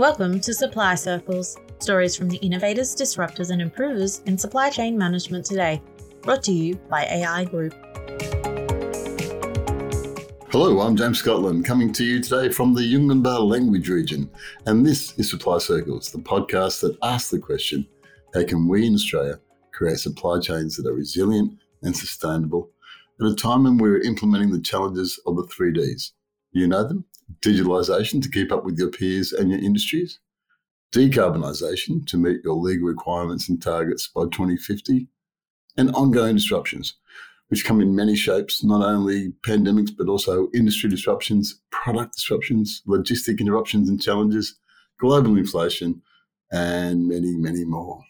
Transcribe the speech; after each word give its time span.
Welcome 0.00 0.40
to 0.40 0.54
Supply 0.54 0.94
Circles, 0.94 1.58
stories 1.78 2.16
from 2.16 2.30
the 2.30 2.38
innovators, 2.38 2.96
disruptors, 2.96 3.50
and 3.50 3.60
improvers 3.60 4.20
in 4.20 4.38
supply 4.38 4.70
chain 4.70 4.96
management 4.96 5.44
today. 5.44 5.82
Brought 6.22 6.42
to 6.44 6.52
you 6.52 6.76
by 6.88 7.04
AI 7.04 7.44
Group. 7.44 7.74
Hello, 10.48 10.80
I'm 10.80 10.96
James 10.96 11.18
Scotland, 11.18 11.66
coming 11.66 11.92
to 11.92 12.02
you 12.02 12.22
today 12.22 12.48
from 12.50 12.72
the 12.72 12.80
Yugambeh 12.80 13.46
language 13.46 13.90
region. 13.90 14.30
And 14.64 14.86
this 14.86 15.12
is 15.18 15.28
Supply 15.28 15.58
Circles, 15.58 16.10
the 16.10 16.18
podcast 16.18 16.80
that 16.80 16.96
asks 17.02 17.30
the 17.30 17.38
question 17.38 17.86
how 18.32 18.42
can 18.44 18.68
we 18.68 18.86
in 18.86 18.94
Australia 18.94 19.38
create 19.74 19.98
supply 19.98 20.40
chains 20.40 20.78
that 20.78 20.86
are 20.86 20.94
resilient 20.94 21.58
and 21.82 21.94
sustainable 21.94 22.70
at 23.20 23.26
a 23.26 23.34
time 23.34 23.64
when 23.64 23.76
we're 23.76 24.00
implementing 24.00 24.50
the 24.50 24.62
challenges 24.62 25.20
of 25.26 25.36
the 25.36 25.46
three 25.48 25.74
Ds? 25.74 26.14
You 26.52 26.68
know 26.68 26.88
them 26.88 27.04
digitalisation 27.40 28.22
to 28.22 28.30
keep 28.30 28.52
up 28.52 28.64
with 28.64 28.78
your 28.78 28.90
peers 28.90 29.32
and 29.32 29.50
your 29.50 29.60
industries, 29.60 30.18
decarbonisation 30.92 32.06
to 32.06 32.16
meet 32.16 32.40
your 32.44 32.54
legal 32.54 32.88
requirements 32.88 33.48
and 33.48 33.62
targets 33.62 34.08
by 34.08 34.22
2050, 34.24 35.06
and 35.76 35.94
ongoing 35.94 36.36
disruptions, 36.36 36.94
which 37.48 37.64
come 37.64 37.80
in 37.80 37.94
many 37.94 38.16
shapes, 38.16 38.64
not 38.64 38.82
only 38.82 39.32
pandemics, 39.46 39.90
but 39.96 40.08
also 40.08 40.48
industry 40.54 40.90
disruptions, 40.90 41.60
product 41.70 42.14
disruptions, 42.14 42.82
logistic 42.86 43.40
interruptions 43.40 43.88
and 43.88 44.02
challenges, 44.02 44.56
global 44.98 45.36
inflation, 45.36 46.02
and 46.52 47.06
many, 47.06 47.36
many 47.36 47.64
more. 47.64 48.02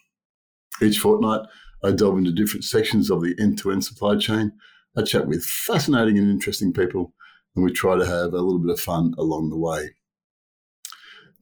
Each 0.81 0.99
fortnight, 0.99 1.41
I 1.83 1.91
delve 1.91 2.17
into 2.17 2.31
different 2.31 2.63
sections 2.63 3.09
of 3.09 3.21
the 3.21 3.35
end 3.39 3.57
to 3.59 3.71
end 3.71 3.83
supply 3.83 4.17
chain. 4.17 4.51
I 4.97 5.03
chat 5.03 5.27
with 5.27 5.43
fascinating 5.43 6.17
and 6.17 6.29
interesting 6.29 6.73
people 6.73 7.13
and 7.55 7.65
we 7.65 7.71
try 7.71 7.97
to 7.97 8.05
have 8.05 8.33
a 8.33 8.41
little 8.41 8.59
bit 8.59 8.71
of 8.71 8.79
fun 8.79 9.13
along 9.17 9.49
the 9.49 9.57
way. 9.57 9.91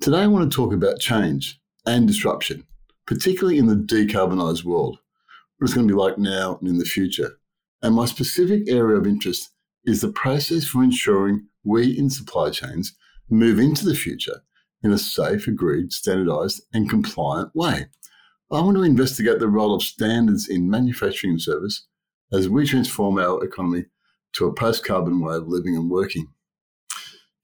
Today, 0.02 0.20
I 0.20 0.28
want 0.28 0.50
to 0.50 0.56
talk 0.56 0.74
about 0.74 1.00
change 1.00 1.60
and 1.86 2.08
disruption, 2.08 2.66
particularly 3.06 3.58
in 3.58 3.68
the 3.68 3.76
decarbonised 3.76 4.64
world, 4.64 5.00
what 5.58 5.66
it's 5.66 5.74
going 5.74 5.88
to 5.88 5.94
be 5.94 6.00
like 6.00 6.18
now 6.18 6.58
and 6.60 6.70
in 6.70 6.78
the 6.78 6.86
future. 6.86 7.38
And 7.82 7.96
my 7.96 8.06
specific 8.06 8.70
area 8.70 8.98
of 8.98 9.08
interest 9.08 9.50
is 9.86 10.02
the 10.02 10.12
process 10.12 10.66
for 10.66 10.84
ensuring 10.84 11.48
we 11.64 11.98
in 11.98 12.10
supply 12.10 12.50
chains 12.50 12.96
move 13.30 13.60
into 13.60 13.86
the 13.86 13.96
future 13.96 14.42
in 14.84 14.92
a 14.92 14.98
safe, 14.98 15.48
agreed, 15.48 15.92
standardised, 15.92 16.62
and 16.74 16.90
compliant 16.90 17.54
way. 17.54 17.88
I 18.52 18.62
want 18.62 18.78
to 18.78 18.84
investigate 18.84 19.40
the 19.40 19.48
role 19.48 19.76
of 19.76 19.84
standards 19.84 20.48
in 20.48 20.70
manufacturing 20.70 21.34
and 21.34 21.42
service 21.42 21.86
as 22.32 22.50
we 22.50 22.66
transform 22.66 23.20
our 23.20 23.44
economy 23.44 23.86
to 24.34 24.46
a 24.46 24.54
post 24.54 24.86
carbon 24.86 25.20
way 25.22 25.36
of 25.36 25.48
living 25.48 25.76
and 25.76 25.90
working. 25.90 26.28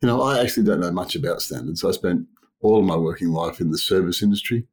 You 0.01 0.07
know, 0.07 0.21
I 0.21 0.39
actually 0.39 0.63
don't 0.63 0.81
know 0.81 0.91
much 0.91 1.15
about 1.15 1.41
standards. 1.41 1.83
I 1.83 1.91
spent 1.91 2.27
all 2.61 2.79
of 2.79 2.85
my 2.85 2.95
working 2.95 3.31
life 3.31 3.59
in 3.59 3.71
the 3.71 3.77
service 3.77 4.21
industry, 4.21 4.67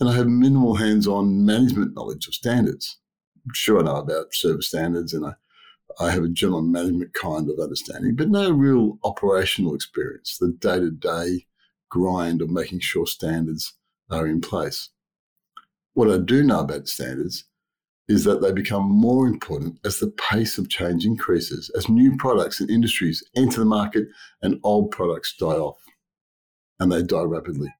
and 0.00 0.08
I 0.08 0.14
have 0.14 0.26
minimal 0.26 0.76
hands 0.76 1.06
on 1.06 1.44
management 1.44 1.94
knowledge 1.94 2.26
of 2.26 2.34
standards. 2.34 2.98
Sure, 3.52 3.80
I 3.80 3.82
know 3.82 3.96
about 3.96 4.34
service 4.34 4.68
standards 4.68 5.12
and 5.12 5.26
I, 5.26 5.32
I 6.00 6.10
have 6.10 6.22
a 6.22 6.28
general 6.28 6.62
management 6.62 7.12
kind 7.12 7.50
of 7.50 7.58
understanding, 7.58 8.14
but 8.16 8.28
no 8.28 8.50
real 8.50 8.98
operational 9.04 9.74
experience, 9.74 10.38
the 10.38 10.48
day 10.52 10.78
to 10.78 10.90
day 10.90 11.46
grind 11.90 12.40
of 12.40 12.50
making 12.50 12.80
sure 12.80 13.06
standards 13.06 13.74
are 14.10 14.26
in 14.26 14.40
place. 14.40 14.90
What 15.94 16.10
I 16.10 16.18
do 16.18 16.42
know 16.42 16.60
about 16.60 16.88
standards 16.88 17.44
is 18.12 18.24
that 18.24 18.42
they 18.42 18.52
become 18.52 18.82
more 18.82 19.26
important 19.26 19.78
as 19.86 19.98
the 19.98 20.12
pace 20.30 20.58
of 20.58 20.68
change 20.68 21.06
increases, 21.06 21.70
as 21.74 21.88
new 21.88 22.14
products 22.18 22.60
and 22.60 22.68
industries 22.68 23.24
enter 23.34 23.60
the 23.60 23.64
market 23.64 24.06
and 24.42 24.60
old 24.64 24.90
products 24.90 25.34
die 25.34 25.46
off. 25.46 25.78
And 26.78 26.92
they 26.92 27.02
die 27.02 27.22
rapidly. 27.22 27.74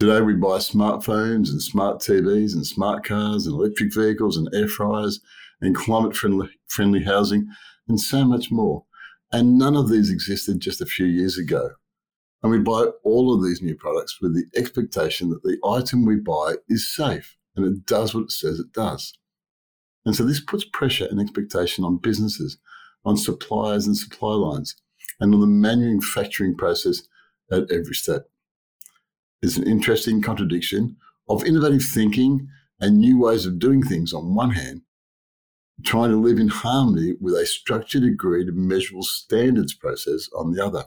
Today, 0.00 0.22
we 0.22 0.34
buy 0.34 0.58
smartphones 0.58 1.50
and 1.50 1.62
smart 1.62 2.00
TVs 2.00 2.52
and 2.52 2.66
smart 2.66 3.04
cars 3.04 3.46
and 3.46 3.54
electric 3.54 3.94
vehicles 3.94 4.36
and 4.36 4.48
air 4.52 4.66
fryers 4.66 5.20
and 5.60 5.76
climate 5.76 6.16
friendly, 6.16 7.04
housing 7.04 7.46
and 7.86 8.00
so 8.00 8.24
much 8.24 8.50
more. 8.50 8.84
And 9.30 9.56
none 9.56 9.76
of 9.76 9.88
these 9.88 10.10
existed 10.10 10.58
just 10.58 10.80
a 10.80 10.86
few 10.86 11.06
years 11.06 11.38
ago. 11.38 11.70
And 12.42 12.50
we 12.50 12.58
buy 12.58 12.86
all 13.04 13.32
of 13.32 13.44
these 13.44 13.62
new 13.62 13.76
products 13.76 14.20
with 14.20 14.34
the 14.34 14.46
expectation 14.58 15.30
that 15.30 15.44
the 15.44 15.58
item 15.64 16.04
we 16.04 16.16
buy 16.16 16.56
is 16.68 16.92
safe 16.92 17.36
and 17.54 17.64
it 17.64 17.86
does 17.86 18.16
what 18.16 18.24
it 18.24 18.32
says 18.32 18.58
it 18.58 18.72
does. 18.72 19.16
And 20.04 20.14
so 20.14 20.24
this 20.24 20.40
puts 20.40 20.64
pressure 20.64 21.06
and 21.10 21.20
expectation 21.20 21.84
on 21.84 21.96
businesses, 21.98 22.58
on 23.04 23.16
suppliers 23.16 23.86
and 23.86 23.96
supply 23.96 24.34
lines, 24.34 24.76
and 25.20 25.34
on 25.34 25.40
the 25.40 25.46
manufacturing 25.46 26.56
process 26.56 27.02
at 27.50 27.70
every 27.70 27.94
step. 27.94 28.28
There's 29.40 29.56
an 29.56 29.68
interesting 29.68 30.22
contradiction 30.22 30.96
of 31.28 31.44
innovative 31.44 31.82
thinking 31.82 32.48
and 32.80 32.98
new 32.98 33.18
ways 33.18 33.46
of 33.46 33.58
doing 33.58 33.82
things 33.82 34.12
on 34.12 34.34
one 34.34 34.50
hand, 34.50 34.82
trying 35.84 36.10
to 36.10 36.20
live 36.20 36.38
in 36.38 36.48
harmony 36.48 37.14
with 37.20 37.34
a 37.34 37.46
structured, 37.46 38.04
agreed, 38.04 38.54
measurable 38.54 39.02
standards 39.02 39.74
process 39.74 40.28
on 40.36 40.52
the 40.52 40.64
other. 40.64 40.84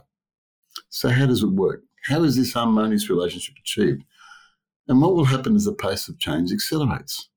So, 0.90 1.08
how 1.08 1.26
does 1.26 1.42
it 1.42 1.50
work? 1.50 1.82
How 2.06 2.22
is 2.22 2.36
this 2.36 2.52
harmonious 2.52 3.10
relationship 3.10 3.56
achieved? 3.60 4.04
And 4.86 5.02
what 5.02 5.14
will 5.14 5.24
happen 5.24 5.54
as 5.56 5.64
the 5.64 5.72
pace 5.72 6.08
of 6.08 6.18
change 6.18 6.52
accelerates? 6.52 7.28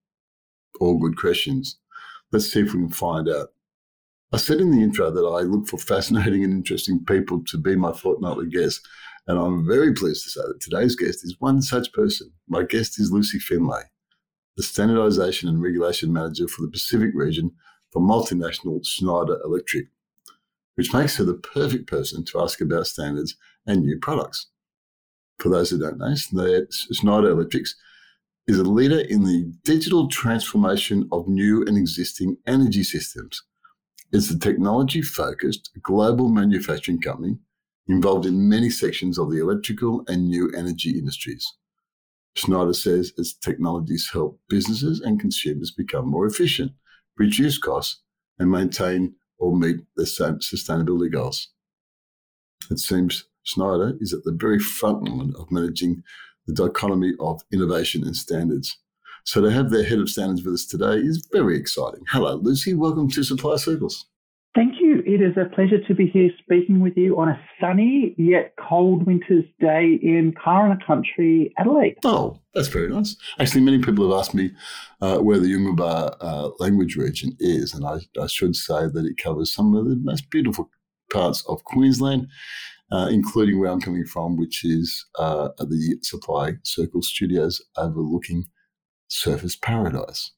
All 0.82 0.98
good 0.98 1.16
questions. 1.16 1.78
Let's 2.32 2.52
see 2.52 2.62
if 2.62 2.74
we 2.74 2.80
can 2.80 2.90
find 2.90 3.30
out. 3.30 3.50
I 4.34 4.38
said 4.38 4.60
in 4.60 4.72
the 4.72 4.82
intro 4.82 5.12
that 5.12 5.26
I 5.26 5.42
look 5.42 5.68
for 5.68 5.78
fascinating 5.78 6.44
and 6.44 6.54
interesting 6.54 7.04
people 7.06 7.44
to 7.48 7.58
be 7.58 7.76
my 7.76 7.92
fortnightly 7.92 8.48
guest, 8.50 8.88
and 9.28 9.38
I'm 9.38 9.68
very 9.68 9.94
pleased 9.94 10.24
to 10.24 10.30
say 10.30 10.42
that 10.42 10.62
today's 10.62 10.96
guest 10.96 11.24
is 11.24 11.36
one 11.40 11.62
such 11.62 11.94
person. 11.94 12.32
My 12.48 12.64
guest 12.64 13.00
is 13.00 13.12
Lucy 13.12 13.40
Finlay, 13.40 13.84
the 14.58 14.64
Standardization 14.64 15.50
and 15.50 15.62
Regulation 15.62 16.12
Manager 16.12 16.48
for 16.48 16.62
the 16.64 16.72
Pacific 16.72 17.12
region 17.14 17.52
for 17.92 18.02
multinational 18.02 18.86
Schneider 18.86 19.40
Electric, 19.44 19.88
which 20.76 20.94
makes 20.94 21.18
her 21.18 21.26
the 21.26 21.36
perfect 21.36 21.88
person 21.88 22.24
to 22.26 22.40
ask 22.40 22.62
about 22.62 22.88
standards 22.88 23.36
and 23.68 23.84
new 23.84 24.00
products. 24.00 24.48
For 25.40 25.50
those 25.50 25.70
who 25.70 25.80
don't 25.80 25.98
know, 25.98 26.16
Schneider 26.16 27.32
Electric's 27.32 27.76
is 28.52 28.60
a 28.60 28.64
leader 28.64 29.00
in 29.00 29.24
the 29.24 29.50
digital 29.64 30.10
transformation 30.10 31.08
of 31.14 31.26
new 31.26 31.64
and 31.66 31.78
existing 31.78 32.36
energy 32.46 32.84
systems. 32.84 33.42
It's 34.12 34.30
a 34.30 34.38
technology 34.38 35.02
focused 35.02 35.72
global 35.82 36.28
manufacturing 36.28 37.00
company 37.00 37.38
involved 37.88 38.26
in 38.26 38.50
many 38.50 38.70
sections 38.70 39.18
of 39.18 39.32
the 39.32 39.40
electrical 39.40 40.04
and 40.10 40.28
new 40.28 40.52
energy 40.52 41.00
industries. 41.00 41.48
Schneider 42.36 42.74
says 42.74 43.14
its 43.18 43.34
technologies 43.34 44.10
help 44.12 44.38
businesses 44.50 45.00
and 45.00 45.18
consumers 45.18 45.72
become 45.72 46.10
more 46.10 46.26
efficient, 46.26 46.74
reduce 47.18 47.58
costs, 47.58 48.02
and 48.38 48.52
maintain 48.52 49.16
or 49.40 49.56
meet 49.56 49.78
their 49.96 50.06
sustainability 50.06 51.10
goals. 51.10 51.48
It 52.70 52.80
seems 52.80 53.24
Schneider 53.44 53.98
is 54.02 54.14
at 54.14 54.26
the 54.26 54.34
very 54.34 54.60
front 54.60 55.08
line 55.08 55.34
of 55.40 55.52
managing 55.52 56.04
the 56.52 56.68
dichotomy 56.68 57.14
of 57.20 57.42
innovation 57.52 58.04
and 58.04 58.16
standards. 58.16 58.78
So 59.24 59.42
to 59.42 59.52
have 59.52 59.70
their 59.70 59.84
head 59.84 60.00
of 60.00 60.10
standards 60.10 60.44
with 60.44 60.56
us 60.56 60.66
today 60.66 60.96
is 60.96 61.28
very 61.32 61.58
exciting. 61.58 62.04
Hello, 62.10 62.36
Lucy. 62.36 62.74
Welcome 62.74 63.10
to 63.12 63.24
Supply 63.24 63.56
Circles. 63.56 64.06
Thank 64.54 64.76
you. 64.82 65.02
It 65.06 65.22
is 65.22 65.38
a 65.38 65.46
pleasure 65.56 65.82
to 65.88 65.96
be 65.96 66.08
here 66.08 66.30
speaking 66.40 66.82
with 66.82 66.98
you 66.98 67.18
on 67.18 67.30
a 67.30 67.40
sunny 67.62 68.14
yet 68.18 68.54
cold 68.60 69.06
winter's 69.06 69.46
day 69.62 69.98
in 70.02 70.34
Kaurna 70.34 70.86
country, 70.86 71.54
Adelaide. 71.58 71.98
Oh, 72.04 72.38
that's 72.54 72.68
very 72.68 72.90
nice. 72.90 73.16
Actually, 73.40 73.62
many 73.62 73.80
people 73.80 74.10
have 74.10 74.20
asked 74.20 74.34
me 74.34 74.52
uh, 75.00 75.20
where 75.20 75.40
the 75.40 75.48
Yugambeh 75.48 76.18
uh, 76.20 76.50
language 76.60 76.98
region 76.98 77.38
is, 77.40 77.74
and 77.74 77.86
I, 77.86 78.00
I 78.22 78.28
should 78.28 78.58
say 78.58 78.88
that 78.88 79.06
it 79.06 79.18
covers 79.18 79.54
some 79.54 79.74
of 79.74 79.86
the 79.86 79.96
most 79.96 80.30
beautiful 80.30 80.70
parts 81.14 81.46
of 81.48 81.64
Queensland 81.64 82.28
uh, 82.92 83.08
including 83.12 83.60
where 83.60 83.72
I'm 83.72 83.82
coming 83.82 84.06
from, 84.06 84.38
which 84.38 84.64
is 84.64 85.06
uh, 85.18 85.50
the 85.58 85.98
Supply 86.02 86.54
Circle 86.64 87.02
Studios 87.02 87.62
overlooking 87.78 88.46
Surfers 89.10 89.60
Paradise. 89.60 90.32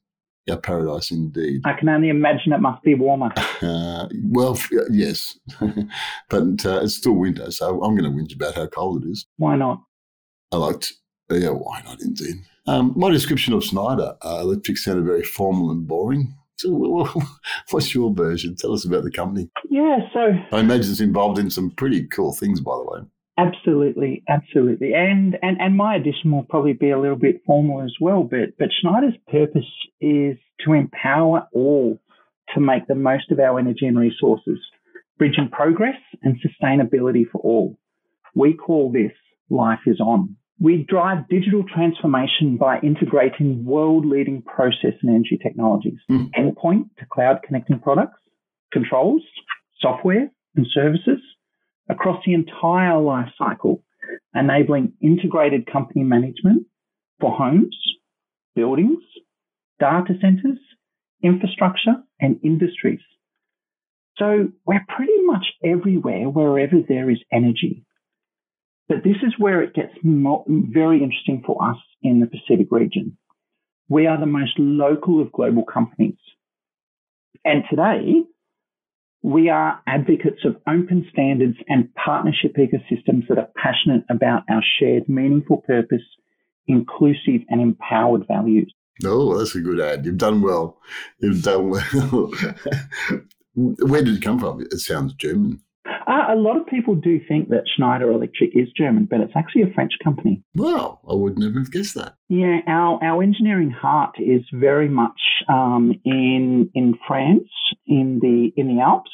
Yeah, 0.46 0.56
paradise 0.56 1.10
indeed. 1.10 1.62
I 1.64 1.72
can 1.72 1.88
only 1.88 2.10
imagine 2.10 2.52
it 2.52 2.60
must 2.60 2.82
be 2.82 2.94
warmer. 2.94 3.32
Uh, 3.62 4.08
well, 4.24 4.58
yes, 4.90 5.38
but 6.28 6.66
uh, 6.66 6.80
it's 6.82 6.96
still 6.96 7.14
winter, 7.14 7.50
so 7.50 7.82
I'm 7.82 7.96
going 7.96 8.04
to 8.04 8.10
whinge 8.10 8.34
about 8.34 8.56
how 8.56 8.66
cold 8.66 9.02
it 9.02 9.08
is. 9.08 9.24
Why 9.38 9.56
not? 9.56 9.80
I 10.52 10.56
liked, 10.56 10.92
yeah, 11.30 11.48
why 11.48 11.80
not 11.82 12.02
indeed. 12.02 12.42
Um, 12.66 12.92
my 12.94 13.10
description 13.10 13.54
of 13.54 13.64
Schneider 13.64 14.16
uh, 14.22 14.40
Electric 14.42 14.76
sounded 14.76 15.06
very 15.06 15.22
formal 15.22 15.70
and 15.70 15.86
boring. 15.86 16.36
So, 16.56 17.08
what's 17.70 17.94
your 17.94 18.12
version? 18.12 18.56
Tell 18.56 18.72
us 18.72 18.84
about 18.84 19.04
the 19.04 19.10
company. 19.10 19.50
Yeah, 19.68 19.98
so 20.12 20.32
I 20.52 20.60
imagine 20.60 20.90
it's 20.90 21.00
involved 21.00 21.38
in 21.38 21.50
some 21.50 21.70
pretty 21.70 22.06
cool 22.06 22.32
things, 22.32 22.60
by 22.60 22.76
the 22.76 22.84
way. 22.84 23.00
Absolutely, 23.36 24.22
absolutely, 24.28 24.94
and 24.94 25.36
and 25.42 25.60
and 25.60 25.76
my 25.76 25.96
addition 25.96 26.30
will 26.30 26.44
probably 26.44 26.72
be 26.72 26.90
a 26.90 27.00
little 27.00 27.16
bit 27.16 27.42
formal 27.44 27.82
as 27.82 27.92
well. 28.00 28.22
But 28.22 28.56
but 28.58 28.68
Schneider's 28.80 29.18
purpose 29.28 29.66
is 30.00 30.36
to 30.64 30.72
empower 30.72 31.48
all 31.52 31.98
to 32.54 32.60
make 32.60 32.86
the 32.86 32.94
most 32.94 33.32
of 33.32 33.40
our 33.40 33.58
energy 33.58 33.86
and 33.86 33.98
resources, 33.98 34.60
bridging 35.18 35.48
progress 35.50 35.98
and 36.22 36.36
sustainability 36.40 37.24
for 37.30 37.40
all. 37.40 37.76
We 38.36 38.54
call 38.54 38.92
this 38.92 39.12
life 39.50 39.80
is 39.86 39.98
on. 40.00 40.36
We 40.60 40.84
drive 40.84 41.28
digital 41.28 41.64
transformation 41.64 42.56
by 42.56 42.78
integrating 42.80 43.64
world 43.64 44.06
leading 44.06 44.42
process 44.42 44.94
and 45.02 45.10
energy 45.10 45.38
technologies, 45.42 45.98
Mm. 46.08 46.30
endpoint 46.30 46.94
to 46.98 47.06
cloud 47.06 47.42
connecting 47.42 47.80
products, 47.80 48.20
controls, 48.72 49.22
software, 49.80 50.30
and 50.56 50.66
services 50.68 51.20
across 51.88 52.24
the 52.24 52.34
entire 52.34 52.98
life 53.00 53.32
cycle, 53.36 53.82
enabling 54.34 54.92
integrated 55.00 55.66
company 55.66 56.04
management 56.04 56.66
for 57.20 57.32
homes, 57.32 57.76
buildings, 58.54 59.02
data 59.80 60.16
centers, 60.20 60.58
infrastructure, 61.22 61.96
and 62.20 62.38
industries. 62.44 63.00
So 64.16 64.52
we're 64.64 64.84
pretty 64.88 65.22
much 65.22 65.46
everywhere 65.64 66.28
wherever 66.30 66.80
there 66.80 67.10
is 67.10 67.18
energy. 67.32 67.84
But 68.88 68.98
this 69.02 69.16
is 69.22 69.34
where 69.38 69.62
it 69.62 69.74
gets 69.74 69.94
mo- 70.02 70.44
very 70.48 71.02
interesting 71.02 71.42
for 71.46 71.62
us 71.62 71.78
in 72.02 72.20
the 72.20 72.26
Pacific 72.26 72.68
region. 72.70 73.16
We 73.88 74.06
are 74.06 74.18
the 74.18 74.26
most 74.26 74.58
local 74.58 75.20
of 75.20 75.32
global 75.32 75.64
companies. 75.64 76.18
And 77.44 77.64
today, 77.68 78.24
we 79.22 79.48
are 79.48 79.80
advocates 79.86 80.44
of 80.44 80.56
open 80.68 81.06
standards 81.10 81.56
and 81.68 81.88
partnership 81.94 82.56
ecosystems 82.56 83.26
that 83.28 83.38
are 83.38 83.48
passionate 83.56 84.04
about 84.10 84.42
our 84.50 84.62
shared 84.78 85.08
meaningful 85.08 85.62
purpose, 85.66 86.02
inclusive 86.66 87.40
and 87.48 87.60
empowered 87.60 88.26
values. 88.28 88.72
Oh, 89.04 89.36
that's 89.36 89.54
a 89.54 89.60
good 89.60 89.80
ad. 89.80 90.04
You've 90.04 90.18
done 90.18 90.42
well. 90.42 90.78
You've 91.20 91.42
done 91.42 91.70
well. 91.70 92.30
Where 93.54 94.02
did 94.02 94.16
it 94.16 94.22
come 94.22 94.38
from? 94.38 94.60
It 94.60 94.78
sounds 94.78 95.14
German. 95.14 95.62
Uh, 96.06 96.26
a 96.32 96.36
lot 96.36 96.56
of 96.56 96.66
people 96.66 96.94
do 96.94 97.20
think 97.26 97.48
that 97.48 97.64
Schneider 97.76 98.10
Electric 98.10 98.50
is 98.54 98.68
German, 98.76 99.06
but 99.10 99.20
it's 99.20 99.32
actually 99.34 99.62
a 99.62 99.72
French 99.74 99.92
company. 100.02 100.42
Wow, 100.54 101.00
I 101.08 101.14
would 101.14 101.38
never 101.38 101.58
have 101.58 101.70
guessed 101.70 101.94
that. 101.94 102.14
Yeah, 102.28 102.58
our, 102.66 103.02
our 103.02 103.22
engineering 103.22 103.70
heart 103.70 104.16
is 104.18 104.42
very 104.52 104.88
much 104.88 105.20
um, 105.48 105.92
in 106.04 106.70
in 106.74 106.98
France, 107.06 107.48
in 107.86 108.18
the 108.20 108.52
in 108.60 108.68
the 108.68 108.82
Alps, 108.82 109.10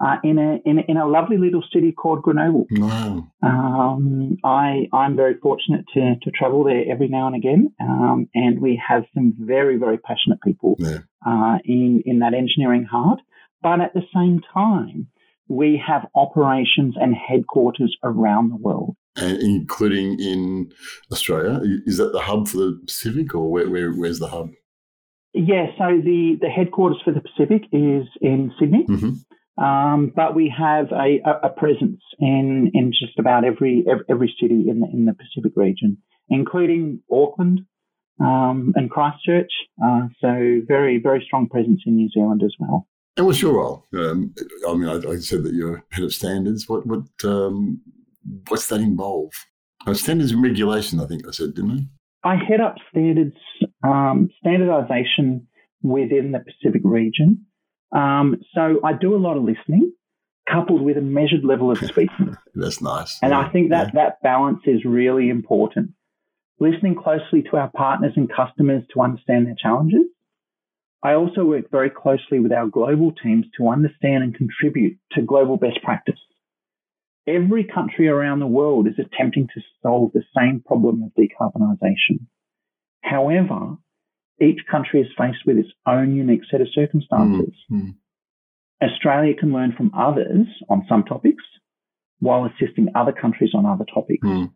uh, 0.00 0.16
in 0.22 0.38
a 0.38 0.58
in 0.68 0.78
a, 0.78 0.82
in 0.88 0.96
a 0.96 1.06
lovely 1.06 1.38
little 1.38 1.64
city 1.72 1.92
called 1.92 2.22
Grenoble. 2.22 2.66
Wow. 2.70 3.28
Um, 3.42 4.38
I 4.44 4.88
I'm 4.92 5.16
very 5.16 5.34
fortunate 5.34 5.84
to 5.94 6.14
to 6.22 6.30
travel 6.30 6.64
there 6.64 6.84
every 6.90 7.08
now 7.08 7.26
and 7.26 7.36
again, 7.36 7.72
um, 7.80 8.28
and 8.34 8.60
we 8.60 8.80
have 8.88 9.04
some 9.14 9.34
very 9.38 9.76
very 9.76 9.98
passionate 9.98 10.40
people 10.42 10.76
Yeah. 10.78 10.98
uh, 11.26 11.58
in 11.64 12.02
in 12.06 12.20
that 12.20 12.34
engineering 12.34 12.84
heart. 12.84 13.20
But 13.62 13.80
at 13.80 13.94
the 13.94 14.02
same 14.14 14.40
time, 14.52 15.08
we 15.48 15.82
have 15.86 16.06
operations 16.14 16.94
and 17.00 17.14
headquarters 17.14 17.96
around 18.02 18.50
the 18.50 18.56
world. 18.56 18.96
And 19.16 19.40
including 19.40 20.20
in 20.20 20.72
Australia. 21.10 21.60
Is 21.86 21.96
that 21.96 22.12
the 22.12 22.20
hub 22.20 22.48
for 22.48 22.58
the 22.58 22.80
Pacific 22.84 23.34
or 23.34 23.50
where, 23.50 23.68
where 23.68 23.92
where's 23.92 24.18
the 24.18 24.28
hub? 24.28 24.50
Yeah, 25.32 25.66
so 25.78 26.00
the, 26.02 26.38
the 26.40 26.48
headquarters 26.48 26.98
for 27.04 27.12
the 27.12 27.20
Pacific 27.20 27.64
is 27.70 28.06
in 28.22 28.52
Sydney, 28.58 28.84
hmm 28.86 29.12
um, 29.58 30.12
but 30.14 30.34
we 30.34 30.52
have 30.56 30.92
a, 30.92 31.18
a, 31.42 31.48
presence 31.48 32.02
in, 32.18 32.70
in 32.74 32.92
just 32.92 33.18
about 33.18 33.44
every 33.44 33.84
every, 33.90 34.04
every 34.10 34.36
city 34.40 34.68
in 34.68 34.80
the, 34.80 34.86
in 34.92 35.06
the 35.06 35.14
Pacific 35.14 35.52
region, 35.56 35.96
including 36.28 37.00
Auckland 37.10 37.60
um, 38.20 38.74
and 38.76 38.90
Christchurch. 38.90 39.50
Uh, 39.82 40.08
so 40.20 40.60
very 40.68 41.00
very 41.02 41.22
strong 41.26 41.48
presence 41.48 41.80
in 41.86 41.96
New 41.96 42.10
Zealand 42.10 42.42
as 42.44 42.54
well. 42.58 42.86
And 43.16 43.26
what's 43.26 43.40
your 43.40 43.54
role? 43.54 43.86
Um, 43.94 44.34
I 44.68 44.74
mean, 44.74 44.88
I, 44.88 45.10
I 45.10 45.16
said 45.16 45.42
that 45.44 45.54
you're 45.54 45.82
head 45.90 46.04
of 46.04 46.12
standards. 46.12 46.68
What 46.68 46.86
what 46.86 47.02
um, 47.24 47.80
what's 48.48 48.68
that 48.68 48.80
involve? 48.80 49.32
Oh, 49.86 49.92
standards 49.92 50.32
and 50.32 50.42
regulation, 50.42 51.00
I 51.00 51.06
think 51.06 51.26
I 51.26 51.30
said, 51.30 51.54
didn't 51.54 51.88
I? 52.24 52.32
I 52.32 52.36
head 52.36 52.60
up 52.60 52.74
standards 52.90 53.36
um, 53.82 54.28
standardization 54.40 55.46
within 55.82 56.32
the 56.32 56.40
Pacific 56.40 56.82
region. 56.84 57.46
Um, 57.92 58.36
so 58.54 58.80
I 58.84 58.92
do 58.92 59.14
a 59.14 59.18
lot 59.18 59.36
of 59.36 59.44
listening, 59.44 59.92
coupled 60.50 60.82
with 60.82 60.96
a 60.96 61.02
measured 61.02 61.44
level 61.44 61.70
of 61.70 61.78
speaking. 61.84 62.36
That's 62.54 62.82
nice. 62.82 63.18
And 63.22 63.32
I 63.32 63.48
think 63.48 63.70
that 63.70 63.94
that 63.94 64.20
balance 64.22 64.60
is 64.66 64.84
really 64.84 65.30
important. 65.30 65.92
Listening 66.58 66.96
closely 66.96 67.42
to 67.50 67.56
our 67.56 67.70
partners 67.70 68.14
and 68.16 68.30
customers 68.30 68.82
to 68.94 69.00
understand 69.00 69.46
their 69.46 69.56
challenges. 69.58 70.06
I 71.02 71.14
also 71.14 71.44
work 71.44 71.70
very 71.70 71.90
closely 71.90 72.40
with 72.40 72.52
our 72.52 72.66
global 72.66 73.12
teams 73.12 73.46
to 73.58 73.68
understand 73.68 74.24
and 74.24 74.34
contribute 74.34 74.98
to 75.12 75.22
global 75.22 75.56
best 75.56 75.82
practice. 75.82 76.18
Every 77.26 77.64
country 77.64 78.08
around 78.08 78.40
the 78.40 78.46
world 78.46 78.86
is 78.86 78.98
attempting 78.98 79.48
to 79.54 79.60
solve 79.82 80.12
the 80.12 80.22
same 80.36 80.62
problem 80.64 81.02
of 81.02 81.12
decarbonisation. 81.14 82.26
However, 83.02 83.76
each 84.40 84.60
country 84.70 85.00
is 85.00 85.08
faced 85.18 85.44
with 85.46 85.58
its 85.58 85.70
own 85.86 86.14
unique 86.14 86.42
set 86.50 86.60
of 86.60 86.68
circumstances. 86.72 87.54
Mm, 87.70 87.80
mm. 87.80 87.94
Australia 88.82 89.34
can 89.34 89.52
learn 89.52 89.74
from 89.76 89.92
others 89.94 90.46
on 90.68 90.84
some 90.88 91.04
topics 91.04 91.42
while 92.20 92.44
assisting 92.44 92.88
other 92.94 93.12
countries 93.12 93.50
on 93.54 93.66
other 93.66 93.86
topics. 93.92 94.26
Mm. 94.26 94.52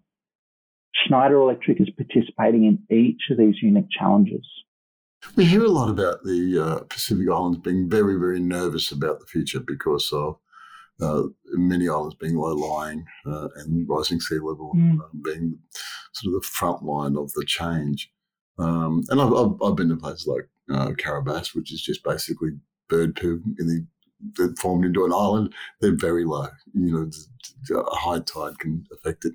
Schneider 1.06 1.37
Electric 1.37 1.81
is 1.81 1.90
participating 1.90 2.64
in 2.64 2.96
each 2.96 3.22
of 3.31 3.38
these 3.38 3.54
unique 3.62 3.88
challenges. 3.90 4.46
We 5.37 5.44
hear 5.44 5.64
a 5.64 5.69
lot 5.69 5.90
about 5.90 6.25
the 6.25 6.58
uh, 6.58 6.84
Pacific 6.84 7.28
Islands 7.31 7.58
being 7.58 7.88
very, 7.88 8.19
very 8.19 8.40
nervous 8.40 8.90
about 8.90 9.20
the 9.20 9.26
future 9.26 9.61
because 9.61 10.11
of 10.12 10.38
uh, 11.00 11.22
many 11.52 11.88
islands 11.88 12.14
being 12.17 12.37
low 12.37 12.55
lying 12.55 13.05
uh, 13.26 13.49
and 13.56 13.88
rising 13.88 14.20
sea 14.20 14.38
level 14.38 14.72
Mm. 14.75 14.99
being 15.25 15.58
sort 16.12 16.34
of 16.34 16.43
the 16.43 16.46
front 16.46 16.82
line 16.82 17.17
of 17.17 17.32
the 17.32 17.44
change. 17.46 18.11
Um, 18.58 19.02
and 19.08 19.20
I've, 19.20 19.32
I've, 19.32 19.62
I've 19.62 19.76
been 19.76 19.88
to 19.90 19.96
places 19.96 20.26
like 20.26 20.49
uh, 20.70 20.90
Kiribati, 20.93 21.55
which 21.55 21.73
is 21.73 21.81
just 21.82 22.02
basically 22.05 22.50
bird 22.88 23.16
poo 23.16 23.43
in 23.58 23.66
the 23.66 23.87
that 24.37 24.58
formed 24.58 24.84
into 24.84 25.05
an 25.06 25.12
island. 25.14 25.55
They're 25.81 25.96
very 25.96 26.25
low. 26.26 26.49
You 26.75 27.11
know, 27.70 27.81
a 27.81 27.96
high 27.96 28.19
tide 28.20 28.58
can 28.58 28.84
affect 28.93 29.25
it. 29.25 29.32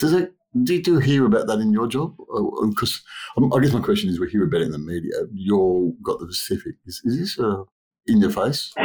Does 0.00 0.12
it? 0.12 0.34
Do 0.64 0.74
you, 0.74 0.98
hear 0.98 1.26
about 1.26 1.46
that 1.46 1.58
in 1.58 1.72
your 1.72 1.86
job? 1.86 2.16
Because 2.16 3.02
um, 3.36 3.52
I 3.52 3.60
guess 3.60 3.72
my 3.72 3.80
question 3.80 4.08
is, 4.10 4.18
we 4.18 4.30
hear 4.30 4.44
about 4.44 4.62
it 4.62 4.64
in 4.64 4.72
the 4.72 4.78
media. 4.78 5.12
You've 5.32 6.02
got 6.02 6.20
the 6.20 6.26
Pacific. 6.26 6.74
Is, 6.86 7.02
is 7.04 7.18
this 7.18 7.38
uh, 7.38 7.64
in 8.06 8.20
your 8.20 8.30
face? 8.30 8.72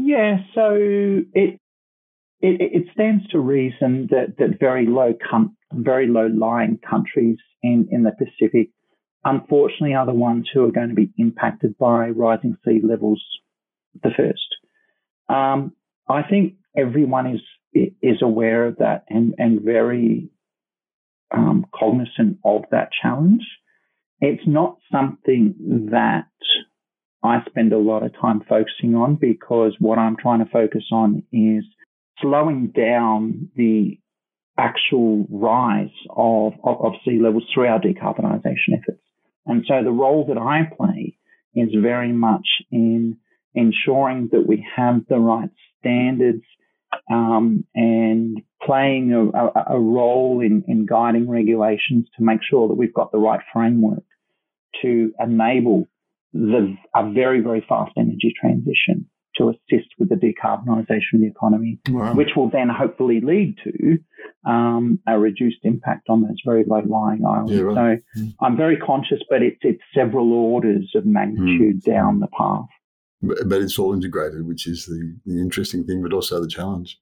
Yeah, 0.00 0.38
so 0.54 0.74
it 1.34 1.60
it, 2.40 2.60
it 2.60 2.84
stands 2.94 3.28
to 3.28 3.38
reason 3.38 4.08
that, 4.10 4.36
that 4.38 4.58
very 4.58 4.86
low 4.86 5.12
com- 5.30 5.54
very 5.72 6.08
low 6.08 6.28
lying 6.28 6.78
countries 6.78 7.36
in, 7.62 7.88
in 7.90 8.04
the 8.04 8.12
Pacific 8.12 8.70
unfortunately 9.24 9.94
are 9.94 10.06
the 10.06 10.12
ones 10.12 10.48
who 10.52 10.64
are 10.64 10.72
going 10.72 10.88
to 10.88 10.94
be 10.94 11.10
impacted 11.18 11.76
by 11.78 12.08
rising 12.08 12.56
sea 12.64 12.80
levels 12.82 13.22
the 14.02 14.10
first. 14.16 14.56
Um, 15.28 15.72
I 16.08 16.22
think 16.22 16.54
everyone 16.76 17.26
is 17.26 17.40
is 18.02 18.22
aware 18.22 18.66
of 18.66 18.78
that 18.78 19.04
and, 19.08 19.34
and 19.36 19.60
very 19.60 20.30
um, 21.30 21.66
cognizant 21.74 22.38
of 22.44 22.62
that 22.70 22.90
challenge. 23.02 23.42
It's 24.20 24.46
not 24.46 24.78
something 24.90 25.88
that 25.92 26.26
I 27.22 27.42
spend 27.48 27.72
a 27.72 27.78
lot 27.78 28.02
of 28.02 28.12
time 28.20 28.42
focusing 28.48 28.94
on 28.94 29.16
because 29.16 29.74
what 29.78 29.98
I'm 29.98 30.16
trying 30.16 30.44
to 30.44 30.50
focus 30.50 30.84
on 30.92 31.22
is 31.32 31.64
slowing 32.20 32.68
down 32.68 33.50
the 33.56 33.98
actual 34.56 35.26
rise 35.30 35.94
of, 36.10 36.54
of, 36.64 36.80
of 36.80 36.92
sea 37.04 37.20
levels 37.22 37.44
through 37.52 37.66
our 37.66 37.80
decarbonisation 37.80 38.74
efforts. 38.80 39.02
And 39.46 39.64
so 39.66 39.82
the 39.82 39.90
role 39.90 40.26
that 40.28 40.38
I 40.38 40.70
play 40.76 41.16
is 41.54 41.68
very 41.80 42.12
much 42.12 42.46
in 42.70 43.18
ensuring 43.54 44.28
that 44.32 44.46
we 44.46 44.66
have 44.76 45.06
the 45.08 45.18
right 45.18 45.50
standards 45.78 46.42
um, 47.10 47.64
and 47.74 48.40
playing 48.62 49.12
a, 49.12 49.26
a, 49.28 49.64
a 49.76 49.80
role 49.80 50.40
in, 50.40 50.64
in 50.68 50.86
guiding 50.86 51.28
regulations 51.28 52.06
to 52.16 52.24
make 52.24 52.40
sure 52.48 52.68
that 52.68 52.74
we've 52.74 52.94
got 52.94 53.12
the 53.12 53.18
right 53.18 53.40
framework 53.52 54.02
to 54.82 55.12
enable 55.20 55.86
the, 56.32 56.76
a 56.94 57.10
very, 57.10 57.40
very 57.40 57.64
fast 57.68 57.92
energy 57.96 58.34
transition 58.40 59.08
to 59.36 59.50
assist 59.50 59.88
with 59.98 60.08
the 60.08 60.16
decarbonisation 60.16 61.14
of 61.14 61.20
the 61.20 61.26
economy, 61.28 61.78
Wow. 61.88 62.14
which 62.14 62.30
will 62.36 62.50
then 62.50 62.68
hopefully 62.68 63.20
lead 63.20 63.56
to 63.64 63.98
um, 64.44 64.98
a 65.06 65.16
reduced 65.18 65.58
impact 65.62 66.08
on 66.08 66.22
those 66.22 66.36
very 66.44 66.64
low 66.66 66.80
lying 66.84 67.24
islands. 67.24 67.52
Yeah, 67.52 67.60
right. 67.60 68.00
So 68.16 68.20
Mm. 68.20 68.34
I'm 68.40 68.56
very 68.56 68.76
conscious, 68.76 69.20
but 69.30 69.42
it's, 69.42 69.58
it's 69.62 69.82
several 69.94 70.32
orders 70.32 70.90
of 70.96 71.06
magnitude 71.06 71.82
down 71.84 72.18
the 72.20 72.26
path. 72.26 72.66
But, 73.22 73.60
it's 73.62 73.78
all 73.78 73.92
integrated, 73.92 74.46
which 74.46 74.66
is 74.66 74.86
the, 74.86 75.16
the 75.26 75.40
interesting 75.40 75.84
thing, 75.84 76.02
but 76.02 76.12
also 76.12 76.40
the 76.40 76.48
challenge. 76.48 76.98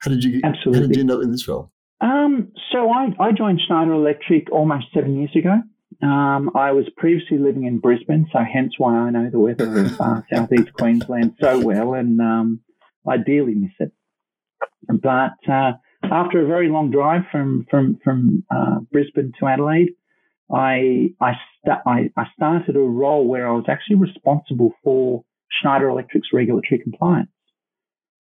How 0.00 0.10
did 0.10 0.22
you 0.22 0.32
get, 0.32 0.44
how 0.44 0.50
Absolutely. 0.50 0.88
did 0.88 0.96
you 0.96 1.00
end 1.00 1.10
up 1.10 1.22
in 1.22 1.32
this 1.32 1.48
role? 1.48 1.72
Um, 2.00 2.52
so 2.72 2.90
I, 2.90 3.08
I 3.18 3.32
joined 3.32 3.60
Schneider 3.66 3.92
Electric 3.92 4.50
almost 4.52 4.86
seven 4.94 5.18
years 5.18 5.34
ago. 5.34 5.62
Um, 6.02 6.50
I 6.54 6.72
was 6.72 6.84
previously 6.96 7.38
living 7.38 7.64
in 7.64 7.78
Brisbane, 7.78 8.26
so 8.32 8.40
hence 8.40 8.74
why 8.78 8.96
I 8.96 9.10
know 9.10 9.30
the 9.30 9.38
weather 9.38 9.80
of 9.80 10.00
uh, 10.00 10.20
southeast 10.32 10.72
Queensland 10.74 11.36
so 11.40 11.58
well, 11.58 11.94
and 11.94 12.20
um, 12.20 12.60
I 13.08 13.16
dearly 13.16 13.54
miss 13.54 13.72
it. 13.78 13.92
But 14.88 15.38
uh, 15.50 15.72
after 16.02 16.44
a 16.44 16.46
very 16.46 16.68
long 16.68 16.90
drive 16.90 17.22
from 17.32 17.66
from 17.70 17.98
from 18.04 18.44
uh, 18.54 18.80
Brisbane 18.92 19.32
to 19.40 19.46
Adelaide, 19.46 19.94
I 20.54 21.14
I, 21.20 21.32
st- 21.64 21.80
I 21.86 22.10
I 22.16 22.26
started 22.34 22.76
a 22.76 22.80
role 22.80 23.26
where 23.26 23.48
I 23.48 23.52
was 23.52 23.64
actually 23.68 23.96
responsible 23.96 24.72
for 24.84 25.24
Schneider 25.50 25.88
Electric's 25.88 26.28
regulatory 26.32 26.80
compliance. 26.80 27.30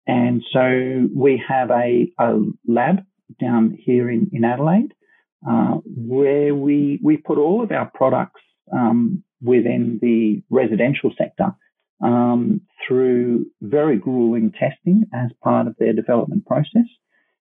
And 0.07 0.43
so 0.51 1.07
we 1.15 1.41
have 1.47 1.69
a, 1.69 2.11
a 2.17 2.39
lab 2.67 3.03
down 3.39 3.77
here 3.79 4.09
in, 4.09 4.29
in 4.33 4.43
Adelaide 4.43 4.93
uh, 5.47 5.77
where 5.85 6.53
we, 6.55 6.99
we 7.03 7.17
put 7.17 7.37
all 7.37 7.63
of 7.63 7.71
our 7.71 7.89
products 7.93 8.41
um, 8.73 9.23
within 9.41 9.99
the 10.01 10.41
residential 10.49 11.11
sector 11.17 11.55
um, 12.03 12.61
through 12.87 13.45
very 13.61 13.97
grueling 13.97 14.51
testing 14.51 15.03
as 15.13 15.31
part 15.43 15.67
of 15.67 15.75
their 15.77 15.93
development 15.93 16.45
process. 16.45 16.87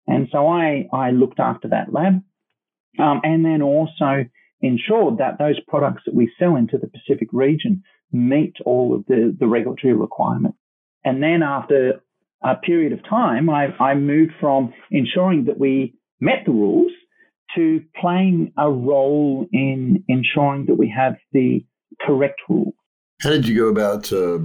And 0.06 0.28
so 0.30 0.46
I, 0.48 0.88
I 0.92 1.10
looked 1.10 1.40
after 1.40 1.68
that 1.68 1.92
lab 1.92 2.22
um, 2.98 3.20
and 3.22 3.44
then 3.44 3.62
also 3.62 4.24
ensured 4.60 5.18
that 5.18 5.38
those 5.38 5.60
products 5.68 6.02
that 6.06 6.14
we 6.14 6.32
sell 6.38 6.56
into 6.56 6.78
the 6.78 6.88
Pacific 6.88 7.28
region 7.32 7.82
meet 8.12 8.54
all 8.64 8.94
of 8.94 9.04
the, 9.06 9.36
the 9.38 9.46
regulatory 9.46 9.94
requirements. 9.94 10.58
And 11.04 11.22
then 11.22 11.42
after 11.42 12.02
a 12.42 12.56
period 12.56 12.92
of 12.92 13.02
time, 13.08 13.48
I, 13.50 13.68
I 13.78 13.94
moved 13.94 14.32
from 14.40 14.72
ensuring 14.90 15.44
that 15.46 15.58
we 15.58 15.94
met 16.20 16.44
the 16.44 16.52
rules 16.52 16.92
to 17.54 17.82
playing 18.00 18.52
a 18.58 18.70
role 18.70 19.46
in 19.52 20.04
ensuring 20.08 20.66
that 20.66 20.74
we 20.74 20.92
have 20.94 21.16
the 21.32 21.64
correct 22.00 22.40
rules. 22.48 22.74
How 23.22 23.30
did 23.30 23.48
you 23.48 23.56
go 23.56 23.68
about? 23.68 24.12
Uh, 24.12 24.38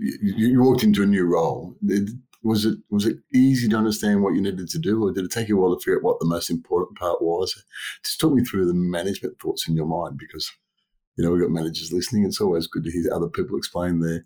you, 0.00 0.48
you, 0.48 0.62
walked 0.62 0.82
into 0.82 1.02
a 1.02 1.06
new 1.06 1.24
role. 1.24 1.76
Did, 1.84 2.10
was 2.42 2.64
it 2.64 2.78
was 2.90 3.06
it 3.06 3.18
easy 3.34 3.68
to 3.68 3.76
understand 3.76 4.22
what 4.22 4.34
you 4.34 4.40
needed 4.40 4.68
to 4.68 4.78
do, 4.78 5.02
or 5.02 5.12
did 5.12 5.24
it 5.24 5.30
take 5.30 5.48
you 5.48 5.58
a 5.58 5.60
while 5.60 5.76
to 5.76 5.80
figure 5.80 5.98
out 5.98 6.04
what 6.04 6.20
the 6.20 6.26
most 6.26 6.50
important 6.50 6.98
part 6.98 7.20
was? 7.22 7.64
Just 8.04 8.20
talk 8.20 8.32
me 8.32 8.44
through 8.44 8.66
the 8.66 8.74
management 8.74 9.38
thoughts 9.40 9.68
in 9.68 9.74
your 9.74 9.86
mind, 9.86 10.18
because 10.18 10.50
you 11.16 11.24
know 11.24 11.30
we've 11.30 11.42
got 11.42 11.50
managers 11.50 11.92
listening. 11.92 12.24
It's 12.24 12.40
always 12.40 12.66
good 12.66 12.84
to 12.84 12.90
hear 12.90 13.12
other 13.12 13.28
people 13.28 13.56
explain 13.56 14.00
their 14.00 14.24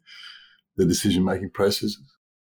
their 0.76 0.86
decision 0.86 1.24
making 1.24 1.50
processes. 1.50 2.00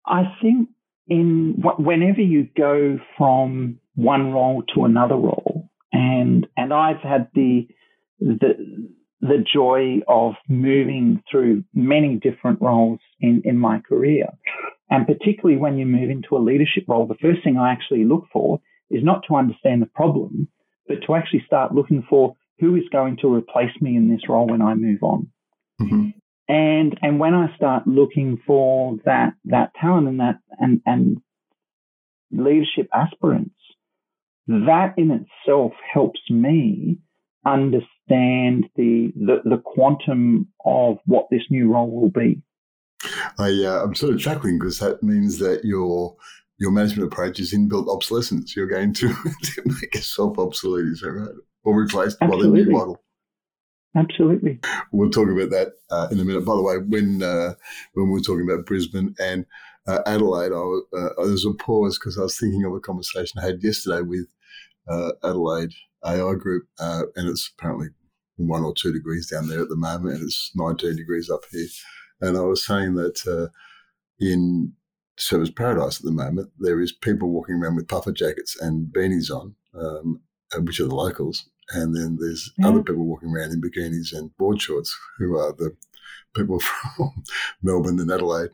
I 0.05 0.23
think 0.41 0.69
in 1.07 1.61
whenever 1.77 2.21
you 2.21 2.47
go 2.57 2.99
from 3.17 3.79
one 3.95 4.31
role 4.31 4.63
to 4.75 4.85
another 4.85 5.15
role, 5.15 5.69
and 5.91 6.47
and 6.55 6.73
I've 6.73 7.01
had 7.01 7.29
the 7.33 7.67
the 8.19 8.89
the 9.21 9.43
joy 9.53 9.99
of 10.07 10.33
moving 10.49 11.21
through 11.29 11.63
many 11.75 12.15
different 12.15 12.59
roles 12.59 12.99
in, 13.19 13.41
in 13.45 13.57
my 13.57 13.79
career. 13.79 14.25
And 14.89 15.05
particularly 15.05 15.57
when 15.57 15.77
you 15.77 15.85
move 15.85 16.09
into 16.09 16.35
a 16.35 16.39
leadership 16.39 16.85
role, 16.87 17.05
the 17.05 17.15
first 17.21 17.43
thing 17.43 17.57
I 17.57 17.71
actually 17.71 18.03
look 18.03 18.25
for 18.33 18.59
is 18.89 19.03
not 19.03 19.23
to 19.27 19.35
understand 19.35 19.81
the 19.81 19.85
problem, 19.85 20.47
but 20.87 20.97
to 21.05 21.15
actually 21.15 21.43
start 21.45 21.73
looking 21.73 22.03
for 22.09 22.35
who 22.61 22.75
is 22.75 22.83
going 22.91 23.17
to 23.17 23.33
replace 23.33 23.75
me 23.81 23.97
in 23.97 24.09
this 24.09 24.29
role 24.29 24.47
when 24.47 24.61
I 24.61 24.75
move 24.75 24.99
on. 25.01 25.27
Mm-hmm. 25.81 26.09
And 26.47 26.99
and 27.01 27.19
when 27.19 27.33
I 27.33 27.53
start 27.55 27.87
looking 27.87 28.39
for 28.45 28.97
that 29.05 29.33
that 29.45 29.71
talent 29.79 30.07
and 30.07 30.19
that 30.19 30.39
and 30.59 30.81
and 30.85 31.17
leadership 32.31 32.87
aspirants, 32.93 33.55
that 34.47 34.93
in 34.97 35.11
itself 35.11 35.73
helps 35.91 36.21
me 36.29 36.99
understand 37.45 38.67
the 38.75 39.11
the, 39.15 39.41
the 39.43 39.61
quantum 39.63 40.47
of 40.63 40.97
what 41.05 41.27
this 41.31 41.43
new 41.49 41.71
role 41.71 41.89
will 41.89 42.11
be. 42.11 42.41
I, 43.39 43.49
uh, 43.65 43.83
I'm 43.83 43.95
sort 43.95 44.13
of 44.13 44.19
chuckling 44.19 44.59
because 44.59 44.77
that 44.79 45.01
means 45.01 45.39
that 45.39 45.65
your 45.65 46.15
your 46.59 46.69
management 46.69 47.11
approach 47.11 47.39
is 47.39 47.53
inbuilt 47.53 47.91
obsolescence. 47.91 48.55
You're 48.55 48.67
going 48.67 48.93
to, 48.93 49.07
to 49.43 49.61
make 49.65 49.95
yourself 49.95 50.37
obsolete, 50.37 50.85
is 50.85 50.99
that 50.99 51.11
right? 51.11 51.35
Or 51.63 51.79
replaced 51.79 52.17
Absolutely. 52.21 52.49
by 52.49 52.57
the 52.57 52.65
new 52.65 52.71
model. 52.71 53.03
Absolutely. 53.95 54.59
We'll 54.91 55.09
talk 55.09 55.29
about 55.29 55.49
that 55.49 55.73
uh, 55.89 56.07
in 56.11 56.19
a 56.19 56.23
minute. 56.23 56.45
By 56.45 56.55
the 56.55 56.61
way, 56.61 56.77
when 56.77 57.21
uh, 57.21 57.55
when 57.93 58.07
we 58.07 58.13
were 58.13 58.21
talking 58.21 58.47
about 58.49 58.65
Brisbane 58.65 59.13
and 59.19 59.45
uh, 59.85 59.99
Adelaide, 60.05 60.53
I 60.53 60.97
uh, 60.97 61.09
there 61.17 61.31
was 61.31 61.45
a 61.45 61.51
pause 61.53 61.99
because 61.99 62.17
I 62.17 62.21
was 62.21 62.37
thinking 62.37 62.63
of 62.63 62.73
a 62.73 62.79
conversation 62.79 63.39
I 63.39 63.45
had 63.45 63.61
yesterday 63.61 64.01
with 64.01 64.27
uh, 64.87 65.11
Adelaide 65.23 65.73
AI 66.05 66.35
Group, 66.35 66.67
uh, 66.79 67.03
and 67.15 67.27
it's 67.27 67.51
apparently 67.57 67.89
one 68.37 68.63
or 68.63 68.73
two 68.73 68.93
degrees 68.93 69.29
down 69.29 69.47
there 69.47 69.61
at 69.61 69.69
the 69.69 69.75
moment, 69.75 70.15
and 70.15 70.23
it's 70.23 70.51
19 70.55 70.95
degrees 70.95 71.29
up 71.29 71.41
here. 71.51 71.67
And 72.21 72.37
I 72.37 72.41
was 72.41 72.65
saying 72.65 72.95
that 72.95 73.49
in 74.19 74.73
Surfers 75.17 75.55
Paradise 75.55 75.99
at 75.99 76.05
the 76.05 76.11
moment, 76.11 76.49
there 76.59 76.81
is 76.81 76.91
people 76.91 77.29
walking 77.29 77.55
around 77.55 77.75
with 77.75 77.87
puffer 77.87 78.11
jackets 78.11 78.59
and 78.59 78.87
beanies 78.87 79.29
on, 79.29 79.55
um, 79.75 80.21
which 80.59 80.79
are 80.79 80.87
the 80.87 80.95
locals, 80.95 81.49
and 81.69 81.95
then 81.95 82.17
there's 82.19 82.51
yeah. 82.57 82.67
other 82.67 82.83
people 82.83 83.05
walking 83.05 83.29
around 83.29 83.51
in 83.51 83.61
bikinis 83.61 84.13
and 84.13 84.35
board 84.37 84.61
shorts 84.61 84.95
who 85.17 85.37
are 85.37 85.53
the 85.53 85.75
people 86.35 86.59
from 86.95 87.23
Melbourne 87.61 87.99
and 87.99 88.11
Adelaide, 88.11 88.51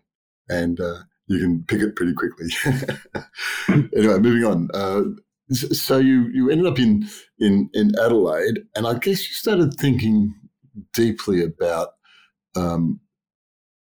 and 0.50 0.80
uh, 0.80 1.00
you 1.27 1.39
can 1.39 1.63
pick 1.68 1.82
it 1.82 1.96
pretty 1.96 2.13
quickly. 2.13 2.48
anyway, 3.96 4.20
moving 4.20 4.44
on. 4.44 4.70
Uh, 4.74 5.04
so 5.50 5.98
you 5.98 6.27
you 6.34 6.50
ended 6.50 6.68
up 6.68 6.80
in 6.80 7.08
in 7.39 7.70
in 7.74 7.92
Adelaide, 8.00 8.60
and 8.75 8.88
I 8.88 8.96
guess 8.96 9.27
you 9.27 9.34
started 9.34 9.74
thinking 9.74 10.34
deeply 10.94 11.44
about 11.44 11.89
um, 12.56 13.00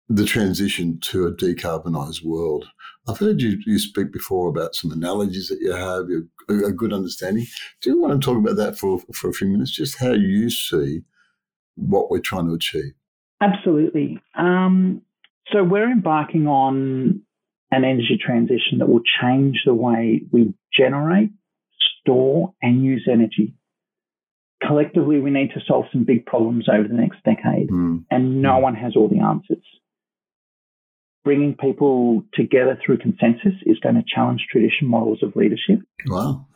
the 0.08 0.24
transition 0.24 0.98
to 1.00 1.26
a 1.26 1.32
decarbonised 1.32 2.24
world. 2.24 2.66
I've 3.08 3.18
heard 3.18 3.40
you, 3.40 3.58
you 3.64 3.78
speak 3.78 4.12
before 4.12 4.48
about 4.48 4.74
some 4.74 4.92
analogies 4.92 5.48
that 5.48 5.60
you 5.60 5.72
have, 5.72 6.08
a, 6.50 6.66
a 6.66 6.72
good 6.72 6.92
understanding. 6.92 7.46
Do 7.80 7.90
you 7.90 8.00
want 8.00 8.20
to 8.20 8.24
talk 8.24 8.36
about 8.36 8.56
that 8.56 8.78
for, 8.78 9.00
for 9.12 9.30
a 9.30 9.32
few 9.32 9.48
minutes, 9.48 9.70
just 9.70 9.98
how 9.98 10.12
you 10.12 10.50
see 10.50 11.02
what 11.76 12.10
we're 12.10 12.20
trying 12.20 12.48
to 12.48 12.54
achieve? 12.54 12.92
Absolutely. 13.40 14.20
Um, 14.36 15.02
so 15.52 15.64
we're 15.64 15.90
embarking 15.90 16.46
on 16.46 17.22
an 17.70 17.84
energy 17.84 18.18
transition 18.20 18.78
that 18.78 18.88
will 18.88 19.02
change 19.20 19.62
the 19.64 19.74
way 19.74 20.22
we 20.30 20.52
generate, 20.76 21.30
store, 22.00 22.54
and 22.60 22.84
use 22.84 23.08
energy. 23.10 23.54
Collectively, 24.66 25.20
we 25.20 25.30
need 25.30 25.52
to 25.54 25.60
solve 25.66 25.84
some 25.92 26.04
big 26.04 26.26
problems 26.26 26.68
over 26.68 26.88
the 26.88 26.94
next 26.94 27.22
decade, 27.24 27.70
mm. 27.70 28.04
and 28.10 28.42
no 28.42 28.54
mm. 28.54 28.62
one 28.62 28.74
has 28.74 28.96
all 28.96 29.08
the 29.08 29.20
answers 29.20 29.64
bringing 31.28 31.54
people 31.54 32.22
together 32.32 32.80
through 32.80 32.96
consensus 32.96 33.52
is 33.66 33.78
going 33.80 33.96
to 33.96 34.02
challenge 34.14 34.46
traditional 34.50 34.90
models 34.90 35.18
of 35.22 35.36
leadership. 35.36 35.80
Wow. 36.06 36.46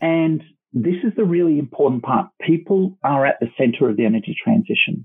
And 0.00 0.42
this 0.72 0.94
is 1.04 1.12
the 1.18 1.24
really 1.24 1.58
important 1.58 2.02
part. 2.02 2.30
People 2.40 2.96
are 3.04 3.26
at 3.26 3.40
the 3.40 3.48
center 3.58 3.90
of 3.90 3.98
the 3.98 4.06
energy 4.06 4.34
transition, 4.42 5.04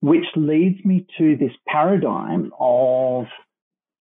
which 0.00 0.26
leads 0.36 0.84
me 0.84 1.06
to 1.16 1.38
this 1.38 1.52
paradigm 1.66 2.52
of 2.60 3.24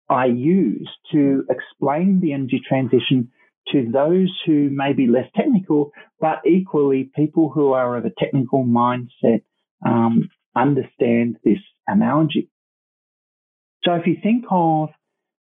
I 0.09 0.25
use 0.25 0.88
to 1.12 1.44
explain 1.50 2.20
the 2.23 2.32
energy 2.32 2.62
transition 2.66 3.30
to 3.73 3.90
those 3.92 4.32
who 4.47 4.70
may 4.70 4.94
be 4.94 5.06
less 5.06 5.28
technical, 5.37 5.92
but 6.18 6.38
equally 6.47 7.11
people 7.14 7.50
who 7.50 7.75
are 7.75 7.94
of 7.99 8.06
a 8.06 8.12
technical 8.18 8.64
mindset 8.64 9.42
um, 9.87 10.30
understand 10.56 11.37
this 11.44 11.59
analogy. 11.87 12.49
So 13.85 13.95
if 13.95 14.07
you 14.07 14.17
think 14.23 14.45
of 14.51 14.91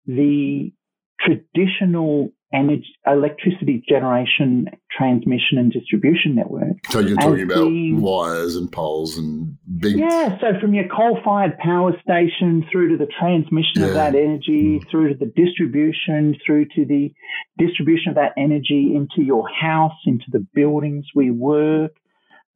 the 0.07 0.73
traditional 1.21 2.33
energy, 2.53 2.87
electricity 3.07 3.83
generation, 3.87 4.69
transmission, 4.91 5.59
and 5.59 5.71
distribution 5.71 6.35
network. 6.35 6.77
So 6.91 7.01
you're 7.01 7.17
talking 7.17 7.43
about 7.43 7.65
being, 7.65 8.01
wires 8.01 8.57
and 8.57 8.71
poles 8.73 9.19
and 9.19 9.59
big. 9.79 9.99
Yeah. 9.99 10.39
So 10.41 10.59
from 10.61 10.73
your 10.73 10.89
coal-fired 10.89 11.59
power 11.59 11.93
station 12.01 12.67
through 12.71 12.97
to 12.97 13.05
the 13.05 13.11
transmission 13.21 13.83
yeah. 13.83 13.87
of 13.89 13.95
that 13.95 14.15
energy, 14.15 14.81
mm. 14.81 14.91
through 14.91 15.13
to 15.13 15.19
the 15.19 15.31
distribution, 15.37 16.37
through 16.45 16.67
to 16.77 16.87
the 16.87 17.13
distribution 17.59 18.11
of 18.11 18.15
that 18.15 18.33
energy 18.39 18.95
into 18.95 19.23
your 19.23 19.47
house, 19.49 19.97
into 20.07 20.27
the 20.33 20.47
buildings 20.55 21.07
we 21.15 21.31
work. 21.31 21.93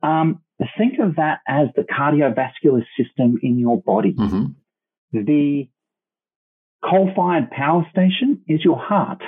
Um, 0.03 0.41
think 0.79 0.99
of 1.01 1.17
that 1.17 1.41
as 1.47 1.69
the 1.77 1.83
cardiovascular 1.83 2.85
system 2.97 3.39
in 3.43 3.59
your 3.59 3.81
body. 3.81 4.15
Mm-hmm. 4.15 4.45
The 5.13 5.69
coal 6.83 7.11
fired 7.15 7.51
power 7.51 7.87
station 7.91 8.43
is 8.49 8.65
your 8.65 8.79
heart. 8.79 9.23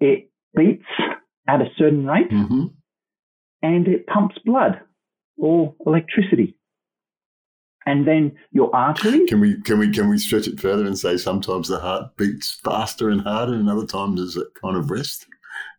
It 0.00 0.30
beats 0.54 0.84
at 1.48 1.60
a 1.60 1.66
certain 1.76 2.06
rate 2.06 2.30
mm-hmm. 2.30 2.66
and 3.62 3.88
it 3.88 4.06
pumps 4.06 4.36
blood 4.44 4.80
or 5.36 5.74
electricity. 5.86 6.56
And 7.84 8.06
then 8.06 8.36
your 8.52 8.74
artery. 8.74 9.26
Can 9.26 9.40
we 9.40 9.60
can 9.62 9.78
we 9.80 9.90
can 9.90 10.08
we 10.08 10.16
stretch 10.16 10.46
it 10.46 10.60
further 10.60 10.86
and 10.86 10.96
say 10.96 11.16
sometimes 11.16 11.66
the 11.66 11.80
heart 11.80 12.16
beats 12.16 12.60
faster 12.62 13.10
and 13.10 13.22
harder, 13.22 13.54
and 13.54 13.68
other 13.68 13.86
times 13.86 14.20
is 14.20 14.36
it 14.36 14.46
kind 14.62 14.76
of 14.76 14.88
rest? 14.88 15.26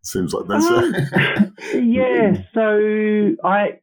It 0.01 0.07
seems 0.07 0.33
like 0.33 0.45
that's 0.47 0.65
um, 0.65 0.93
a 0.93 1.77
yeah. 1.79 2.43
So 2.53 3.35
I 3.45 3.79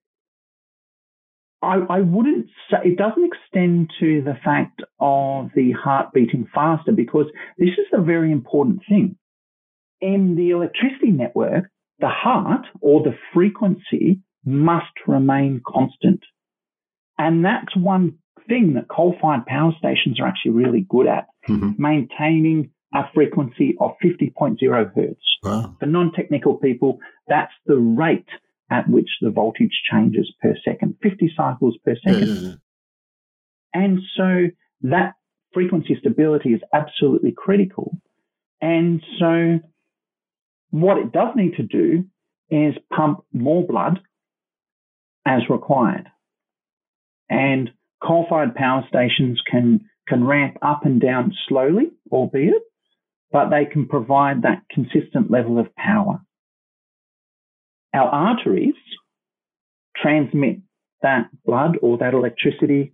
I, 1.62 1.76
I 1.90 2.00
wouldn't 2.00 2.46
say 2.70 2.78
it 2.84 2.96
doesn't 2.96 3.24
extend 3.32 3.90
to 4.00 4.22
the 4.22 4.34
fact 4.44 4.80
of 4.98 5.50
the 5.54 5.72
heart 5.72 6.12
beating 6.14 6.48
faster 6.54 6.92
because 6.92 7.26
this 7.58 7.70
is 7.70 7.86
a 7.92 8.00
very 8.02 8.32
important 8.32 8.80
thing. 8.88 9.16
in 10.00 10.34
the 10.36 10.50
electricity 10.50 11.10
network, 11.10 11.70
the 11.98 12.08
heart 12.08 12.66
or 12.80 13.02
the 13.02 13.14
frequency 13.34 14.20
must 14.44 14.92
remain 15.06 15.60
constant. 15.66 16.20
And 17.18 17.44
that's 17.44 17.76
one 17.76 18.14
thing 18.48 18.74
that 18.74 18.88
coal 18.88 19.14
fired 19.20 19.44
power 19.46 19.72
stations 19.78 20.18
are 20.18 20.26
actually 20.26 20.52
really 20.52 20.86
good 20.88 21.06
at 21.06 21.26
mm-hmm. 21.48 21.72
maintaining 21.76 22.70
a 22.94 23.02
frequency 23.14 23.76
of 23.78 23.92
50.0 24.02 24.58
hertz. 24.94 25.20
Wow. 25.42 25.76
For 25.78 25.86
non 25.86 26.12
technical 26.12 26.56
people, 26.56 26.98
that's 27.28 27.52
the 27.66 27.76
rate 27.76 28.26
at 28.70 28.88
which 28.88 29.08
the 29.20 29.30
voltage 29.30 29.80
changes 29.90 30.32
per 30.40 30.54
second, 30.64 30.96
50 31.02 31.32
cycles 31.36 31.76
per 31.84 31.96
second. 32.04 32.28
Yeah. 32.28 32.52
And 33.72 34.00
so 34.16 34.46
that 34.82 35.14
frequency 35.52 35.96
stability 35.98 36.50
is 36.50 36.60
absolutely 36.72 37.32
critical. 37.36 37.96
And 38.60 39.02
so 39.18 39.60
what 40.70 40.98
it 40.98 41.12
does 41.12 41.34
need 41.34 41.56
to 41.56 41.62
do 41.62 42.04
is 42.50 42.74
pump 42.94 43.20
more 43.32 43.66
blood 43.66 44.00
as 45.26 45.42
required. 45.48 46.08
And 47.28 47.70
coal-fired 48.02 48.54
power 48.54 48.84
stations 48.88 49.40
can, 49.48 49.80
can 50.08 50.24
ramp 50.24 50.56
up 50.62 50.84
and 50.84 51.00
down 51.00 51.32
slowly, 51.48 51.90
albeit, 52.10 52.62
but 53.30 53.50
they 53.50 53.64
can 53.64 53.86
provide 53.86 54.42
that 54.42 54.62
consistent 54.70 55.30
level 55.30 55.58
of 55.58 55.74
power. 55.76 56.20
Our 57.94 58.08
arteries 58.08 58.74
transmit 59.96 60.58
that 61.02 61.28
blood 61.44 61.76
or 61.82 61.98
that 61.98 62.14
electricity 62.14 62.92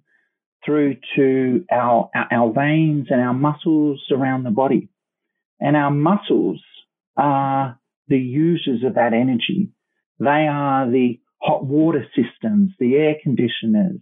through 0.65 0.97
to 1.17 1.65
our, 1.71 2.11
our 2.31 2.53
veins 2.53 3.07
and 3.11 3.21
our 3.21 3.35
muscles 3.35 4.03
around 4.11 4.45
the 4.45 4.51
body. 4.51 4.89
And 5.61 5.77
our 5.77 5.91
muscles 5.91 6.61
are 7.17 7.79
the 8.09 8.19
users 8.19 8.83
of 8.85 8.95
that 8.95 9.13
energy. 9.13 9.71
They 10.19 10.47
are 10.51 10.91
the 10.91 11.21
hot 11.41 11.65
water 11.65 12.07
systems, 12.15 12.73
the 12.79 12.97
air 12.97 13.17
conditioners, 13.23 14.01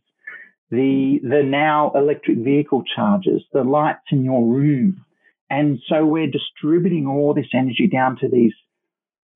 the, 0.70 1.18
the 1.22 1.42
now 1.44 1.92
electric 1.94 2.38
vehicle 2.38 2.82
chargers, 2.96 3.44
the 3.52 3.62
lights 3.62 4.06
in 4.10 4.24
your 4.24 4.44
room. 4.44 5.04
And 5.50 5.78
so 5.88 6.04
we're 6.04 6.30
distributing 6.30 7.06
all 7.06 7.34
this 7.34 7.52
energy 7.52 7.88
down 7.92 8.16
to 8.20 8.28
these 8.28 8.54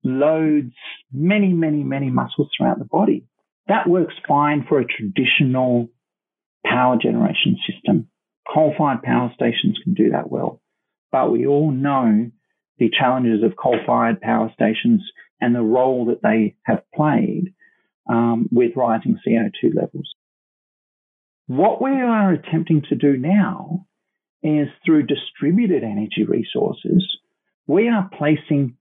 loads, 0.03 0.73
many, 1.11 1.53
many, 1.53 1.83
many 1.83 2.09
muscles 2.09 2.49
throughout 2.55 2.79
the 2.79 2.85
body. 2.85 3.25
That 3.67 3.87
works 3.87 4.15
fine 4.27 4.65
for 4.67 4.79
a 4.79 4.85
traditional 4.85 5.89
power 6.65 6.97
generation 6.97 7.57
system. 7.69 8.07
Coal 8.51 8.73
fired 8.77 9.03
power 9.03 9.31
stations 9.35 9.77
can 9.83 9.93
do 9.93 10.11
that 10.11 10.31
well. 10.31 10.61
But 11.11 11.31
we 11.31 11.45
all 11.45 11.71
know 11.71 12.31
the 12.77 12.89
challenges 12.89 13.43
of 13.43 13.55
coal 13.55 13.77
fired 13.85 14.21
power 14.21 14.51
stations 14.53 15.03
and 15.41 15.53
the 15.53 15.61
role 15.61 16.05
that 16.05 16.21
they 16.21 16.55
have 16.63 16.83
played 16.95 17.53
um, 18.09 18.47
with 18.51 18.75
rising 18.75 19.17
CO2 19.25 19.75
levels. 19.75 20.09
What 21.47 21.81
we 21.81 21.91
are 21.91 22.31
attempting 22.31 22.83
to 22.89 22.95
do 22.95 23.17
now 23.17 23.85
is 24.41 24.67
through 24.85 25.07
distributed 25.07 25.83
energy 25.83 26.23
resources, 26.27 27.05
we 27.67 27.89
are 27.89 28.09
placing 28.17 28.75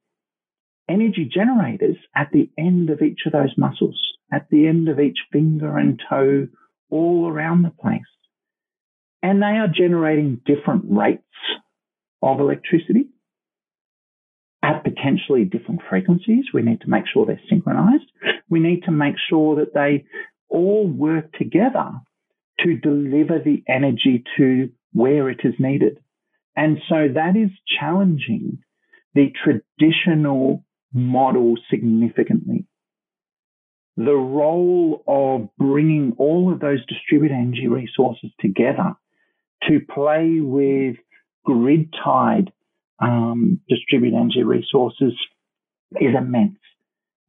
energy 0.89 1.31
generators 1.33 1.97
at 2.15 2.31
the 2.33 2.51
end 2.59 2.91
of 2.91 3.03
each 3.03 3.21
of 3.27 3.33
those 3.33 3.57
muscles, 3.57 4.01
at 4.33 4.49
the 4.51 4.67
end 4.67 4.89
of 4.89 5.01
each 5.01 5.19
finger 5.33 5.77
and 5.77 6.01
toe, 6.09 6.49
all 6.91 7.29
around 7.29 7.63
the 7.63 7.73
place. 7.81 8.01
And 9.23 9.43
they 9.43 9.47
are 9.59 9.69
generating 9.69 10.41
different 10.47 10.85
rates 10.89 11.23
of 12.23 12.41
electricity 12.41 13.09
at 14.63 14.85
potentially 14.85 15.45
different 15.45 15.81
frequencies. 15.89 16.47
We 16.53 16.63
need 16.63 16.81
to 16.83 16.91
make 16.91 17.05
sure 17.13 17.27
they're 17.27 17.41
synchronized. 17.49 18.11
We 18.49 18.61
need 18.61 18.85
to 18.85 18.91
make 18.91 19.15
sure 19.29 19.57
that 19.57 19.75
they 19.75 20.05
all 20.49 20.87
work 20.87 21.33
together 21.33 21.91
to 22.61 22.77
deliver 22.77 23.39
the 23.39 23.63
energy 23.69 24.25
to 24.37 24.71
where 24.93 25.31
it 25.31 25.41
is 25.45 25.55
needed. 25.59 25.99
And 26.57 26.79
so 26.89 27.09
that 27.15 27.37
is 27.37 27.51
challenging 27.79 28.59
the 29.15 29.33
traditional 29.45 30.65
model 30.93 31.55
significantly. 31.71 32.67
The 33.97 34.15
role 34.15 35.03
of 35.07 35.49
bringing 35.59 36.15
all 36.19 36.53
of 36.53 36.61
those 36.61 36.85
distributed 36.87 37.35
energy 37.35 37.67
resources 37.67 38.31
together 38.41 38.95
to 39.69 39.81
play 39.93 40.39
with 40.41 40.97
grid 41.45 41.93
tied 42.05 42.53
um, 43.01 43.61
distributed 43.69 44.17
energy 44.17 44.43
resources 44.43 45.15
is 45.93 46.15
immense. 46.17 46.59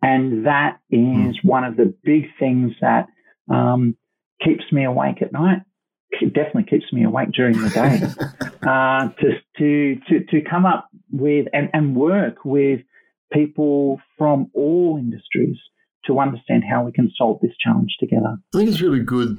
And 0.01 0.45
that 0.45 0.79
is 0.89 1.37
hmm. 1.41 1.47
one 1.47 1.63
of 1.63 1.75
the 1.75 1.93
big 2.03 2.25
things 2.39 2.73
that 2.81 3.07
um, 3.49 3.97
keeps 4.43 4.63
me 4.71 4.85
awake 4.85 5.21
at 5.21 5.33
night. 5.33 5.61
It 6.11 6.33
definitely 6.33 6.63
keeps 6.63 6.91
me 6.91 7.03
awake 7.03 7.31
during 7.31 7.59
the 7.61 7.69
day 7.69 8.01
uh, 8.67 9.09
to, 9.09 9.39
to, 9.57 9.95
to, 10.09 10.25
to 10.25 10.49
come 10.49 10.65
up 10.65 10.89
with 11.11 11.47
and, 11.53 11.69
and 11.73 11.95
work 11.95 12.43
with 12.43 12.81
people 13.31 13.99
from 14.17 14.49
all 14.53 14.97
industries 14.99 15.57
to 16.05 16.19
understand 16.19 16.63
how 16.69 16.83
we 16.83 16.91
can 16.91 17.11
solve 17.17 17.39
this 17.41 17.51
challenge 17.63 17.95
together. 17.99 18.37
I 18.53 18.57
think 18.57 18.69
it's 18.69 18.81
really 18.81 19.03
good. 19.03 19.37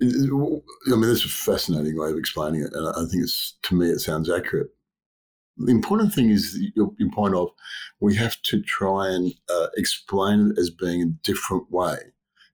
I 0.00 0.04
mean, 0.04 1.00
this 1.00 1.24
is 1.24 1.26
a 1.26 1.28
fascinating 1.28 1.98
way 1.98 2.10
of 2.10 2.18
explaining 2.18 2.62
it, 2.62 2.72
and 2.72 2.88
I 2.88 3.08
think 3.08 3.22
it's 3.22 3.56
to 3.62 3.74
me 3.74 3.88
it 3.88 4.00
sounds 4.00 4.28
accurate 4.28 4.70
the 5.56 5.72
important 5.72 6.12
thing 6.14 6.30
is 6.30 6.58
your, 6.74 6.92
point 7.12 7.34
of 7.34 7.50
we 8.00 8.14
have 8.16 8.40
to 8.42 8.62
try 8.62 9.08
and 9.08 9.34
uh, 9.50 9.66
explain 9.76 10.50
it 10.50 10.58
as 10.58 10.70
being 10.70 11.02
a 11.02 11.26
different 11.26 11.70
way. 11.70 11.96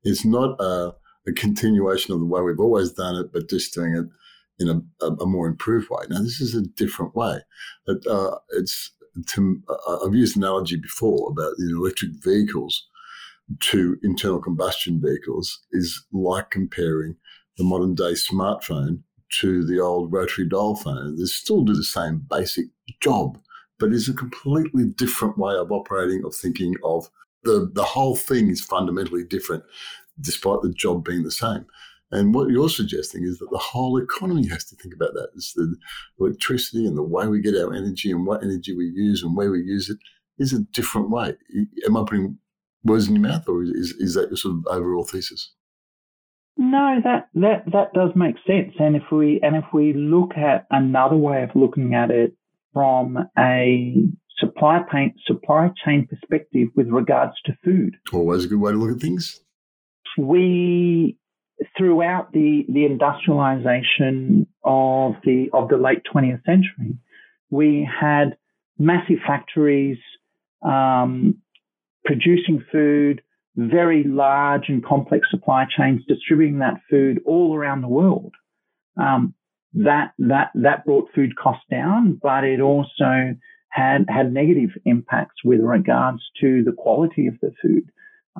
It's 0.02 0.24
not 0.24 0.60
a, 0.60 0.94
a, 1.26 1.32
continuation 1.32 2.12
of 2.12 2.20
the 2.20 2.26
way 2.26 2.40
we've 2.40 2.60
always 2.60 2.92
done 2.92 3.16
it, 3.16 3.32
but 3.32 3.48
just 3.48 3.74
doing 3.74 3.94
it 3.94 4.06
in 4.58 4.68
a, 4.68 5.04
a, 5.04 5.12
a 5.12 5.26
more 5.26 5.46
improved 5.46 5.88
way. 5.90 6.04
Now, 6.08 6.22
this 6.22 6.40
is 6.40 6.54
a 6.54 6.62
different 6.62 7.14
way. 7.14 7.40
It, 7.86 8.06
uh, 8.06 8.38
it's 8.50 8.90
to, 9.26 9.62
uh, 9.68 10.06
I've 10.06 10.14
used 10.14 10.36
an 10.36 10.42
analogy 10.42 10.76
before 10.76 11.30
about 11.30 11.54
you 11.58 11.72
know, 11.72 11.80
electric 11.80 12.12
vehicles 12.22 12.86
to 13.60 13.96
internal 14.02 14.40
combustion 14.40 15.00
vehicles 15.00 15.60
is 15.72 16.04
like 16.12 16.50
comparing 16.50 17.16
the 17.56 17.64
modern 17.64 17.94
day 17.94 18.12
smartphone 18.12 19.02
to 19.40 19.64
the 19.64 19.80
old 19.80 20.12
rotary 20.12 20.48
dial 20.48 20.76
phone. 20.76 21.16
They 21.16 21.24
still 21.24 21.62
do 21.62 21.74
the 21.74 21.84
same 21.84 22.26
basic 22.30 22.66
job, 23.00 23.38
but 23.78 23.92
it's 23.92 24.08
a 24.08 24.14
completely 24.14 24.84
different 24.84 25.38
way 25.38 25.54
of 25.54 25.72
operating, 25.72 26.24
of 26.24 26.34
thinking, 26.34 26.74
of 26.84 27.08
the, 27.44 27.70
the 27.72 27.84
whole 27.84 28.16
thing 28.16 28.48
is 28.48 28.60
fundamentally 28.60 29.24
different, 29.24 29.64
despite 30.20 30.62
the 30.62 30.72
job 30.72 31.04
being 31.04 31.22
the 31.22 31.30
same. 31.30 31.66
And 32.10 32.34
what 32.34 32.48
you're 32.48 32.70
suggesting 32.70 33.24
is 33.24 33.38
that 33.38 33.50
the 33.50 33.58
whole 33.58 33.98
economy 33.98 34.46
has 34.48 34.64
to 34.66 34.76
think 34.76 34.94
about 34.94 35.12
that. 35.14 35.28
It's 35.34 35.52
the 35.52 35.76
electricity 36.18 36.86
and 36.86 36.96
the 36.96 37.02
way 37.02 37.26
we 37.26 37.42
get 37.42 37.54
our 37.54 37.74
energy 37.74 38.10
and 38.10 38.26
what 38.26 38.42
energy 38.42 38.74
we 38.74 38.86
use 38.86 39.22
and 39.22 39.36
where 39.36 39.50
we 39.50 39.60
use 39.60 39.90
it 39.90 39.98
is 40.38 40.52
a 40.52 40.60
different 40.72 41.10
way. 41.10 41.34
Am 41.84 41.96
I 41.96 42.00
putting 42.00 42.38
words 42.84 43.08
in 43.08 43.16
your 43.16 43.28
mouth, 43.28 43.48
or 43.48 43.62
is, 43.62 43.92
is 43.98 44.14
that 44.14 44.28
your 44.28 44.36
sort 44.36 44.56
of 44.56 44.66
overall 44.68 45.04
thesis? 45.04 45.52
No, 46.56 47.00
that, 47.04 47.28
that 47.34 47.64
that 47.72 47.92
does 47.92 48.10
make 48.16 48.34
sense. 48.46 48.74
And 48.80 48.96
if 48.96 49.04
we 49.12 49.40
and 49.42 49.54
if 49.54 49.64
we 49.72 49.92
look 49.92 50.32
at 50.36 50.66
another 50.70 51.16
way 51.16 51.44
of 51.44 51.50
looking 51.54 51.94
at 51.94 52.10
it 52.10 52.34
from 52.72 53.18
a 53.38 53.94
supply 54.38 54.80
chain 54.90 55.14
supply 55.24 55.70
chain 55.84 56.08
perspective 56.08 56.68
with 56.74 56.88
regards 56.88 57.34
to 57.46 57.52
food, 57.64 57.96
always 58.12 58.44
a 58.44 58.48
good 58.48 58.60
way 58.60 58.72
to 58.72 58.78
look 58.78 58.96
at 58.96 59.00
things. 59.00 59.40
We 60.16 61.16
throughout 61.76 62.32
the 62.32 62.64
the 62.68 62.84
industrialization 62.84 64.46
of 64.64 65.14
the 65.24 65.48
of 65.52 65.68
the 65.68 65.76
late 65.76 66.02
20th 66.12 66.44
century, 66.44 66.96
we 67.50 67.88
had 68.00 68.36
massive 68.78 69.18
factories 69.26 69.98
um, 70.62 71.38
producing 72.04 72.64
food 72.70 73.22
very 73.56 74.04
large 74.04 74.68
and 74.68 74.84
complex 74.84 75.26
supply 75.30 75.66
chains 75.76 76.00
distributing 76.06 76.60
that 76.60 76.80
food 76.88 77.20
all 77.26 77.56
around 77.56 77.82
the 77.82 77.88
world. 77.88 78.32
Um, 78.96 79.34
that 79.74 80.12
that 80.18 80.50
that 80.54 80.86
brought 80.86 81.10
food 81.14 81.36
costs 81.36 81.64
down, 81.70 82.18
but 82.22 82.44
it 82.44 82.60
also 82.60 83.34
had 83.68 84.06
had 84.08 84.32
negative 84.32 84.70
impacts 84.84 85.44
with 85.44 85.60
regards 85.60 86.20
to 86.40 86.62
the 86.64 86.72
quality 86.72 87.26
of 87.26 87.34
the 87.42 87.52
food. 87.60 87.90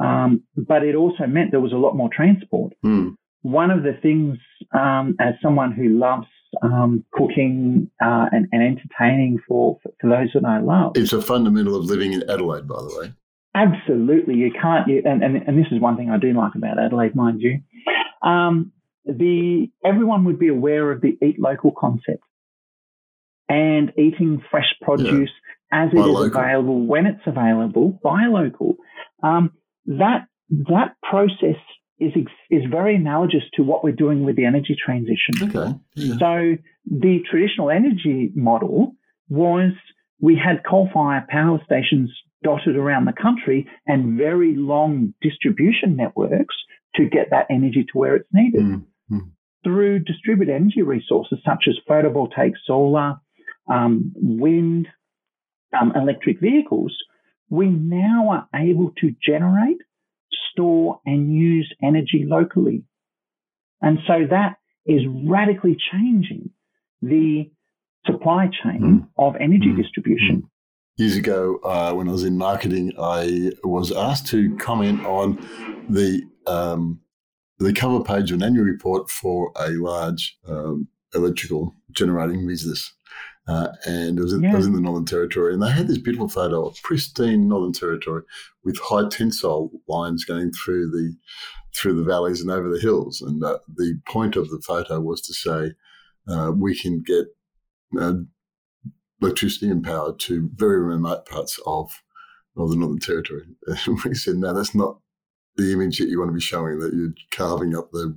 Um, 0.00 0.42
but 0.56 0.82
it 0.84 0.94
also 0.94 1.26
meant 1.26 1.50
there 1.50 1.60
was 1.60 1.72
a 1.72 1.76
lot 1.76 1.96
more 1.96 2.08
transport. 2.12 2.74
Mm. 2.84 3.16
One 3.42 3.70
of 3.70 3.82
the 3.82 3.94
things, 4.02 4.38
um, 4.72 5.16
as 5.20 5.34
someone 5.42 5.72
who 5.72 5.88
loves 5.88 6.26
um, 6.62 7.04
cooking 7.12 7.90
uh, 8.02 8.26
and, 8.32 8.48
and, 8.52 8.62
entertaining 8.62 9.38
for, 9.46 9.78
for 10.00 10.08
those 10.08 10.28
that 10.34 10.44
I 10.44 10.60
love, 10.60 10.92
it's 10.96 11.12
a 11.12 11.22
fundamental 11.22 11.76
of 11.76 11.84
living 11.84 12.12
in 12.12 12.28
Adelaide, 12.28 12.66
by 12.66 12.80
the 12.80 12.98
way. 13.00 13.12
Absolutely, 13.54 14.34
you 14.34 14.50
can't. 14.50 14.88
You, 14.88 15.02
and, 15.04 15.22
and 15.22 15.36
and 15.36 15.58
this 15.58 15.70
is 15.72 15.80
one 15.80 15.96
thing 15.96 16.10
I 16.10 16.18
do 16.18 16.32
like 16.32 16.54
about 16.54 16.78
Adelaide, 16.78 17.14
mind 17.14 17.40
you. 17.42 17.60
Um, 18.22 18.72
the 19.04 19.68
everyone 19.84 20.24
would 20.24 20.38
be 20.38 20.48
aware 20.48 20.92
of 20.92 21.00
the 21.00 21.16
eat 21.22 21.40
local 21.40 21.72
concept 21.76 22.22
and 23.48 23.92
eating 23.96 24.42
fresh 24.50 24.74
produce, 24.82 25.30
as 25.72 25.88
it 25.90 25.96
Buy 25.96 26.02
is 26.02 26.08
local. 26.08 26.40
available 26.40 26.86
when 26.86 27.06
it's 27.06 27.26
available, 27.26 27.98
buy 28.02 28.26
local. 28.26 28.76
Um, 29.22 29.52
that 29.88 30.26
that 30.50 30.94
process 31.02 31.56
is 31.98 32.12
is 32.50 32.62
very 32.70 32.94
analogous 32.94 33.42
to 33.54 33.62
what 33.62 33.82
we're 33.82 33.92
doing 33.92 34.24
with 34.24 34.36
the 34.36 34.44
energy 34.44 34.76
transition. 34.82 35.34
Okay. 35.42 35.74
Yeah. 35.94 36.14
So 36.18 36.56
the 36.86 37.20
traditional 37.28 37.70
energy 37.70 38.30
model 38.34 38.94
was 39.28 39.72
we 40.20 40.36
had 40.36 40.64
coal-fired 40.68 41.28
power 41.28 41.60
stations 41.64 42.10
dotted 42.42 42.76
around 42.76 43.06
the 43.06 43.12
country 43.12 43.66
and 43.86 44.16
very 44.16 44.54
long 44.54 45.14
distribution 45.20 45.96
networks 45.96 46.54
to 46.94 47.04
get 47.04 47.30
that 47.30 47.46
energy 47.50 47.84
to 47.84 47.98
where 47.98 48.16
it's 48.16 48.28
needed. 48.32 48.62
Mm. 49.10 49.30
Through 49.64 50.00
distributed 50.00 50.54
energy 50.54 50.82
resources 50.82 51.38
such 51.44 51.64
as 51.68 51.74
photovoltaic, 51.88 52.52
solar, 52.64 53.16
um, 53.68 54.12
wind, 54.14 54.86
um, 55.78 55.92
electric 55.96 56.40
vehicles, 56.40 56.96
we 57.50 57.68
now 57.68 58.28
are 58.30 58.48
able 58.60 58.92
to 59.00 59.14
generate, 59.24 59.78
store, 60.52 61.00
and 61.06 61.34
use 61.34 61.72
energy 61.82 62.24
locally. 62.26 62.84
And 63.80 63.98
so 64.06 64.26
that 64.30 64.56
is 64.86 65.02
radically 65.24 65.76
changing 65.92 66.50
the 67.00 67.50
supply 68.06 68.48
chain 68.62 69.06
of 69.16 69.36
energy 69.36 69.68
Mm. 69.72 69.76
distribution. 69.76 70.48
Years 70.96 71.16
ago, 71.16 71.60
uh, 71.62 71.92
when 71.92 72.08
I 72.08 72.12
was 72.12 72.24
in 72.24 72.36
marketing, 72.36 72.92
I 72.98 73.52
was 73.62 73.92
asked 73.92 74.26
to 74.28 74.56
comment 74.56 75.04
on 75.04 75.38
the 75.88 76.22
um, 76.46 77.00
the 77.58 77.72
cover 77.72 78.02
page 78.02 78.30
of 78.30 78.36
an 78.36 78.42
annual 78.42 78.64
report 78.64 79.10
for 79.10 79.52
a 79.56 79.70
large 79.70 80.38
um, 80.46 80.88
electrical 81.14 81.74
generating 81.92 82.46
business. 82.46 82.92
Uh, 83.48 83.68
and 83.86 84.18
it 84.18 84.22
was, 84.22 84.34
in, 84.34 84.44
it 84.44 84.54
was 84.54 84.66
in 84.66 84.74
the 84.74 84.80
Northern 84.80 85.06
Territory, 85.06 85.54
and 85.54 85.62
they 85.62 85.70
had 85.70 85.88
this 85.88 85.96
beautiful 85.96 86.28
photo 86.28 86.66
of 86.66 86.76
pristine 86.82 87.48
Northern 87.48 87.72
Territory 87.72 88.22
with 88.62 88.78
high 88.78 89.08
tensile 89.08 89.70
lines 89.88 90.24
going 90.24 90.52
through 90.52 90.90
the 90.90 91.16
through 91.74 91.94
the 91.94 92.04
valleys 92.04 92.40
and 92.40 92.50
over 92.50 92.68
the 92.68 92.80
hills. 92.80 93.22
And 93.22 93.42
uh, 93.42 93.58
the 93.74 94.00
point 94.06 94.36
of 94.36 94.50
the 94.50 94.60
photo 94.60 95.00
was 95.00 95.20
to 95.22 95.34
say 95.34 95.72
uh, 96.28 96.52
we 96.54 96.78
can 96.78 97.02
get 97.02 97.26
uh, 97.98 98.14
electricity 99.22 99.70
and 99.70 99.84
power 99.84 100.14
to 100.14 100.50
very 100.54 100.80
remote 100.80 101.26
parts 101.26 101.58
of, 101.66 101.90
of 102.56 102.70
the 102.70 102.76
Northern 102.76 102.98
Territory. 102.98 103.44
we 104.04 104.14
said, 104.14 104.36
no, 104.36 104.52
that's 104.52 104.74
not 104.74 104.98
the 105.56 105.72
image 105.72 105.98
that 105.98 106.08
you 106.08 106.18
want 106.18 106.30
to 106.30 106.34
be 106.34 106.40
showing, 106.40 106.78
that 106.78 106.94
you're 106.94 107.14
carving 107.32 107.76
up 107.76 107.90
the, 107.92 108.16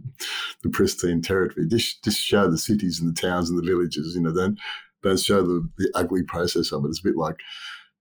the 0.63 0.69
pristine 0.69 1.21
territory. 1.21 1.67
Just, 1.67 2.03
just 2.03 2.19
show 2.19 2.49
the 2.49 2.57
cities 2.57 2.99
and 2.99 3.09
the 3.09 3.19
towns 3.19 3.49
and 3.49 3.57
the 3.57 3.65
villages, 3.65 4.13
you 4.15 4.21
know, 4.21 4.33
don't, 4.33 4.59
don't 5.03 5.19
show 5.19 5.41
the, 5.41 5.67
the 5.77 5.91
ugly 5.95 6.23
process 6.23 6.71
of 6.71 6.85
it. 6.85 6.89
It's 6.89 6.99
a 6.99 7.07
bit 7.07 7.17
like, 7.17 7.35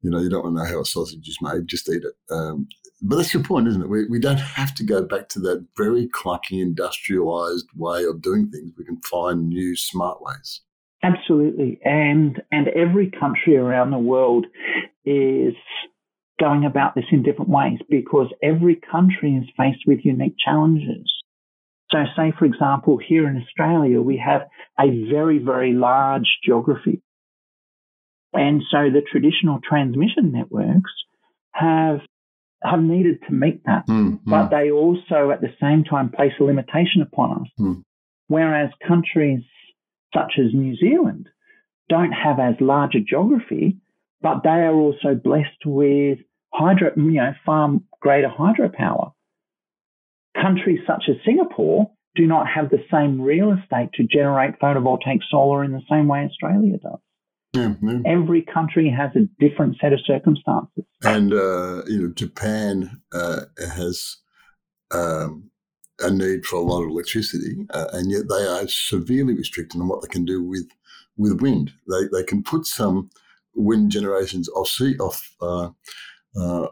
you 0.02 0.10
know, 0.10 0.18
you 0.20 0.28
don't 0.28 0.44
want 0.44 0.56
to 0.56 0.62
know 0.62 0.68
how 0.68 0.80
a 0.80 0.84
sausage 0.84 1.28
is 1.28 1.38
made, 1.40 1.66
just 1.66 1.88
eat 1.88 2.02
it. 2.04 2.14
Um, 2.34 2.68
but 3.02 3.16
that's 3.16 3.32
your 3.32 3.42
point, 3.42 3.68
isn't 3.68 3.82
it? 3.82 3.88
We, 3.88 4.06
we 4.06 4.18
don't 4.18 4.40
have 4.40 4.74
to 4.76 4.84
go 4.84 5.02
back 5.02 5.28
to 5.30 5.40
that 5.40 5.66
very 5.76 6.08
clunky, 6.08 6.60
industrialized 6.60 7.66
way 7.74 8.04
of 8.04 8.20
doing 8.20 8.50
things. 8.50 8.72
We 8.76 8.84
can 8.84 9.00
find 9.10 9.48
new, 9.48 9.76
smart 9.76 10.22
ways. 10.22 10.60
Absolutely. 11.02 11.80
And 11.82 12.42
and 12.52 12.68
every 12.68 13.10
country 13.10 13.56
around 13.56 13.90
the 13.90 13.98
world 13.98 14.46
is 15.06 15.54
going 16.38 16.64
about 16.64 16.94
this 16.94 17.04
in 17.10 17.22
different 17.22 17.50
ways 17.50 17.78
because 17.88 18.28
every 18.42 18.78
country 18.90 19.34
is 19.34 19.48
faced 19.56 19.84
with 19.86 20.00
unique 20.04 20.36
challenges. 20.42 21.10
So 21.90 22.05
say 22.16 22.33
for 22.38 22.44
example 22.44 22.98
here 22.98 23.29
in 23.29 23.37
Australia 23.37 24.00
we 24.00 24.16
have 24.24 24.42
a 24.79 25.09
very 25.11 25.38
very 25.38 25.72
large 25.72 26.38
geography. 26.44 27.03
And 28.33 28.62
so 28.70 28.90
the 28.90 29.03
traditional 29.11 29.61
transmission 29.68 30.33
networks 30.33 30.92
have 31.53 32.00
have 32.62 32.81
needed 32.83 33.18
to 33.26 33.33
meet 33.33 33.64
that. 33.64 33.87
Mm, 33.88 34.20
But 34.24 34.50
they 34.50 34.70
also 34.70 35.31
at 35.31 35.40
the 35.40 35.53
same 35.61 35.85
time 35.85 36.11
place 36.11 36.33
a 36.38 36.44
limitation 36.44 37.03
upon 37.03 37.42
us. 37.42 37.48
Mm. 37.59 37.83
Whereas 38.29 38.70
countries 38.87 39.42
such 40.14 40.35
as 40.38 40.55
New 40.55 40.76
Zealand 40.76 41.29
don't 41.88 42.12
have 42.12 42.38
as 42.38 42.55
large 42.61 42.94
a 42.94 43.00
geography, 43.00 43.79
but 44.20 44.42
they 44.42 44.50
are 44.50 44.74
also 44.74 45.14
blessed 45.14 45.64
with 45.64 46.18
hydro, 46.53 46.92
you 46.96 47.12
know, 47.12 47.33
far 47.44 47.79
greater 48.00 48.29
hydropower. 48.29 49.12
Countries 50.34 50.80
such 50.86 51.04
as 51.08 51.16
Singapore 51.24 51.90
do 52.14 52.26
not 52.26 52.46
have 52.48 52.70
the 52.70 52.82
same 52.90 53.20
real 53.20 53.52
estate 53.52 53.90
to 53.94 54.04
generate 54.04 54.58
photovoltaic 54.60 55.20
solar 55.30 55.64
in 55.64 55.72
the 55.72 55.82
same 55.90 56.08
way 56.08 56.20
Australia 56.20 56.78
does. 56.78 56.98
yeah, 57.52 57.74
yeah. 57.82 57.98
Every 58.04 58.42
country 58.42 58.90
has 58.90 59.10
a 59.16 59.26
different 59.38 59.76
set 59.80 59.92
of 59.92 60.00
circumstances. 60.04 60.84
And 61.02 61.32
uh, 61.32 61.82
you 61.86 62.02
know, 62.02 62.12
Japan 62.14 63.00
uh, 63.12 63.42
has 63.58 64.16
um, 64.90 65.50
a 66.00 66.10
need 66.10 66.46
for 66.46 66.56
a 66.56 66.62
lot 66.62 66.82
of 66.82 66.90
electricity, 66.90 67.66
uh, 67.70 67.86
and 67.92 68.10
yet 68.10 68.28
they 68.28 68.46
are 68.46 68.66
severely 68.68 69.34
restricted 69.34 69.80
on 69.80 69.88
what 69.88 70.02
they 70.02 70.08
can 70.08 70.24
do 70.24 70.42
with 70.42 70.68
with 71.16 71.40
wind. 71.40 71.72
They 71.88 72.08
they 72.12 72.24
can 72.24 72.42
put 72.42 72.66
some 72.66 73.10
wind 73.54 73.90
generations 73.90 74.48
off 74.50 74.68
sea 74.68 74.96
off 74.98 75.34
uh, 75.40 75.70
uh, 76.36 76.68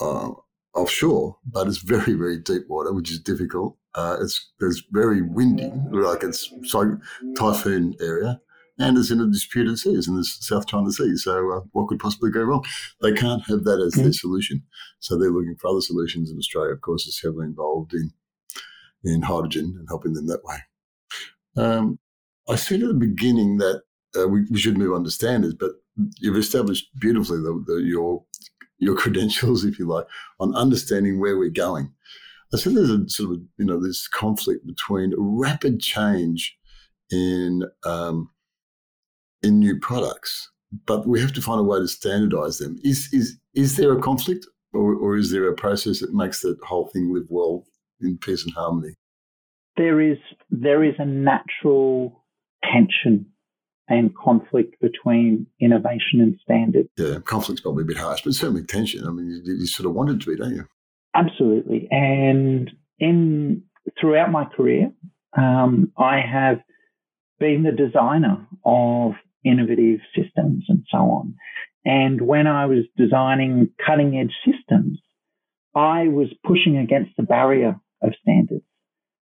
uh, 0.00 0.30
offshore, 0.74 1.36
but 1.46 1.66
it's 1.66 1.78
very 1.78 2.14
very 2.14 2.38
deep 2.38 2.62
water, 2.68 2.92
which 2.92 3.10
is 3.10 3.20
difficult. 3.20 3.76
Uh, 3.94 4.16
it's 4.20 4.50
it's 4.60 4.82
very 4.90 5.22
windy, 5.22 5.72
like 5.90 6.22
it's 6.22 6.52
so 6.64 6.98
typhoon 7.36 7.94
area. 8.00 8.40
And 8.80 8.96
it's 8.96 9.10
in 9.10 9.20
a 9.20 9.26
disputed 9.26 9.76
sea, 9.76 9.94
it's 9.94 10.06
in 10.06 10.14
the 10.14 10.22
South 10.22 10.68
China 10.68 10.92
Sea. 10.92 11.16
So, 11.16 11.52
uh, 11.52 11.60
what 11.72 11.88
could 11.88 11.98
possibly 11.98 12.30
go 12.30 12.44
wrong? 12.44 12.64
They 13.00 13.12
can't 13.12 13.42
have 13.48 13.64
that 13.64 13.80
as 13.80 13.94
their 13.94 14.12
solution. 14.12 14.62
So, 15.00 15.18
they're 15.18 15.32
looking 15.32 15.56
for 15.60 15.70
other 15.70 15.80
solutions. 15.80 16.30
And 16.30 16.38
Australia, 16.38 16.74
of 16.74 16.80
course, 16.80 17.04
is 17.08 17.20
heavily 17.20 17.46
involved 17.46 17.92
in 17.92 18.12
in 19.04 19.22
hydrogen 19.22 19.74
and 19.78 19.88
helping 19.88 20.12
them 20.12 20.26
that 20.26 20.44
way. 20.44 20.58
Um, 21.56 21.98
I 22.48 22.56
said 22.56 22.82
at 22.82 22.88
the 22.88 22.94
beginning 22.94 23.58
that 23.58 23.82
uh, 24.18 24.28
we, 24.28 24.44
we 24.50 24.58
should 24.58 24.78
move 24.78 24.94
on 24.94 25.04
to 25.04 25.10
standards, 25.10 25.54
but 25.54 25.72
you've 26.18 26.36
established 26.36 26.88
beautifully 26.98 27.38
the, 27.38 27.64
the, 27.66 27.82
your 27.82 28.24
your 28.78 28.94
credentials, 28.96 29.64
if 29.64 29.78
you 29.78 29.86
like, 29.86 30.06
on 30.40 30.54
understanding 30.54 31.20
where 31.20 31.38
we're 31.38 31.50
going. 31.50 31.92
I 32.52 32.56
said 32.56 32.74
there's 32.74 32.90
a 32.90 33.08
sort 33.08 33.32
of 33.32 33.40
you 33.58 33.64
know 33.64 33.80
this 33.82 34.08
conflict 34.08 34.66
between 34.66 35.14
rapid 35.16 35.80
change 35.80 36.56
in 37.10 37.64
um, 37.84 38.30
in 39.42 39.58
new 39.58 39.78
products, 39.78 40.50
but 40.86 41.06
we 41.06 41.20
have 41.20 41.32
to 41.34 41.42
find 41.42 41.60
a 41.60 41.64
way 41.64 41.78
to 41.78 41.88
standardize 41.88 42.58
them. 42.58 42.78
Is 42.82 43.08
is 43.12 43.38
is 43.54 43.76
there 43.76 43.92
a 43.92 44.00
conflict, 44.00 44.46
or, 44.72 44.94
or 44.94 45.16
is 45.16 45.30
there 45.30 45.48
a 45.48 45.54
process 45.54 46.00
that 46.00 46.14
makes 46.14 46.40
that 46.40 46.58
whole 46.62 46.88
thing 46.88 47.12
live 47.12 47.26
well 47.28 47.64
in 48.00 48.16
peace 48.16 48.44
and 48.44 48.54
harmony? 48.54 48.94
There 49.76 50.00
is 50.00 50.18
there 50.50 50.82
is 50.82 50.94
a 50.98 51.04
natural 51.04 52.24
tension 52.64 53.26
and 53.88 54.14
conflict 54.16 54.76
between 54.80 55.46
innovation 55.60 56.20
and 56.20 56.38
standard. 56.42 56.88
Yeah, 56.96 57.20
conflict's 57.24 57.62
probably 57.62 57.84
a 57.84 57.86
bit 57.86 57.96
harsh, 57.96 58.22
but 58.22 58.34
certainly 58.34 58.64
tension. 58.64 59.06
I 59.06 59.10
mean, 59.10 59.42
you, 59.44 59.54
you 59.54 59.66
sort 59.66 59.86
of 59.86 59.94
want 59.94 60.10
it 60.10 60.20
to 60.20 60.30
be, 60.30 60.36
don't 60.36 60.54
you? 60.54 60.64
Absolutely. 61.14 61.88
And 61.90 62.70
in 62.98 63.62
throughout 63.98 64.30
my 64.30 64.44
career, 64.44 64.92
um, 65.36 65.92
I 65.96 66.20
have 66.20 66.58
been 67.40 67.62
the 67.62 67.72
designer 67.72 68.46
of 68.64 69.12
innovative 69.44 70.00
systems 70.14 70.64
and 70.68 70.84
so 70.90 70.98
on. 70.98 71.34
And 71.84 72.20
when 72.20 72.46
I 72.46 72.66
was 72.66 72.84
designing 72.96 73.70
cutting 73.84 74.18
edge 74.18 74.34
systems, 74.44 75.00
I 75.74 76.08
was 76.08 76.28
pushing 76.44 76.76
against 76.76 77.12
the 77.16 77.22
barrier 77.22 77.80
of 78.02 78.12
standards. 78.20 78.64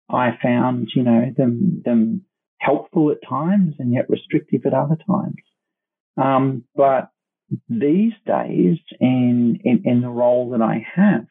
I 0.09 0.37
found, 0.41 0.89
you 0.95 1.03
know, 1.03 1.33
them 1.35 1.81
them 1.83 2.25
helpful 2.65 3.11
at 3.11 3.27
times 3.27 3.75
and 3.79 3.93
yet 3.93 4.09
restrictive 4.09 4.61
at 4.65 4.73
other 4.73 4.97
times. 5.07 5.41
Um, 6.17 6.63
but 6.75 7.09
these 7.69 8.13
days, 8.25 8.77
in, 8.99 9.59
in 9.63 9.83
in 9.85 10.01
the 10.01 10.09
role 10.09 10.51
that 10.51 10.61
I 10.61 10.85
have, 10.95 11.25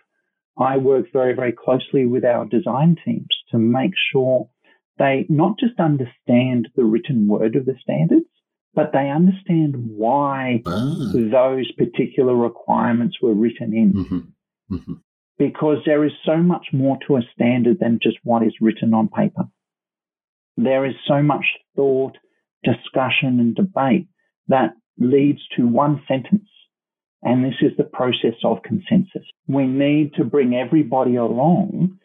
I 0.59 0.77
work 0.77 1.07
very, 1.12 1.35
very 1.35 1.53
closely 1.64 2.05
with 2.07 2.25
our 2.25 2.45
design 2.45 2.97
teams 3.05 3.35
to 3.51 3.59
make 3.59 3.92
sure 4.12 4.49
they 4.99 5.27
not 5.29 5.59
just 5.59 5.79
understand 5.81 6.68
the 6.77 6.85
written 6.85 7.27
word 7.27 7.57
of 7.57 7.64
the 7.64 7.77
standards, 7.83 8.27
but 8.75 8.92
they 8.92 9.09
understand 9.11 9.75
why 9.77 10.62
Ah. 10.66 10.95
those 11.38 11.71
particular 11.73 12.35
requirements 12.37 13.16
were 13.23 13.35
written 13.35 13.71
in. 13.75 13.90
hmm 14.05 14.77
hmm 14.77 14.95
Because 15.38 15.79
there 15.87 16.05
is 16.05 16.12
so 16.25 16.37
much 16.37 16.66
more 16.73 16.99
to 17.07 17.16
a 17.16 17.23
standard 17.35 17.79
than 17.81 17.99
just 18.03 18.18
what 18.23 18.42
is 18.42 18.55
written 18.61 18.95
on 18.95 19.09
paper. 19.09 19.45
There 20.57 20.85
is 20.85 20.95
so 21.07 21.23
much 21.23 21.45
thought, 21.77 22.17
discussion, 22.65 23.41
and 23.41 23.55
debate 23.55 24.09
that 24.49 24.73
leads 24.99 25.41
to 25.57 25.67
one 25.67 26.03
sentence. 26.07 26.49
And 27.23 27.45
this 27.45 27.55
is 27.62 27.77
the 27.77 27.85
process 27.85 28.35
of 28.45 28.62
consensus. 28.62 29.23
We 29.47 29.67
need 29.67 30.15
to 30.15 30.25
bring 30.25 30.55
everybody 30.55 31.17
along 31.17 31.99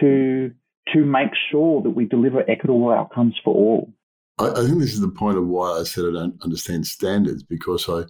to, 0.00 0.50
to 0.92 1.04
make 1.04 1.30
sure 1.50 1.82
that 1.82 1.90
we 1.90 2.06
deliver 2.06 2.40
equitable 2.50 2.90
outcomes 2.90 3.36
for 3.44 3.54
all. 3.54 3.92
I, 4.38 4.50
I 4.50 4.66
think 4.66 4.80
this 4.80 4.92
is 4.92 5.00
the 5.00 5.08
point 5.08 5.38
of 5.38 5.46
why 5.46 5.78
I 5.78 5.84
said 5.84 6.04
I 6.06 6.12
don't 6.12 6.42
understand 6.42 6.86
standards 6.86 7.42
because 7.42 7.88
I 7.88 8.04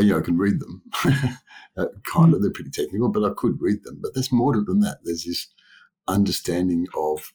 you 0.00 0.12
know, 0.12 0.18
I 0.18 0.22
can 0.22 0.38
read 0.38 0.60
them. 0.60 0.82
uh, 1.76 1.86
kind 2.04 2.34
of, 2.34 2.42
they're 2.42 2.52
pretty 2.52 2.70
technical, 2.70 3.08
but 3.08 3.24
I 3.24 3.34
could 3.36 3.60
read 3.60 3.84
them. 3.84 3.98
But 4.00 4.14
there's 4.14 4.32
more 4.32 4.52
to 4.52 4.60
it 4.60 4.66
than 4.66 4.80
that. 4.80 4.98
There's 5.04 5.24
this 5.24 5.48
understanding 6.06 6.86
of 6.96 7.32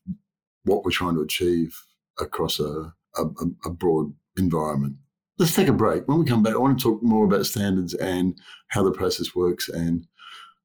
what 0.65 0.83
we're 0.83 0.91
trying 0.91 1.15
to 1.15 1.21
achieve 1.21 1.77
across 2.19 2.59
a, 2.59 2.93
a, 3.17 3.23
a 3.65 3.69
broad 3.69 4.13
environment. 4.37 4.95
Let's 5.37 5.55
take 5.55 5.67
a 5.67 5.73
break. 5.73 6.07
When 6.07 6.19
we 6.19 6.25
come 6.25 6.43
back, 6.43 6.53
I 6.53 6.57
want 6.57 6.77
to 6.79 6.83
talk 6.83 7.01
more 7.01 7.25
about 7.25 7.45
standards 7.45 7.93
and 7.95 8.37
how 8.69 8.83
the 8.83 8.91
process 8.91 9.35
works 9.35 9.67
and 9.67 10.05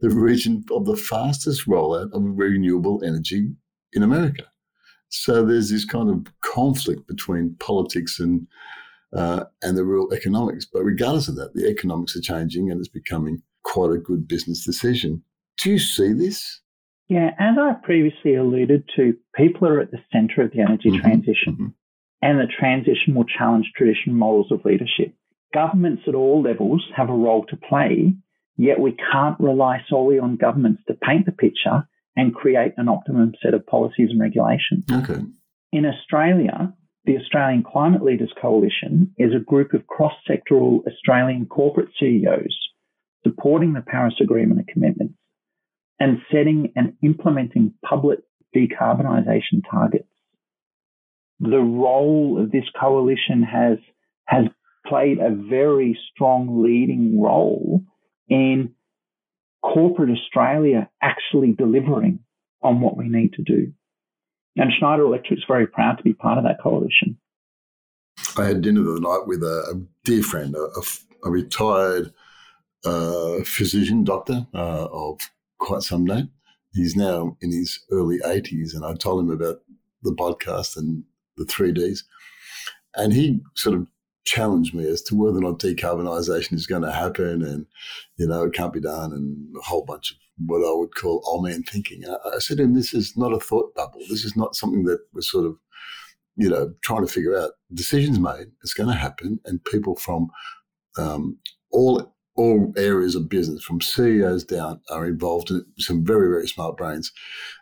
the 0.01 0.11
region 0.11 0.65
of 0.71 0.85
the 0.85 0.97
fastest 0.97 1.67
rollout 1.67 2.13
of 2.13 2.23
renewable 2.23 3.03
energy 3.05 3.51
in 3.93 4.03
America. 4.03 4.45
So 5.09 5.45
there's 5.45 5.71
this 5.71 5.85
kind 5.85 6.11
of 6.11 6.27
conflict 6.43 7.07
between 7.07 7.57
politics 7.59 8.19
and 8.19 8.47
uh, 9.17 9.45
and 9.63 9.77
the 9.77 9.85
real 9.85 10.09
economics. 10.13 10.67
But 10.71 10.83
regardless 10.83 11.29
of 11.29 11.37
that, 11.37 11.55
the 11.55 11.69
economics 11.69 12.17
are 12.17 12.21
changing 12.21 12.71
and 12.71 12.81
it's 12.81 12.89
becoming 12.89 13.41
quite 13.63 13.93
a 13.93 13.99
good 13.99 14.29
business 14.29 14.65
decision. 14.65 15.23
Do 15.59 15.71
you 15.71 15.79
see 15.79 16.13
this? 16.13 16.61
Yeah, 17.09 17.31
as 17.39 17.57
I 17.59 17.75
previously 17.83 18.35
alluded 18.35 18.85
to, 18.97 19.17
people 19.35 19.69
are 19.69 19.81
at 19.81 19.93
the 19.93 20.03
center 20.13 20.43
of 20.43 20.51
the 20.51 20.61
energy 20.61 20.91
mm-hmm. 20.91 21.01
transition. 21.01 21.53
Mm-hmm. 21.53 21.67
And 22.23 22.41
the 22.41 22.53
transition 22.59 23.15
will 23.15 23.25
challenge 23.25 23.71
traditional 23.77 24.17
models 24.17 24.51
of 24.51 24.65
leadership. 24.65 25.15
Governments 25.55 26.03
at 26.09 26.15
all 26.15 26.43
levels 26.43 26.85
have 26.97 27.09
a 27.09 27.15
role 27.15 27.47
to 27.47 27.57
play, 27.57 28.15
yet 28.57 28.81
we 28.81 28.97
can't 29.13 29.39
rely 29.39 29.83
solely 29.89 30.19
on 30.19 30.37
governments 30.37 30.83
to 30.89 30.95
paint 30.95 31.27
the 31.27 31.33
picture 31.33 31.87
and 32.17 32.35
create 32.35 32.73
an 32.77 32.89
optimum 32.89 33.33
set 33.43 33.55
of 33.55 33.67
policies 33.67 34.09
and 34.11 34.21
regulations. 34.21 34.85
Okay. 34.91 35.23
In 35.73 35.85
Australia, 35.85 36.73
the 37.05 37.19
Australian 37.19 37.63
Climate 37.63 38.03
Leaders 38.03 38.33
Coalition 38.41 39.15
is 39.19 39.33
a 39.35 39.45
group 39.45 39.75
of 39.75 39.87
cross 39.87 40.15
sectoral 40.29 40.81
Australian 40.87 41.47
corporate 41.47 41.91
CEOs 42.01 42.57
supporting 43.23 43.75
the 43.75 43.83
Paris 43.83 44.15
Agreement 44.21 44.61
and 44.61 44.69
commitments 44.69 45.15
and 45.99 46.19
setting 46.31 46.73
and 46.77 46.95
implementing 47.03 47.75
public 47.85 48.21
decarbonisation 48.55 49.63
targets. 49.71 50.09
The 51.41 51.59
role 51.59 52.41
of 52.43 52.51
this 52.51 52.65
coalition 52.79 53.43
has, 53.43 53.79
has 54.27 54.47
played 54.87 55.19
a 55.19 55.31
very 55.31 55.99
strong 56.13 56.63
leading 56.63 57.21
role 57.21 57.83
in 58.29 58.75
corporate 59.63 60.11
Australia 60.11 60.89
actually 61.03 61.53
delivering 61.53 62.21
on 62.63 62.81
what 62.81 62.97
we 62.97 63.09
need 63.09 63.33
to 63.35 63.43
do. 63.43 63.73
And 64.57 64.73
Schneider 64.79 65.05
Electric 65.05 65.39
is 65.39 65.45
very 65.47 65.67
proud 65.67 65.99
to 65.99 66.03
be 66.03 66.15
part 66.15 66.39
of 66.39 66.45
that 66.45 66.63
coalition. 66.63 67.19
I 68.39 68.47
had 68.47 68.63
dinner 68.63 68.83
the 68.83 69.01
night 69.01 69.27
with 69.27 69.43
a, 69.43 69.75
a 69.75 69.81
dear 70.05 70.23
friend, 70.23 70.55
a, 70.55 70.83
a, 71.25 71.31
retired 71.31 72.13
uh, 72.85 73.45
physician 73.45 74.05
doctor 74.05 74.47
uh, 74.55 74.87
of 74.91 75.21
quite 75.59 75.83
some 75.83 76.05
name. 76.05 76.31
He's 76.73 76.97
now 76.97 77.37
in 77.41 77.53
his 77.53 77.81
early 77.91 78.19
80s, 78.21 78.75
and 78.75 78.85
I 78.85 78.95
told 78.95 79.21
him 79.21 79.31
about 79.31 79.63
the 80.03 80.13
podcast 80.13 80.77
and 80.77 81.05
the 81.37 81.45
3Ds. 81.45 82.05
And 82.95 83.13
he 83.13 83.41
sort 83.55 83.77
of 83.77 83.87
challenged 84.27 84.75
me 84.75 84.87
as 84.87 85.01
to 85.03 85.15
whether 85.15 85.39
or 85.39 85.43
not 85.43 85.61
decarbonisation 85.61 86.55
is 86.55 86.67
going 86.67 86.83
to 86.83 86.93
happen 86.93 87.43
and, 87.43 87.67
you 88.17 88.27
know, 88.27 88.45
it 88.45 88.53
can't 88.53 88.73
be 88.73 88.81
done 88.81 89.13
and 89.13 89.57
a 89.57 89.63
whole 89.63 89.85
bunch 89.85 90.11
of 90.11 90.17
what 90.45 90.67
I 90.67 90.75
would 90.75 90.95
call 90.95 91.23
old 91.25 91.45
man 91.45 91.63
thinking. 91.63 92.03
I, 92.07 92.37
I 92.37 92.39
said 92.39 92.59
to 92.59 92.65
him, 92.65 92.75
this 92.75 92.93
is 92.93 93.17
not 93.17 93.33
a 93.33 93.41
thought 93.41 93.75
bubble. 93.75 94.01
This 94.11 94.25
is 94.25 94.37
not 94.37 94.55
something 94.55 94.85
that 94.85 94.99
we're 95.15 95.23
sort 95.23 95.47
of, 95.47 95.57
you 96.37 96.51
know, 96.51 96.75
trying 96.83 97.07
to 97.07 97.13
figure 97.13 97.39
out. 97.39 97.53
Decisions 97.73 98.19
made, 98.19 98.49
it's 98.63 98.75
going 98.75 98.89
to 98.89 98.95
happen, 98.95 99.41
and 99.47 99.65
people 99.65 99.97
from 99.97 100.29
um, 100.99 101.39
all 101.71 102.15
all 102.37 102.73
areas 102.77 103.15
of 103.15 103.29
business, 103.29 103.63
from 103.63 103.81
CEOs 103.81 104.45
down, 104.45 104.81
are 104.91 105.07
involved 105.07 105.51
in. 105.51 105.65
Some 105.79 106.05
very, 106.05 106.29
very 106.29 106.47
smart 106.47 106.77
brains. 106.77 107.13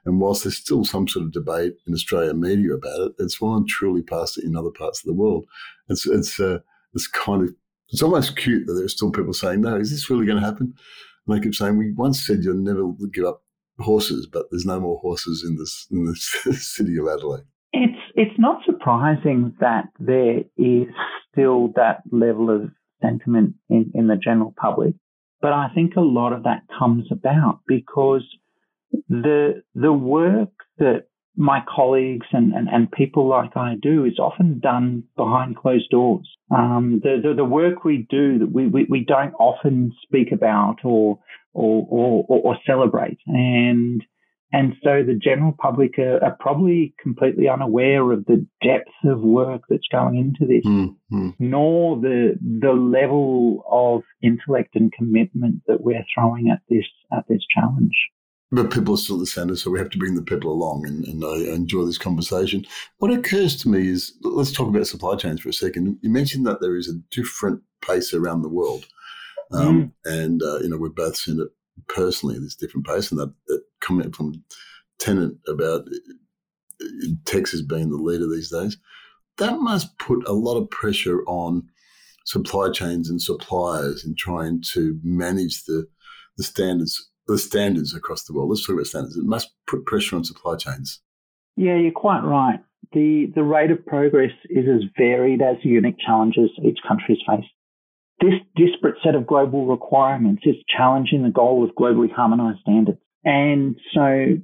And 0.04 0.20
whilst 0.20 0.44
there's 0.44 0.56
still 0.56 0.84
some 0.84 1.08
sort 1.08 1.24
of 1.24 1.32
debate 1.32 1.74
in 1.86 1.94
Australia 1.94 2.34
media 2.34 2.74
about 2.74 3.00
it, 3.00 3.12
it's 3.18 3.40
well 3.40 3.64
truly 3.68 4.02
past 4.02 4.38
it 4.38 4.44
in 4.44 4.56
other 4.56 4.70
parts 4.70 5.00
of 5.00 5.06
the 5.06 5.14
world. 5.14 5.46
It's 5.88 6.06
it's 6.06 6.38
uh, 6.40 6.58
it's 6.92 7.06
kind 7.08 7.42
of 7.42 7.54
it's 7.90 8.02
almost 8.02 8.36
cute 8.36 8.66
that 8.66 8.74
there's 8.74 8.92
still 8.92 9.10
people 9.10 9.32
saying, 9.32 9.60
"No, 9.60 9.76
is 9.76 9.90
this 9.90 10.10
really 10.10 10.26
going 10.26 10.40
to 10.40 10.46
happen?" 10.46 10.74
And 11.26 11.36
they 11.36 11.42
keep 11.42 11.54
saying, 11.54 11.78
"We 11.78 11.92
once 11.92 12.24
said 12.26 12.42
you'll 12.42 12.56
never 12.56 12.90
give 13.12 13.24
up 13.24 13.42
horses, 13.78 14.26
but 14.30 14.46
there's 14.50 14.66
no 14.66 14.80
more 14.80 14.98
horses 15.00 15.44
in 15.48 15.56
this 15.56 15.86
in 15.90 16.04
the 16.04 16.16
city 16.56 16.96
of 16.98 17.08
Adelaide." 17.08 17.44
It's 17.72 18.00
it's 18.14 18.38
not 18.38 18.62
surprising 18.64 19.54
that 19.60 19.88
there 19.98 20.40
is 20.56 20.88
still 21.30 21.68
that 21.76 22.02
level 22.10 22.50
of 22.50 22.70
sentiment 23.04 23.54
in, 23.68 23.90
in 23.94 24.06
the 24.06 24.16
general 24.16 24.54
public. 24.56 24.94
But 25.40 25.52
I 25.52 25.68
think 25.74 25.96
a 25.96 26.00
lot 26.00 26.32
of 26.32 26.44
that 26.44 26.62
comes 26.78 27.06
about 27.12 27.60
because 27.66 28.24
the 29.08 29.62
the 29.74 29.92
work 29.92 30.50
that 30.78 31.04
my 31.36 31.62
colleagues 31.68 32.26
and, 32.32 32.52
and, 32.52 32.68
and 32.68 32.90
people 32.90 33.28
like 33.28 33.56
I 33.56 33.74
do 33.80 34.04
is 34.04 34.18
often 34.18 34.60
done 34.60 35.04
behind 35.16 35.56
closed 35.56 35.90
doors. 35.90 36.28
Um, 36.50 37.00
the, 37.02 37.20
the, 37.20 37.34
the 37.34 37.44
work 37.44 37.82
we 37.82 38.06
do 38.08 38.38
that 38.38 38.52
we, 38.52 38.68
we, 38.68 38.86
we 38.88 39.04
don't 39.04 39.34
often 39.34 39.92
speak 40.04 40.30
about 40.32 40.76
or 40.84 41.18
or, 41.52 41.86
or, 41.88 42.24
or 42.28 42.58
celebrate. 42.66 43.18
And 43.26 44.02
and 44.54 44.76
so 44.84 45.02
the 45.02 45.18
general 45.20 45.52
public 45.58 45.98
are, 45.98 46.22
are, 46.22 46.36
probably 46.38 46.94
completely 47.02 47.48
unaware 47.48 48.12
of 48.12 48.24
the 48.26 48.46
depth 48.62 48.92
of 49.04 49.20
work 49.20 49.62
that's 49.68 49.88
going 49.90 50.16
into 50.16 50.46
this, 50.46 50.64
mm-hmm. 50.64 51.30
nor 51.40 52.00
the 52.00 52.38
the 52.60 52.72
level 52.72 53.64
of 53.68 54.02
intellect 54.22 54.76
and 54.76 54.92
commitment 54.92 55.56
that 55.66 55.80
we're 55.80 56.04
throwing 56.14 56.50
at 56.50 56.60
this 56.70 56.84
at 57.12 57.24
this 57.28 57.42
challenge. 57.52 57.96
But 58.52 58.70
people 58.70 58.94
are 58.94 58.98
still 58.98 59.18
the 59.18 59.26
centre, 59.26 59.56
so 59.56 59.72
we 59.72 59.80
have 59.80 59.90
to 59.90 59.98
bring 59.98 60.14
the 60.14 60.22
people 60.22 60.52
along, 60.52 60.86
and, 60.86 61.04
and 61.04 61.24
I 61.24 61.52
enjoy 61.52 61.84
this 61.84 61.98
conversation. 61.98 62.64
What 62.98 63.10
occurs 63.10 63.56
to 63.62 63.68
me 63.68 63.88
is 63.88 64.12
let's 64.22 64.52
talk 64.52 64.68
about 64.68 64.86
supply 64.86 65.16
chains 65.16 65.40
for 65.40 65.48
a 65.48 65.52
second. 65.52 65.98
You 66.00 66.10
mentioned 66.10 66.46
that 66.46 66.60
there 66.60 66.76
is 66.76 66.88
a 66.88 67.00
different 67.10 67.60
pace 67.84 68.14
around 68.14 68.42
the 68.42 68.48
world, 68.48 68.86
um, 69.50 69.82
mm. 69.82 69.92
and 70.04 70.40
uh, 70.44 70.60
you 70.60 70.68
know 70.68 70.76
we've 70.76 70.94
both 70.94 71.16
seen 71.16 71.40
it 71.40 71.48
personally 71.88 72.38
this 72.38 72.56
different 72.56 72.86
pace. 72.86 73.10
And 73.10 73.20
that, 73.20 73.32
that 73.46 73.62
comment 73.80 74.14
from 74.14 74.42
Tennant 74.98 75.38
about 75.48 75.82
Texas 77.24 77.62
being 77.62 77.90
the 77.90 77.96
leader 77.96 78.28
these 78.28 78.50
days, 78.50 78.76
that 79.38 79.58
must 79.58 79.98
put 79.98 80.26
a 80.28 80.32
lot 80.32 80.56
of 80.56 80.70
pressure 80.70 81.22
on 81.26 81.68
supply 82.24 82.70
chains 82.70 83.10
and 83.10 83.20
suppliers 83.20 84.04
in 84.04 84.14
trying 84.16 84.62
to 84.72 84.98
manage 85.02 85.64
the 85.64 85.86
the 86.36 86.42
standards 86.42 87.10
the 87.26 87.38
standards 87.38 87.94
across 87.94 88.24
the 88.24 88.34
world. 88.34 88.50
Let's 88.50 88.66
talk 88.66 88.74
about 88.74 88.86
standards. 88.86 89.16
It 89.16 89.24
must 89.24 89.50
put 89.66 89.86
pressure 89.86 90.16
on 90.16 90.24
supply 90.24 90.56
chains. 90.56 91.00
Yeah, 91.56 91.76
you're 91.76 91.92
quite 91.92 92.20
right. 92.20 92.60
The 92.92 93.32
the 93.34 93.42
rate 93.42 93.70
of 93.70 93.84
progress 93.86 94.32
is 94.50 94.66
as 94.68 94.82
varied 94.96 95.42
as 95.42 95.56
the 95.62 95.70
unique 95.70 95.98
challenges 96.04 96.50
each 96.62 96.78
country 96.86 97.18
has 97.26 97.38
faced. 97.38 97.52
This 98.20 98.34
disparate 98.56 98.96
set 99.04 99.14
of 99.14 99.26
global 99.26 99.66
requirements 99.66 100.42
is 100.46 100.56
challenging 100.74 101.22
the 101.22 101.30
goal 101.30 101.64
of 101.64 101.74
globally 101.74 102.10
harmonized 102.10 102.60
standards. 102.60 102.98
And 103.24 103.76
so 103.92 104.38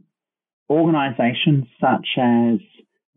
organizations 0.69 1.67
such 1.81 2.07
as 2.19 2.59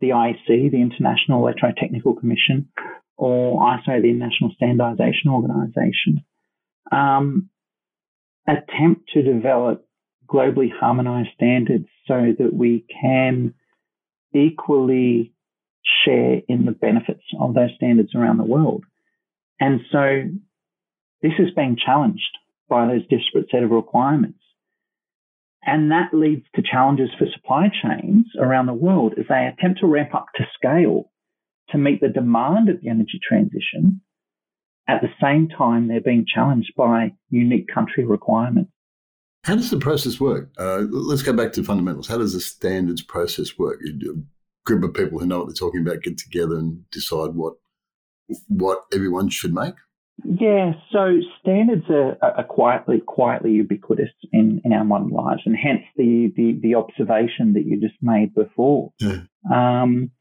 the 0.00 0.10
IEC, 0.10 0.70
the 0.70 0.80
International 0.80 1.42
Electrotechnical 1.42 2.18
Commission, 2.18 2.68
or 3.16 3.60
ISO, 3.60 4.02
the 4.02 4.10
International 4.10 4.50
Standardization 4.56 5.30
Organization, 5.30 6.24
um, 6.90 7.48
attempt 8.46 9.10
to 9.14 9.22
develop 9.22 9.86
globally 10.26 10.70
harmonized 10.70 11.30
standards 11.34 11.86
so 12.06 12.34
that 12.38 12.52
we 12.52 12.84
can 13.00 13.54
equally 14.34 15.32
share 16.04 16.40
in 16.48 16.64
the 16.64 16.72
benefits 16.72 17.22
of 17.40 17.54
those 17.54 17.70
standards 17.76 18.14
around 18.14 18.38
the 18.38 18.44
world. 18.44 18.84
And 19.60 19.80
so 19.90 20.22
this 21.22 21.32
is 21.38 21.54
being 21.54 21.76
challenged 21.84 22.38
by 22.68 22.86
those 22.86 23.06
disparate 23.08 23.48
set 23.50 23.62
of 23.62 23.70
requirements. 23.70 24.38
And 25.66 25.90
that 25.90 26.12
leads 26.12 26.44
to 26.54 26.62
challenges 26.62 27.08
for 27.18 27.26
supply 27.32 27.68
chains 27.82 28.26
around 28.38 28.66
the 28.66 28.74
world 28.74 29.14
as 29.18 29.24
they 29.28 29.46
attempt 29.46 29.80
to 29.80 29.86
ramp 29.86 30.14
up 30.14 30.26
to 30.36 30.44
scale 30.54 31.10
to 31.70 31.78
meet 31.78 32.00
the 32.00 32.08
demand 32.08 32.68
of 32.68 32.80
the 32.82 32.90
energy 32.90 33.18
transition. 33.26 34.02
At 34.86 35.00
the 35.00 35.08
same 35.22 35.48
time, 35.48 35.88
they're 35.88 36.02
being 36.02 36.26
challenged 36.32 36.72
by 36.76 37.12
unique 37.30 37.68
country 37.72 38.04
requirements. 38.04 38.70
How 39.44 39.56
does 39.56 39.70
the 39.70 39.78
process 39.78 40.20
work? 40.20 40.50
Uh, 40.58 40.84
let's 40.90 41.22
go 41.22 41.32
back 41.32 41.52
to 41.52 41.62
fundamentals. 41.62 42.08
How 42.08 42.18
does 42.18 42.34
the 42.34 42.40
standards 42.40 43.02
process 43.02 43.58
work? 43.58 43.80
A 43.86 44.12
group 44.66 44.84
of 44.84 44.94
people 44.94 45.18
who 45.18 45.26
know 45.26 45.38
what 45.38 45.46
they're 45.46 45.54
talking 45.54 45.80
about 45.80 46.02
get 46.02 46.18
together 46.18 46.58
and 46.58 46.88
decide 46.90 47.34
what 47.34 47.54
what 48.48 48.82
everyone 48.92 49.28
should 49.28 49.54
make. 49.54 49.74
Yeah, 50.24 50.74
so 50.92 51.18
standards 51.40 51.84
are, 51.90 52.16
are 52.22 52.44
quietly 52.44 53.02
quietly 53.04 53.50
ubiquitous 53.52 54.10
in, 54.32 54.60
in 54.64 54.72
our 54.72 54.84
modern 54.84 55.10
lives, 55.10 55.42
and 55.44 55.56
hence 55.56 55.82
the, 55.96 56.32
the, 56.36 56.58
the 56.62 56.74
observation 56.76 57.54
that 57.54 57.66
you 57.66 57.80
just 57.80 58.00
made 58.00 58.32
before. 58.32 58.92
Yeah. 59.00 59.22
Um, 59.52 60.12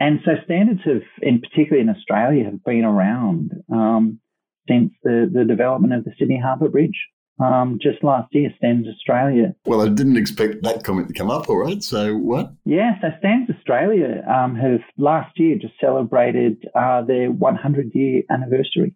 and 0.00 0.20
so 0.24 0.32
standards 0.44 0.80
have, 0.84 1.02
in 1.22 1.40
particular 1.40 1.80
in 1.80 1.88
Australia, 1.88 2.44
have 2.44 2.62
been 2.64 2.84
around 2.84 3.52
um, 3.72 4.20
since 4.68 4.92
the, 5.02 5.30
the 5.32 5.44
development 5.44 5.94
of 5.94 6.04
the 6.04 6.12
Sydney 6.18 6.40
Harbour 6.42 6.68
Bridge. 6.68 7.06
Um, 7.38 7.78
just 7.82 8.02
last 8.02 8.34
year, 8.34 8.50
Standards 8.56 8.96
Australia. 8.96 9.54
Well, 9.66 9.82
I 9.82 9.90
didn't 9.90 10.16
expect 10.16 10.62
that 10.62 10.84
comment 10.84 11.08
to 11.08 11.14
come 11.14 11.30
up. 11.30 11.50
All 11.50 11.58
right, 11.58 11.82
so 11.82 12.16
what? 12.16 12.52
Yeah, 12.64 12.98
so 13.02 13.08
Standards 13.18 13.58
Australia 13.58 14.24
um, 14.26 14.56
have 14.56 14.80
last 14.96 15.38
year 15.38 15.58
just 15.60 15.74
celebrated 15.78 16.64
uh, 16.74 17.02
their 17.02 17.30
100 17.30 17.94
year 17.94 18.22
anniversary, 18.30 18.94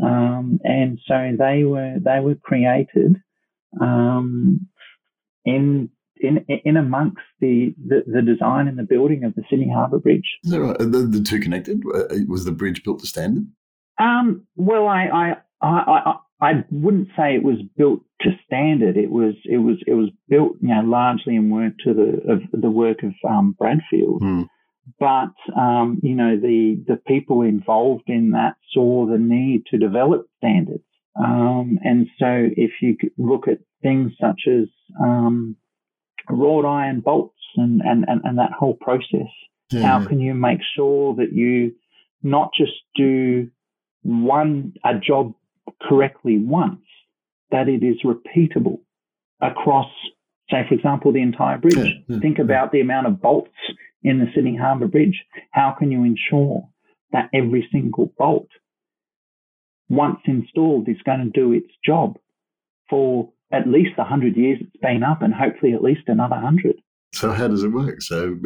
um, 0.00 0.60
and 0.62 1.00
so 1.08 1.32
they 1.36 1.64
were 1.64 1.96
they 2.00 2.20
were 2.20 2.36
created 2.36 3.16
um, 3.80 4.68
in 5.44 5.90
in 6.18 6.44
in 6.64 6.76
amongst 6.76 7.22
the, 7.40 7.74
the, 7.86 8.02
the 8.06 8.22
design 8.22 8.68
and 8.68 8.78
the 8.78 8.82
building 8.82 9.24
of 9.24 9.34
the 9.34 9.42
Sydney 9.50 9.70
Harbour 9.72 9.98
Bridge. 9.98 10.38
Is 10.44 10.50
that 10.50 10.60
right? 10.60 10.78
The, 10.78 11.08
the 11.10 11.22
two 11.22 11.40
connected? 11.40 11.82
Uh, 11.86 12.04
was 12.28 12.44
the 12.44 12.52
bridge 12.52 12.82
built 12.84 13.00
to 13.00 13.06
standard? 13.06 13.46
Um, 13.98 14.46
well, 14.56 14.86
I, 14.86 15.06
I, 15.06 15.36
I, 15.62 15.68
I, 15.68 16.16
wouldn't 16.70 17.08
say 17.16 17.34
it 17.34 17.42
was 17.42 17.58
built 17.76 18.00
to 18.20 18.30
standard. 18.46 18.96
It 18.96 19.10
was 19.10 19.34
it 19.44 19.58
was 19.58 19.76
it 19.86 19.94
was 19.94 20.10
built, 20.28 20.56
you 20.60 20.68
know, 20.68 20.82
largely 20.82 21.36
in 21.36 21.50
work 21.50 21.72
to 21.84 21.94
the 21.94 22.32
of 22.32 22.42
the 22.52 22.70
work 22.70 23.02
of 23.02 23.14
um, 23.28 23.56
Bradfield. 23.58 24.22
Hmm. 24.22 24.42
But 25.00 25.34
um, 25.58 26.00
you 26.02 26.14
know, 26.14 26.36
the 26.36 26.82
the 26.86 26.96
people 27.06 27.42
involved 27.42 28.08
in 28.08 28.32
that 28.32 28.56
saw 28.72 29.06
the 29.06 29.18
need 29.18 29.64
to 29.70 29.78
develop 29.78 30.26
standards. 30.38 30.84
Um, 31.18 31.78
and 31.82 32.08
so, 32.18 32.48
if 32.56 32.72
you 32.82 32.96
look 33.16 33.48
at 33.48 33.60
things 33.82 34.12
such 34.20 34.42
as 34.46 34.68
um, 35.02 35.56
wrought 36.28 36.64
iron 36.64 37.00
bolts 37.00 37.34
and, 37.56 37.80
and, 37.82 38.04
and, 38.08 38.20
and 38.24 38.38
that 38.38 38.52
whole 38.52 38.74
process. 38.74 39.30
Yeah. 39.70 39.82
How 39.82 40.04
can 40.04 40.20
you 40.20 40.34
make 40.34 40.60
sure 40.76 41.14
that 41.16 41.32
you 41.32 41.74
not 42.22 42.50
just 42.56 42.72
do 42.94 43.48
one 44.02 44.74
a 44.84 44.98
job 44.98 45.34
correctly 45.82 46.38
once, 46.38 46.82
that 47.50 47.68
it 47.68 47.82
is 47.82 47.96
repeatable 48.04 48.80
across, 49.40 49.90
say, 50.50 50.64
for 50.68 50.74
example, 50.74 51.12
the 51.12 51.22
entire 51.22 51.58
bridge. 51.58 51.76
Yeah, 51.76 51.92
yeah, 52.08 52.18
Think 52.20 52.38
about 52.38 52.72
the 52.72 52.80
amount 52.80 53.06
of 53.06 53.20
bolts 53.20 53.50
in 54.02 54.18
the 54.18 54.26
Sydney 54.34 54.56
Harbour 54.56 54.88
Bridge. 54.88 55.24
How 55.52 55.74
can 55.78 55.90
you 55.90 56.04
ensure 56.04 56.68
that 57.12 57.30
every 57.32 57.68
single 57.72 58.12
bolt, 58.18 58.48
once 59.88 60.18
installed, 60.26 60.88
is 60.88 60.96
going 61.04 61.20
to 61.20 61.30
do 61.30 61.52
its 61.52 61.72
job 61.84 62.18
for 62.88 63.30
at 63.52 63.68
least 63.68 63.96
100 63.96 64.36
years 64.36 64.58
it's 64.60 64.76
been 64.82 65.02
up 65.02 65.22
and 65.22 65.32
hopefully 65.32 65.72
at 65.72 65.82
least 65.82 66.02
another 66.06 66.34
100. 66.34 66.76
So, 67.14 67.32
how 67.32 67.48
does 67.48 67.62
it 67.62 67.68
work? 67.68 68.02
So, 68.02 68.36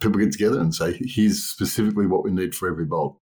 people 0.00 0.20
get 0.20 0.32
together 0.32 0.60
and 0.60 0.74
say, 0.74 0.98
here's 1.00 1.42
specifically 1.42 2.06
what 2.06 2.24
we 2.24 2.30
need 2.30 2.54
for 2.54 2.68
every 2.68 2.84
bolt. 2.84 3.18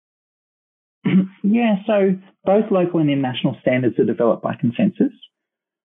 Yeah, 1.53 1.75
so 1.85 2.15
both 2.43 2.71
local 2.71 2.99
and 2.99 3.09
international 3.09 3.57
standards 3.61 3.99
are 3.99 4.05
developed 4.05 4.43
by 4.43 4.55
consensus. 4.55 5.13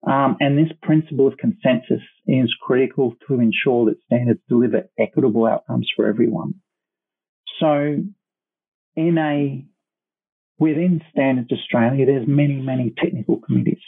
Um, 0.08 0.38
and 0.40 0.58
this 0.58 0.72
principle 0.82 1.28
of 1.28 1.38
consensus 1.38 2.02
is 2.26 2.54
critical 2.62 3.16
to 3.28 3.42
ensure 3.42 3.86
that 3.86 3.98
standards 4.06 4.40
deliver 4.48 4.90
equitable 4.98 5.46
outcomes 5.46 5.90
for 5.94 6.08
everyone. 6.08 6.56
So, 7.60 7.98
in 8.96 9.18
a 9.18 9.66
within 10.58 11.02
Standards 11.12 11.52
Australia, 11.52 12.06
there's 12.06 12.28
many, 12.28 12.62
many 12.62 12.94
technical 12.98 13.40
committees. 13.40 13.82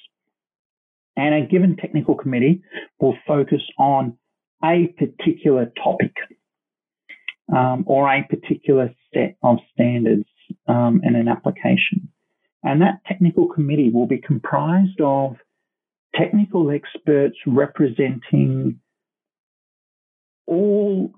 And 1.16 1.36
a 1.36 1.48
given 1.48 1.76
technical 1.78 2.16
committee 2.16 2.64
will 3.00 3.16
focus 3.28 3.62
on 3.78 4.18
a 4.64 4.88
particular 4.98 5.72
topic 5.82 6.14
um, 7.56 7.84
or 7.88 8.12
a 8.12 8.24
particular 8.24 8.94
set 9.14 9.36
of 9.44 9.58
standards 9.74 10.26
um, 10.68 11.02
and 11.04 11.16
an 11.16 11.28
application. 11.28 12.10
And 12.64 12.82
that 12.82 13.02
technical 13.08 13.48
committee 13.48 13.90
will 13.90 14.08
be 14.08 14.20
comprised 14.20 15.02
of 15.02 15.36
technical 16.16 16.70
experts 16.72 17.38
representing 17.48 18.80
all 20.46 21.12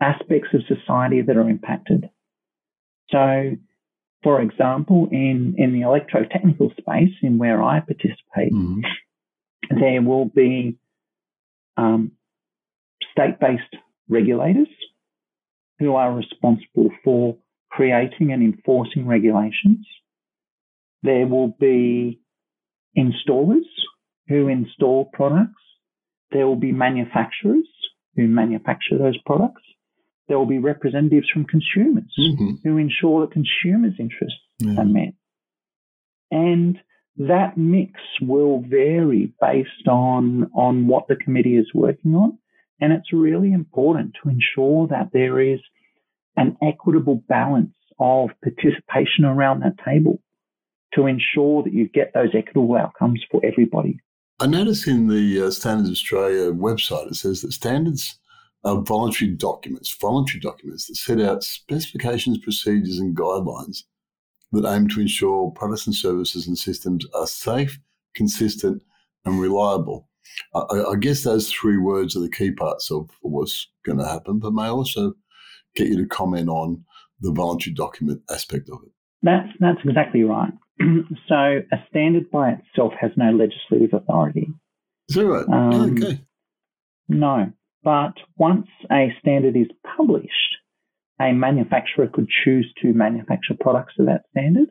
aspects 0.00 0.48
of 0.54 0.62
society 0.68 1.22
that 1.22 1.36
are 1.36 1.48
impacted. 1.48 2.08
So 3.10 3.56
for 4.22 4.40
example, 4.40 5.08
in, 5.10 5.54
in 5.58 5.72
the 5.72 5.80
electrotechnical 5.80 6.76
space, 6.76 7.14
in 7.22 7.38
where 7.38 7.62
I 7.62 7.80
participate, 7.80 8.52
mm-hmm. 8.52 8.80
there 9.78 10.02
will 10.02 10.26
be 10.26 10.76
um, 11.76 12.12
state 13.12 13.38
based 13.40 13.76
regulators 14.08 14.68
who 15.78 15.94
are 15.94 16.12
responsible 16.12 16.90
for 17.04 17.36
creating 17.70 18.32
and 18.32 18.42
enforcing 18.42 19.06
regulations. 19.06 19.86
There 21.02 21.26
will 21.26 21.54
be 21.60 22.20
installers 22.96 23.68
who 24.28 24.48
install 24.48 25.06
products. 25.12 25.62
There 26.32 26.46
will 26.46 26.56
be 26.56 26.72
manufacturers 26.72 27.68
who 28.16 28.26
manufacture 28.26 28.98
those 28.98 29.18
products 29.24 29.62
there 30.28 30.38
will 30.38 30.46
be 30.46 30.58
representatives 30.58 31.28
from 31.32 31.46
consumers 31.46 32.14
mm-hmm. 32.18 32.56
who 32.62 32.76
ensure 32.76 33.22
that 33.22 33.32
consumers' 33.32 33.94
interests 33.98 34.40
yeah. 34.58 34.78
are 34.78 34.84
met. 34.84 35.14
And 36.30 36.78
that 37.16 37.56
mix 37.56 37.98
will 38.20 38.60
vary 38.60 39.32
based 39.40 39.88
on, 39.88 40.50
on 40.54 40.86
what 40.86 41.08
the 41.08 41.16
committee 41.16 41.56
is 41.56 41.72
working 41.74 42.14
on. 42.14 42.38
And 42.80 42.92
it's 42.92 43.12
really 43.12 43.52
important 43.52 44.16
to 44.22 44.28
ensure 44.28 44.86
that 44.88 45.08
there 45.12 45.40
is 45.40 45.58
an 46.38 46.56
equitable 46.62 47.22
balance 47.28 47.74
of 47.98 48.30
participation 48.42 49.24
around 49.24 49.60
that 49.60 49.74
table 49.84 50.22
to 50.94 51.06
ensure 51.06 51.62
that 51.64 51.72
you 51.72 51.88
get 51.88 52.12
those 52.14 52.30
equitable 52.34 52.76
outcomes 52.76 53.22
for 53.30 53.40
everybody. 53.44 53.98
I 54.40 54.46
notice 54.46 54.86
in 54.86 55.08
the 55.08 55.46
uh, 55.46 55.50
Standards 55.50 55.90
Australia 55.90 56.52
website, 56.52 57.08
it 57.08 57.16
says 57.16 57.42
that 57.42 57.52
standards 57.52 58.18
are 58.64 58.80
voluntary 58.82 59.32
documents, 59.32 59.94
voluntary 60.00 60.40
documents 60.40 60.86
that 60.86 60.94
set 60.94 61.20
out 61.20 61.42
specifications, 61.42 62.38
procedures, 62.38 63.00
and 63.00 63.16
guidelines 63.16 63.82
that 64.52 64.66
aim 64.66 64.88
to 64.88 65.00
ensure 65.00 65.50
products 65.50 65.86
and 65.86 65.94
services 65.94 66.46
and 66.46 66.56
systems 66.56 67.04
are 67.14 67.26
safe, 67.26 67.78
consistent, 68.14 68.80
and 69.24 69.40
reliable. 69.40 70.08
I, 70.54 70.60
I, 70.92 70.94
guess 70.96 71.24
those 71.24 71.50
three 71.50 71.78
words 71.78 72.16
are 72.16 72.20
the 72.20 72.30
key 72.30 72.52
parts 72.52 72.90
of 72.90 73.10
what's 73.22 73.68
going 73.84 73.98
to 73.98 74.06
happen, 74.06 74.38
but 74.38 74.52
may 74.52 74.68
also 74.68 75.14
get 75.78 75.88
you 75.88 75.96
to 75.98 76.06
comment 76.06 76.48
on 76.48 76.84
the 77.20 77.32
voluntary 77.32 77.74
document 77.74 78.22
aspect 78.30 78.68
of 78.70 78.78
it. 78.84 78.92
That's, 79.22 79.48
that's 79.60 79.80
exactly 79.84 80.22
right. 80.22 80.52
so 81.28 81.34
a 81.72 81.76
standard 81.88 82.30
by 82.30 82.50
itself 82.50 82.92
has 83.00 83.10
no 83.16 83.30
legislative 83.32 83.94
authority. 83.94 84.48
Is 85.08 85.16
that 85.16 85.26
right? 85.26 85.48
Um, 85.48 85.96
okay. 85.96 86.20
No. 87.08 87.52
But 87.82 88.14
once 88.36 88.68
a 88.90 89.08
standard 89.20 89.56
is 89.56 89.68
published, 89.96 90.56
a 91.20 91.32
manufacturer 91.32 92.08
could 92.12 92.28
choose 92.44 92.72
to 92.82 92.92
manufacture 92.92 93.54
products 93.58 93.94
to 93.96 94.04
that 94.04 94.22
standard. 94.30 94.68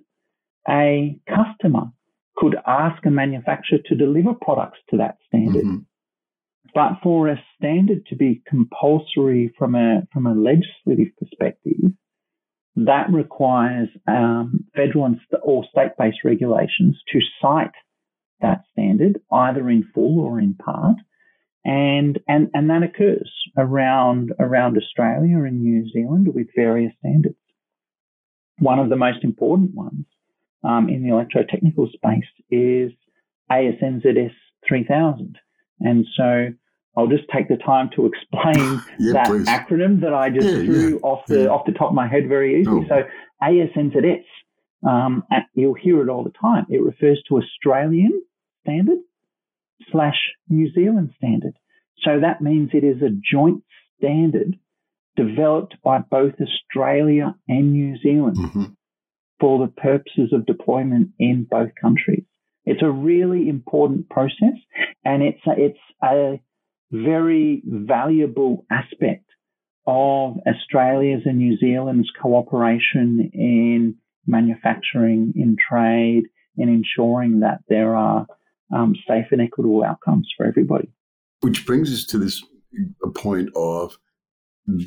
A 0.70 1.20
customer 1.28 1.92
could 2.36 2.56
ask 2.66 3.06
a 3.06 3.10
manufacturer 3.10 3.80
to 3.86 3.96
deliver 3.96 4.34
products 4.34 4.80
to 4.90 4.98
that 4.98 5.18
standard. 5.28 5.66
Mm-hmm. 5.66 5.78
But 6.78 7.00
for 7.02 7.28
a 7.28 7.42
standard 7.56 8.06
to 8.06 8.16
be 8.16 8.44
compulsory 8.46 9.52
from 9.58 9.74
a 9.74 10.08
from 10.14 10.28
a 10.28 10.36
legislative 10.36 11.08
perspective, 11.18 11.92
that 12.76 13.12
requires 13.12 13.90
um, 14.08 14.66
federal 14.76 15.06
and 15.06 15.20
st- 15.26 15.42
or 15.44 15.66
state-based 15.72 16.20
regulations 16.24 17.02
to 17.12 17.20
cite 17.42 17.74
that 18.42 18.62
standard 18.74 19.20
either 19.32 19.68
in 19.72 19.90
full 19.92 20.20
or 20.20 20.40
in 20.40 20.54
part, 20.54 20.98
and 21.66 22.20
and 22.28 22.52
and 22.54 22.70
that 22.70 22.84
occurs 22.84 23.34
around 23.58 24.34
around 24.40 24.78
Australia 24.78 25.46
and 25.46 25.64
New 25.64 25.90
Zealand 25.90 26.28
with 26.32 26.46
various 26.56 26.94
standards. 27.00 27.40
One 28.60 28.78
of 28.78 28.90
the 28.90 28.98
most 28.98 29.24
important 29.24 29.74
ones 29.74 30.06
um, 30.64 30.90
in 30.90 31.02
the 31.02 31.10
electrotechnical 31.10 31.92
space 31.92 32.30
is 32.52 32.92
ASNZS 33.52 34.36
3000. 34.70 35.40
And 35.80 36.06
so 36.16 36.54
I'll 36.98 37.08
just 37.08 37.26
take 37.34 37.48
the 37.48 37.58
time 37.58 37.90
to 37.96 38.08
explain 38.08 38.82
yeah, 39.00 39.14
that 39.14 39.28
please. 39.28 39.48
acronym 39.48 40.02
that 40.02 40.14
I 40.14 40.30
just 40.30 40.48
yeah, 40.48 40.66
threw 40.66 40.90
yeah, 40.94 41.00
off 41.04 41.26
the 41.28 41.50
off 41.50 41.66
the 41.66 41.74
top 41.74 41.90
of 41.90 41.96
my 41.96 42.08
head 42.08 42.28
very 42.28 42.60
easily. 42.60 42.88
Oh. 42.90 42.90
So 42.90 43.04
ASNZS, 43.44 44.24
um, 44.88 45.24
you'll 45.54 45.76
hear 45.76 46.02
it 46.02 46.10
all 46.10 46.24
the 46.24 46.34
time. 46.42 46.66
It 46.70 46.82
refers 46.82 47.22
to 47.30 47.38
Australian 47.38 48.24
standard 48.64 49.00
slash 49.92 50.18
New 50.50 50.72
Zealand 50.74 51.12
standard. 51.18 51.54
So 52.04 52.20
that 52.22 52.42
means 52.42 52.72
it 52.74 52.84
is 52.84 53.02
a 53.02 53.10
joint 53.10 53.64
standard 53.98 54.58
developed 55.16 55.76
by 55.84 56.00
both 56.00 56.34
Australia 56.42 57.36
and 57.48 57.74
New 57.74 57.98
Zealand. 58.00 58.38
Mm-hmm 58.38 58.64
for 59.40 59.66
the 59.66 59.72
purposes 59.72 60.34
of 60.34 60.46
deployment 60.46 61.10
in 61.20 61.48
both 61.50 61.70
countries. 61.80 62.24
It's 62.66 62.82
a 62.82 62.90
really 62.90 63.48
important 63.48 64.10
process 64.10 64.58
and 65.06 65.24
it's 65.24 65.42
a, 65.48 65.52
it's 65.58 65.80
a 66.04 66.42
very 66.92 67.62
valuable 67.66 68.66
aspect 68.72 69.26
of 69.86 70.36
Australia's 70.48 71.22
and 71.26 71.38
New 71.38 71.58
Zealand's 71.58 72.12
cooperation 72.22 73.30
in 73.34 73.96
manufacturing, 74.26 75.34
in 75.36 75.56
trade, 75.58 76.24
in 76.58 76.70
ensuring 76.70 77.40
that 77.40 77.60
there 77.70 77.96
are 77.96 78.28
um, 78.76 78.96
safe 79.08 79.28
and 79.32 79.42
equitable 79.42 79.84
outcomes 79.84 80.30
for 80.36 80.46
everybody. 80.46 80.92
Which 81.42 81.66
brings 81.66 81.94
us 81.94 82.06
to 82.08 82.18
this 82.18 82.44
point 83.16 83.50
of 83.56 83.98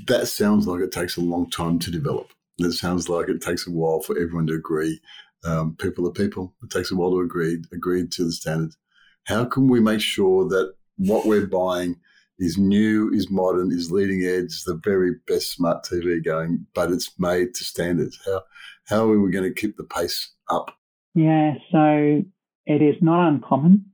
that 0.07 0.29
sounds 0.29 0.67
like 0.67 0.81
it 0.81 0.93
takes 0.93 1.17
a 1.17 1.23
long 1.23 1.49
time 1.49 1.79
to 1.79 1.91
develop. 1.91 2.33
It 2.59 2.73
sounds 2.73 3.09
like 3.09 3.29
it 3.29 3.41
takes 3.41 3.67
a 3.67 3.71
while 3.71 4.01
for 4.01 4.19
everyone 4.19 4.47
to 4.49 4.55
agree. 4.55 5.01
Um, 5.45 5.75
people 5.77 6.07
are 6.07 6.13
people. 6.13 6.55
It 6.63 6.71
takes 6.71 6.91
a 6.91 6.97
while 6.97 7.13
to 7.13 7.21
agree 7.21 7.63
agree 7.73 8.07
to 8.07 8.25
the 8.25 8.33
standards. 8.33 8.77
How 9.25 9.45
can 9.47 9.69
we 9.69 9.81
make 9.81 10.01
sure 10.01 10.47
that 10.49 10.75
what 11.01 11.27
we're 11.27 11.47
buying 11.47 11.97
is 12.39 12.57
new, 12.59 13.11
is 13.13 13.31
modern, 13.31 13.71
is 13.73 13.91
leading 13.91 14.23
edge, 14.25 14.65
the 14.65 14.81
very 14.83 15.17
best 15.27 15.53
smart 15.53 15.85
TV 15.85 16.25
going, 16.25 16.67
but 16.75 16.91
it's 16.91 17.19
made 17.19 17.55
to 17.55 17.65
standards? 17.65 18.19
How 18.25 18.43
how 18.89 19.11
are 19.11 19.21
we 19.21 19.31
going 19.31 19.45
to 19.45 19.61
keep 19.61 19.77
the 19.77 19.85
pace 19.85 20.33
up? 20.49 20.77
Yeah, 21.15 21.55
so 21.71 22.23
it 22.67 22.83
is 22.83 22.97
not 23.01 23.29
uncommon 23.29 23.87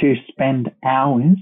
to 0.00 0.14
spend 0.28 0.70
hours 0.84 1.38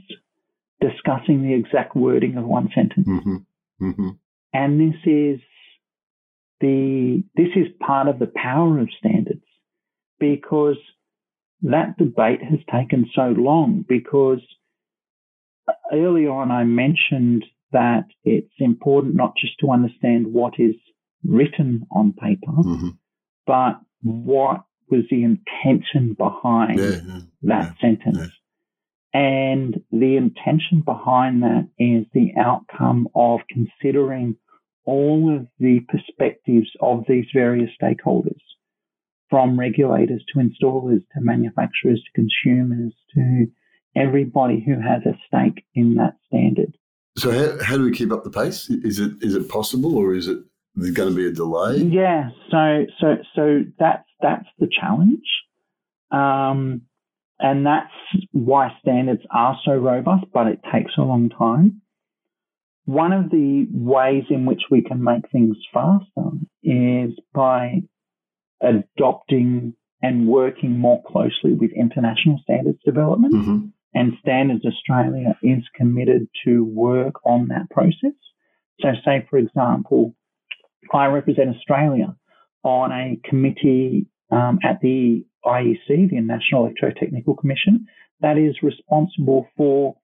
discussing 0.80 1.42
the 1.42 1.54
exact 1.54 1.96
wording 1.96 2.36
of 2.36 2.44
one 2.44 2.70
sentence. 2.74 3.06
Mm-hmm. 3.06 3.88
Mm-hmm. 3.88 4.08
And 4.52 4.80
this 4.80 5.00
is 5.04 5.40
the 6.60 7.22
this 7.36 7.50
is 7.54 7.66
part 7.80 8.08
of 8.08 8.18
the 8.18 8.30
power 8.34 8.78
of 8.78 8.88
standards 8.98 9.44
because 10.18 10.78
that 11.62 11.96
debate 11.96 12.40
has 12.42 12.60
taken 12.72 13.08
so 13.14 13.34
long 13.36 13.84
because 13.88 14.40
early 15.92 16.26
on 16.26 16.50
I 16.50 16.64
mentioned 16.64 17.44
that 17.72 18.04
it's 18.24 18.52
important 18.58 19.14
not 19.14 19.34
just 19.36 19.58
to 19.60 19.70
understand 19.70 20.32
what 20.32 20.54
is 20.58 20.74
written 21.24 21.86
on 21.90 22.12
paper, 22.12 22.52
mm-hmm. 22.52 22.88
but 23.46 23.80
what 24.02 24.62
was 24.90 25.02
the 25.10 25.22
intention 25.22 26.14
behind 26.14 26.78
yeah, 26.78 27.00
yeah, 27.06 27.20
that 27.42 27.74
yeah, 27.74 27.80
sentence. 27.80 28.32
And 29.12 29.80
the 29.90 30.16
intention 30.16 30.82
behind 30.84 31.42
that 31.42 31.68
is 31.78 32.06
the 32.12 32.32
outcome 32.38 33.08
of 33.14 33.40
considering 33.50 34.36
all 34.84 35.34
of 35.34 35.46
the 35.58 35.80
perspectives 35.88 36.70
of 36.80 37.04
these 37.08 37.26
various 37.34 37.70
stakeholders, 37.80 38.40
from 39.28 39.58
regulators 39.58 40.24
to 40.32 40.38
installers 40.38 41.02
to 41.14 41.20
manufacturers 41.20 42.02
to 42.02 42.22
consumers 42.22 42.94
to 43.14 43.46
everybody 43.96 44.62
who 44.64 44.74
has 44.74 45.02
a 45.06 45.18
stake 45.26 45.64
in 45.74 45.96
that 45.96 46.14
standard. 46.26 46.76
So 47.16 47.30
how, 47.32 47.64
how 47.64 47.76
do 47.76 47.84
we 47.84 47.92
keep 47.92 48.12
up 48.12 48.24
the 48.24 48.30
pace? 48.30 48.70
Is 48.70 49.00
it 49.00 49.12
is 49.20 49.34
it 49.34 49.48
possible 49.48 49.96
or 49.96 50.14
is 50.14 50.28
it 50.28 50.38
there's 50.74 50.92
going 50.92 51.10
to 51.10 51.16
be 51.16 51.26
a 51.26 51.32
delay? 51.32 51.78
Yeah, 51.78 52.30
so 52.50 52.86
so 53.00 53.16
so 53.34 53.64
that's 53.78 54.08
that's 54.20 54.46
the 54.58 54.68
challenge. 54.68 55.26
Um, 56.10 56.82
and 57.40 57.64
that's 57.66 57.92
why 58.32 58.70
standards 58.80 59.22
are 59.30 59.56
so 59.64 59.72
robust, 59.72 60.24
but 60.32 60.48
it 60.48 60.60
takes 60.72 60.92
a 60.96 61.02
long 61.02 61.28
time. 61.28 61.82
One 62.84 63.12
of 63.12 63.30
the 63.30 63.66
ways 63.70 64.24
in 64.30 64.46
which 64.46 64.62
we 64.70 64.82
can 64.82 65.04
make 65.04 65.30
things 65.30 65.56
faster 65.72 66.30
is 66.62 67.12
by 67.34 67.82
adopting 68.60 69.74
and 70.02 70.26
working 70.26 70.78
more 70.78 71.02
closely 71.02 71.52
with 71.52 71.70
international 71.72 72.40
standards 72.42 72.78
development. 72.84 73.34
Mm-hmm. 73.34 73.66
And 73.94 74.12
Standards 74.20 74.64
Australia 74.64 75.38
is 75.42 75.62
committed 75.74 76.28
to 76.44 76.64
work 76.64 77.14
on 77.24 77.48
that 77.48 77.70
process. 77.70 78.12
So, 78.80 78.88
say, 79.04 79.26
for 79.28 79.38
example, 79.38 80.14
I 80.92 81.06
represent 81.06 81.54
Australia 81.56 82.14
on 82.62 82.92
a 82.92 83.18
committee 83.28 84.06
um, 84.30 84.58
at 84.62 84.80
the 84.80 85.24
IEC, 85.44 86.10
the 86.10 86.20
National 86.20 86.68
Electrotechnical 86.68 87.38
Commission, 87.38 87.86
that 88.20 88.36
is 88.36 88.56
responsible 88.62 89.48
for 89.56 89.96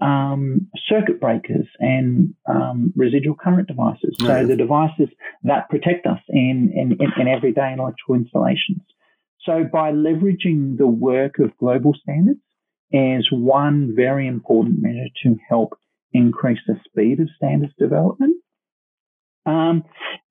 um, 0.00 0.68
circuit 0.88 1.20
breakers 1.20 1.66
and 1.78 2.34
um, 2.48 2.92
residual 2.96 3.34
current 3.34 3.68
devices. 3.68 4.16
So 4.20 4.46
the 4.46 4.56
devices 4.56 5.08
that 5.44 5.68
protect 5.68 6.06
us 6.06 6.20
in, 6.28 6.72
in, 6.74 6.98
in, 7.18 7.28
everyday 7.28 7.74
electrical 7.78 8.14
installations. 8.14 8.80
So 9.44 9.64
by 9.70 9.92
leveraging 9.92 10.78
the 10.78 10.86
work 10.86 11.38
of 11.38 11.56
global 11.58 11.94
standards 12.02 12.40
is 12.92 13.28
one 13.30 13.92
very 13.94 14.26
important 14.26 14.80
measure 14.80 15.10
to 15.22 15.36
help 15.48 15.78
increase 16.12 16.58
the 16.66 16.76
speed 16.84 17.20
of 17.20 17.28
standards 17.36 17.72
development. 17.78 18.36
Um, 19.46 19.84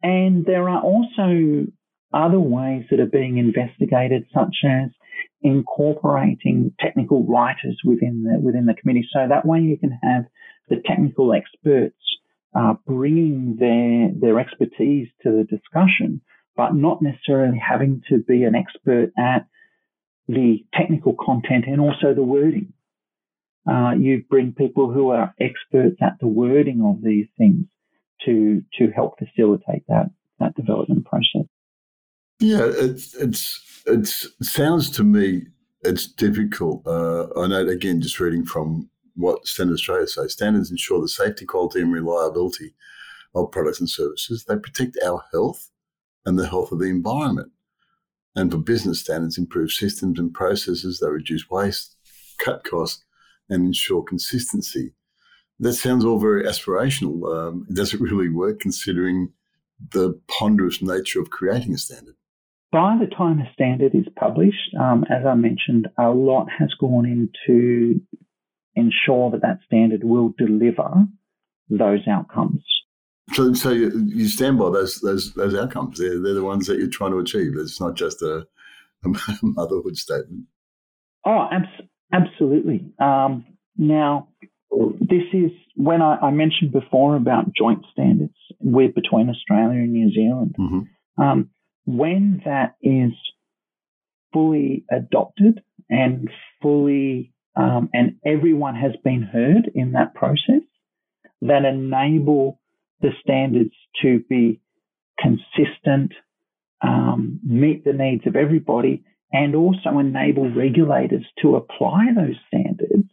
and 0.04 0.46
there 0.46 0.70
are 0.70 0.82
also 0.82 1.68
other 2.14 2.40
ways 2.40 2.86
that 2.90 3.00
are 3.00 3.06
being 3.06 3.38
investigated, 3.38 4.26
such 4.34 4.56
as 4.66 4.90
incorporating 5.42 6.74
technical 6.80 7.26
writers 7.26 7.80
within 7.86 8.24
the 8.24 8.40
within 8.40 8.66
the 8.66 8.74
committee. 8.74 9.08
So 9.14 9.28
that 9.28 9.46
way 9.46 9.60
you 9.60 9.78
can 9.78 9.98
have 10.04 10.26
the 10.70 10.82
technical 10.86 11.34
experts 11.34 11.96
uh, 12.56 12.74
bringing 12.86 13.58
their 13.60 14.12
their 14.20 14.40
expertise 14.40 15.08
to 15.24 15.32
the 15.32 15.44
discussion, 15.44 16.22
but 16.56 16.74
not 16.74 17.02
necessarily 17.02 17.58
having 17.58 18.02
to 18.10 18.18
be 18.18 18.44
an 18.44 18.56
expert 18.56 19.12
at 19.18 19.48
the 20.30 20.64
technical 20.76 21.16
content 21.16 21.66
and 21.68 21.82
also 21.82 22.14
the 22.14 22.24
wording. 22.24 22.72
Uh, 23.70 23.92
you 24.00 24.24
bring 24.30 24.54
people 24.54 24.92
who 24.92 25.10
are 25.10 25.34
experts 25.42 25.98
at 26.02 26.14
the 26.22 26.28
wording 26.28 26.82
of 26.86 27.04
these 27.04 27.28
things 27.38 27.66
to 28.26 28.62
to 28.78 28.92
help 28.92 29.18
facilitate 29.18 29.84
that 29.88 30.12
that 30.40 30.56
development 30.56 31.06
process. 31.06 31.48
Yeah, 32.40 32.62
it's 32.64 33.16
it's 33.16 33.60
it 33.86 34.08
sounds 34.46 34.90
to 34.92 35.04
me 35.04 35.48
it's 35.82 36.08
difficult. 36.08 36.86
Uh, 36.86 37.28
I 37.38 37.48
know 37.48 37.68
again, 37.68 38.00
just 38.00 38.20
reading 38.20 38.46
from 38.46 38.90
what 39.16 39.48
Standard 39.48 39.74
Australia 39.74 40.08
says, 40.08 40.34
standards 40.34 40.72
ensure 40.72 41.02
the 41.02 41.10
safety, 41.10 41.46
quality, 41.46 41.82
and 41.82 41.92
reliability 41.92 42.74
of 43.36 43.52
products 43.52 43.80
and 43.80 43.90
services. 43.90 44.46
They 44.46 44.58
protect 44.58 44.98
our 45.04 45.24
health 45.32 45.70
and 46.26 46.38
the 46.38 46.48
health 46.48 46.72
of 46.72 46.80
the 46.80 46.86
environment. 46.86 47.52
And 48.36 48.52
for 48.52 48.58
business 48.58 49.02
standards, 49.02 49.38
improve 49.38 49.72
systems 49.72 50.20
and 50.20 50.34
processes. 50.34 51.00
They 51.00 51.10
reduce 51.10 51.50
waste, 51.50 51.96
cut 52.38 52.64
costs, 52.64 53.04
and 53.50 53.66
ensure 53.66 54.04
consistency. 54.04 54.94
That 55.60 55.74
sounds 55.74 56.06
all 56.06 56.20
very 56.20 56.44
aspirational. 56.46 57.36
Um, 57.36 57.68
does 57.74 57.94
it 57.94 58.02
really 58.02 58.30
work 58.30 58.60
considering 58.60 59.34
the 59.92 60.20
ponderous 60.28 60.82
nature 60.82 61.20
of 61.20 61.30
creating 61.30 61.74
a 61.74 61.78
standard? 61.78 62.16
By 62.72 62.98
the 63.00 63.08
time 63.08 63.40
a 63.40 63.52
standard 63.54 63.96
is 63.96 64.06
published, 64.16 64.76
um, 64.80 65.04
as 65.10 65.26
I 65.26 65.34
mentioned, 65.34 65.88
a 65.98 66.10
lot 66.10 66.48
has 66.60 66.72
gone 66.80 67.06
into 67.06 68.02
ensure 68.76 69.32
that 69.32 69.42
that 69.42 69.60
standard 69.66 70.04
will 70.04 70.34
deliver 70.38 71.06
those 71.70 72.08
outcomes. 72.08 72.64
So, 73.34 73.54
so 73.54 73.72
you, 73.72 73.92
you 74.08 74.28
stand 74.28 74.58
by 74.58 74.70
those 74.70 75.00
those 75.02 75.34
those 75.34 75.56
outcomes. 75.56 76.00
They're, 76.00 76.20
they're 76.20 76.34
the 76.34 76.44
ones 76.44 76.68
that 76.68 76.78
you're 76.78 76.88
trying 76.88 77.12
to 77.12 77.20
achieve. 77.20 77.54
It's 77.58 77.80
not 77.80 77.96
just 77.96 78.22
a, 78.22 78.48
a 79.06 79.10
motherhood 79.42 79.98
statement. 79.98 80.46
Oh, 81.26 81.48
abs- 81.52 81.88
absolutely. 82.14 82.92
Um, 83.00 83.46
now, 83.78 84.30
this 84.72 85.24
is 85.34 85.52
when 85.76 86.02
I, 86.02 86.18
I, 86.18 86.32
mentioned 86.32 86.72
before 86.72 87.16
about 87.16 87.54
joint 87.54 87.86
standards 87.92 88.34
with 88.60 88.96
between 88.96 89.30
Australia 89.30 89.80
and 89.80 89.94
New 89.94 90.12
Zealand. 90.12 90.56
Mm-hmm. 90.60 91.22
Um, 91.22 91.50
when 91.86 92.42
that 92.46 92.76
is 92.82 93.12
fully 94.34 94.86
adopted 94.92 95.62
and 95.90 96.30
fully 96.62 97.34
um, 97.56 97.90
and 97.94 98.16
everyone 98.26 98.76
has 98.76 98.92
been 99.04 99.22
heard 99.22 99.72
in 99.74 99.94
that 99.94 100.14
process, 100.14 100.62
that 101.42 101.66
enable 101.66 102.60
the 103.02 103.12
standards 103.22 103.74
to 104.02 104.20
be 104.30 104.62
consistent, 105.20 106.14
um, 106.82 107.40
meet 107.44 107.84
the 107.84 107.94
needs 107.94 108.26
of 108.28 108.36
everybody, 108.36 109.04
and 109.32 109.56
also 109.56 110.00
enable 110.00 110.50
regulators 110.50 111.26
to 111.42 111.56
apply 111.56 112.08
those 112.16 112.36
standards, 112.48 113.10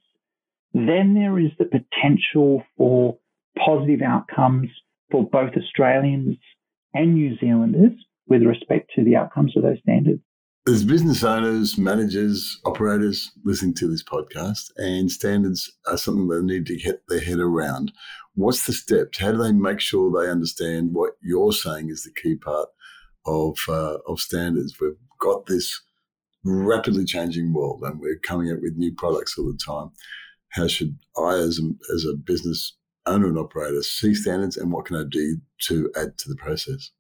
then 0.72 1.14
there 1.14 1.38
is 1.38 1.50
the 1.58 1.64
potential 1.64 2.62
for 2.76 3.18
positive 3.58 4.02
outcomes 4.02 4.68
for 5.10 5.24
both 5.24 5.52
Australians 5.56 6.36
and 6.94 7.14
New 7.14 7.36
Zealanders 7.38 7.92
with 8.28 8.42
respect 8.42 8.90
to 8.96 9.04
the 9.04 9.16
outcomes 9.16 9.56
of 9.56 9.62
those 9.62 9.78
standards. 9.80 10.20
There's 10.66 10.82
business 10.82 11.22
owners, 11.22 11.78
managers, 11.78 12.58
operators 12.64 13.30
listening 13.44 13.74
to 13.74 13.86
this 13.86 14.02
podcast, 14.02 14.72
and 14.76 15.08
standards 15.08 15.70
are 15.86 15.96
something 15.96 16.26
they 16.26 16.40
need 16.40 16.66
to 16.66 16.76
get 16.76 17.06
their 17.06 17.20
head 17.20 17.38
around. 17.38 17.92
What's 18.34 18.66
the 18.66 18.72
steps? 18.72 19.18
How 19.18 19.30
do 19.30 19.38
they 19.38 19.52
make 19.52 19.78
sure 19.78 20.10
they 20.10 20.28
understand 20.28 20.92
what 20.92 21.12
you're 21.22 21.52
saying 21.52 21.90
is 21.90 22.02
the 22.02 22.10
key 22.20 22.34
part 22.34 22.68
of 23.26 23.56
uh, 23.68 23.98
of 24.08 24.18
standards? 24.18 24.74
We've 24.80 24.96
got 25.20 25.46
this 25.46 25.80
rapidly 26.42 27.04
changing 27.04 27.52
world, 27.52 27.84
and 27.84 28.00
we're 28.00 28.18
coming 28.18 28.50
up 28.50 28.58
with 28.60 28.74
new 28.74 28.92
products 28.92 29.38
all 29.38 29.46
the 29.46 29.58
time. 29.64 29.92
How 30.48 30.66
should 30.66 30.98
I, 31.16 31.34
as 31.34 31.60
a, 31.60 31.94
as 31.94 32.04
a 32.04 32.16
business 32.16 32.76
owner 33.06 33.28
and 33.28 33.38
operator, 33.38 33.84
see 33.84 34.16
standards, 34.16 34.56
and 34.56 34.72
what 34.72 34.86
can 34.86 34.96
I 34.96 35.04
do 35.08 35.36
to 35.68 35.92
add 35.96 36.18
to 36.18 36.28
the 36.28 36.36
process? 36.36 36.90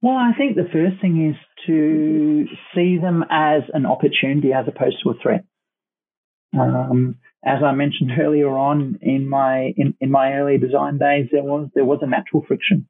Well, 0.00 0.14
I 0.14 0.32
think 0.36 0.54
the 0.54 0.68
first 0.72 1.00
thing 1.00 1.30
is 1.30 1.36
to 1.66 2.46
see 2.74 2.98
them 2.98 3.24
as 3.30 3.62
an 3.72 3.84
opportunity 3.84 4.52
as 4.52 4.66
opposed 4.68 4.98
to 5.02 5.10
a 5.10 5.14
threat. 5.20 5.44
Um, 6.58 7.16
as 7.44 7.62
I 7.64 7.72
mentioned 7.72 8.12
earlier 8.20 8.48
on 8.48 8.98
in 9.02 9.28
my 9.28 9.72
in, 9.76 9.94
in 10.00 10.10
my 10.10 10.34
early 10.34 10.58
design 10.58 10.98
days, 10.98 11.28
there 11.32 11.42
was 11.42 11.68
there 11.74 11.84
was 11.84 11.98
a 12.02 12.06
natural 12.06 12.44
friction, 12.46 12.88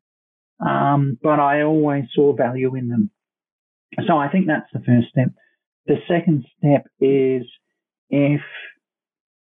um, 0.60 1.18
but 1.22 1.40
I 1.40 1.62
always 1.62 2.04
saw 2.14 2.34
value 2.34 2.74
in 2.74 2.88
them. 2.88 3.10
So 4.06 4.16
I 4.16 4.28
think 4.28 4.46
that's 4.46 4.70
the 4.72 4.80
first 4.80 5.08
step. 5.08 5.30
The 5.86 5.96
second 6.06 6.44
step 6.58 6.86
is 7.00 7.46
if 8.10 8.42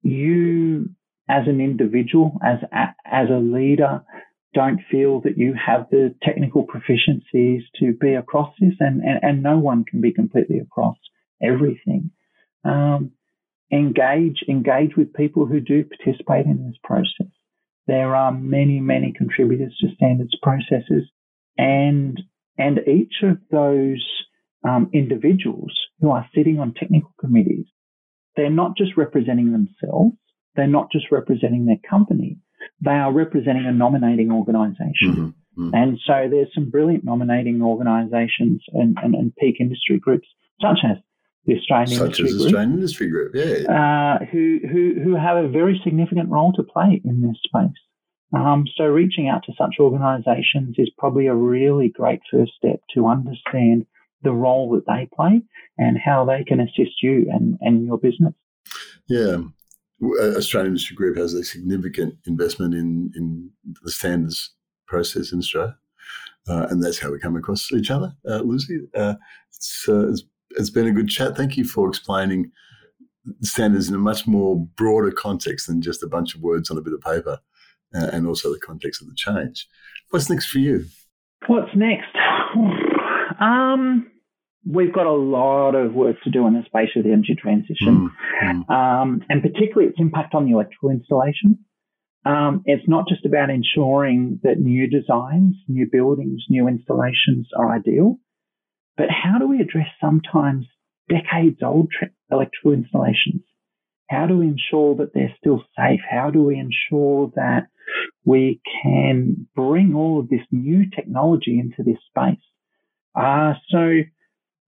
you, 0.01 0.89
as 1.29 1.47
an 1.47 1.59
individual, 1.59 2.39
as 2.41 2.59
as 2.71 3.29
a 3.29 3.39
leader, 3.39 4.03
don't 4.53 4.79
feel 4.89 5.21
that 5.21 5.37
you 5.37 5.53
have 5.53 5.89
the 5.89 6.15
technical 6.23 6.65
proficiencies 6.65 7.61
to 7.79 7.93
be 7.93 8.13
across 8.13 8.53
this, 8.59 8.73
and, 8.79 9.01
and, 9.01 9.19
and 9.21 9.43
no 9.43 9.57
one 9.57 9.83
can 9.83 10.01
be 10.01 10.13
completely 10.13 10.59
across 10.59 10.97
everything. 11.41 12.11
Um, 12.63 13.11
engage, 13.71 14.43
engage 14.47 14.95
with 14.95 15.13
people 15.13 15.45
who 15.45 15.59
do 15.59 15.83
participate 15.83 16.45
in 16.45 16.65
this 16.65 16.77
process. 16.83 17.31
There 17.87 18.15
are 18.15 18.31
many, 18.31 18.79
many 18.79 19.13
contributors 19.13 19.77
to 19.79 19.93
standards 19.95 20.35
processes, 20.41 21.09
and 21.57 22.19
and 22.57 22.79
each 22.87 23.13
of 23.23 23.37
those 23.51 24.03
um, 24.67 24.89
individuals 24.93 25.71
who 25.99 26.11
are 26.11 26.27
sitting 26.35 26.59
on 26.59 26.73
technical 26.73 27.13
committees, 27.19 27.65
they're 28.35 28.49
not 28.49 28.75
just 28.75 28.97
representing 28.97 29.51
themselves, 29.51 30.15
they're 30.55 30.67
not 30.67 30.91
just 30.91 31.11
representing 31.11 31.65
their 31.65 31.79
company, 31.89 32.39
they 32.81 32.91
are 32.91 33.11
representing 33.11 33.65
a 33.65 33.71
nominating 33.71 34.31
organisation. 34.31 35.11
Mm-hmm. 35.11 35.27
Mm-hmm. 35.57 35.73
And 35.73 35.99
so 36.05 36.27
there's 36.29 36.53
some 36.53 36.69
brilliant 36.69 37.03
nominating 37.03 37.61
organisations 37.61 38.61
and, 38.73 38.95
and, 39.01 39.15
and, 39.15 39.35
peak 39.37 39.55
industry 39.59 39.97
groups, 39.97 40.27
such 40.61 40.79
as 40.83 40.97
the 41.45 41.57
Australian 41.57 41.97
such 41.97 42.19
Industry 42.19 42.25
as 42.25 42.31
Group, 42.33 42.45
Australian 42.45 42.73
Industry 42.73 43.09
Group, 43.09 43.31
yeah, 43.33 43.73
uh, 43.73 44.25
who, 44.25 44.59
who 44.69 45.01
who 45.03 45.15
have 45.15 45.37
a 45.37 45.47
very 45.47 45.81
significant 45.83 46.29
role 46.29 46.53
to 46.53 46.63
play 46.63 47.01
in 47.03 47.21
this 47.21 47.37
space. 47.43 47.77
Um, 48.35 48.65
so 48.75 48.83
reaching 48.83 49.29
out 49.29 49.43
to 49.45 49.53
such 49.57 49.75
organisations 49.79 50.75
is 50.77 50.91
probably 50.97 51.27
a 51.27 51.33
really 51.33 51.89
great 51.89 52.19
first 52.29 52.51
step 52.57 52.81
to 52.93 53.07
understand 53.07 53.85
the 54.21 54.31
role 54.31 54.71
that 54.71 54.85
they 54.85 55.07
play 55.15 55.41
and 55.77 55.97
how 55.97 56.25
they 56.25 56.43
can 56.43 56.59
assist 56.59 57.01
you 57.01 57.27
and, 57.31 57.57
and 57.61 57.85
your 57.85 57.97
business. 57.97 58.33
Yeah, 59.07 59.37
Australian 60.01 60.71
Industry 60.71 60.95
Group 60.95 61.17
has 61.17 61.33
a 61.33 61.43
significant 61.43 62.15
investment 62.25 62.73
in, 62.73 63.11
in 63.15 63.49
the 63.81 63.91
standards 63.91 64.51
process 64.85 65.31
in 65.31 65.39
Australia. 65.39 65.75
Uh, 66.47 66.67
and 66.69 66.81
that's 66.81 66.99
how 66.99 67.11
we 67.11 67.19
come 67.19 67.35
across 67.35 67.71
each 67.73 67.91
other. 67.91 68.13
Uh, 68.27 68.37
Lucy, 68.37 68.79
uh, 68.95 69.15
it's, 69.49 69.85
uh, 69.89 70.09
it's, 70.09 70.23
it's 70.51 70.69
been 70.69 70.87
a 70.87 70.93
good 70.93 71.09
chat. 71.09 71.35
Thank 71.35 71.57
you 71.57 71.65
for 71.65 71.89
explaining 71.89 72.51
standards 73.41 73.89
in 73.89 73.95
a 73.95 73.99
much 73.99 74.25
more 74.25 74.57
broader 74.77 75.11
context 75.11 75.67
than 75.67 75.81
just 75.81 76.03
a 76.03 76.07
bunch 76.07 76.35
of 76.35 76.41
words 76.41 76.71
on 76.71 76.77
a 76.77 76.81
bit 76.81 76.93
of 76.93 77.01
paper 77.01 77.39
uh, 77.93 78.09
and 78.13 78.25
also 78.25 78.53
the 78.53 78.59
context 78.59 79.01
of 79.01 79.07
the 79.07 79.15
change. 79.15 79.67
What's 80.09 80.29
next 80.29 80.47
for 80.47 80.59
you? 80.59 80.85
What's 81.47 81.75
next? 81.75 82.15
Um, 83.39 84.09
we've 84.67 84.93
got 84.93 85.05
a 85.05 85.13
lot 85.13 85.75
of 85.75 85.93
work 85.93 86.17
to 86.23 86.29
do 86.29 86.45
in 86.47 86.53
the 86.53 86.63
space 86.65 86.89
of 86.95 87.03
the 87.03 87.11
energy 87.11 87.35
transition, 87.39 88.11
mm-hmm. 88.41 88.71
um, 88.71 89.21
and 89.29 89.41
particularly 89.41 89.89
its 89.89 89.99
impact 89.99 90.35
on 90.35 90.45
the 90.45 90.51
electrical 90.51 90.89
installation. 90.89 91.59
Um, 92.25 92.63
it's 92.65 92.87
not 92.87 93.07
just 93.07 93.25
about 93.25 93.49
ensuring 93.49 94.41
that 94.43 94.59
new 94.59 94.87
designs, 94.87 95.55
new 95.67 95.87
buildings, 95.89 96.43
new 96.49 96.67
installations 96.67 97.47
are 97.57 97.73
ideal, 97.73 98.17
but 98.97 99.07
how 99.09 99.39
do 99.39 99.47
we 99.47 99.61
address 99.61 99.87
sometimes 100.01 100.65
decades 101.07 101.59
old 101.63 101.89
tra- 101.97 102.09
electrical 102.29 102.73
installations? 102.73 103.43
How 104.09 104.25
do 104.25 104.37
we 104.37 104.47
ensure 104.47 104.95
that 104.95 105.13
they're 105.13 105.35
still 105.37 105.63
safe? 105.77 106.01
How 106.09 106.29
do 106.31 106.43
we 106.43 106.57
ensure 106.59 107.31
that 107.35 107.67
we 108.25 108.61
can 108.83 109.47
bring 109.55 109.93
all 109.95 110.19
of 110.19 110.29
this 110.29 110.45
new 110.51 110.89
technology 110.89 111.59
into 111.59 111.83
this 111.83 111.99
space? 112.09 112.43
Uh, 113.15 113.53
so 113.69 114.01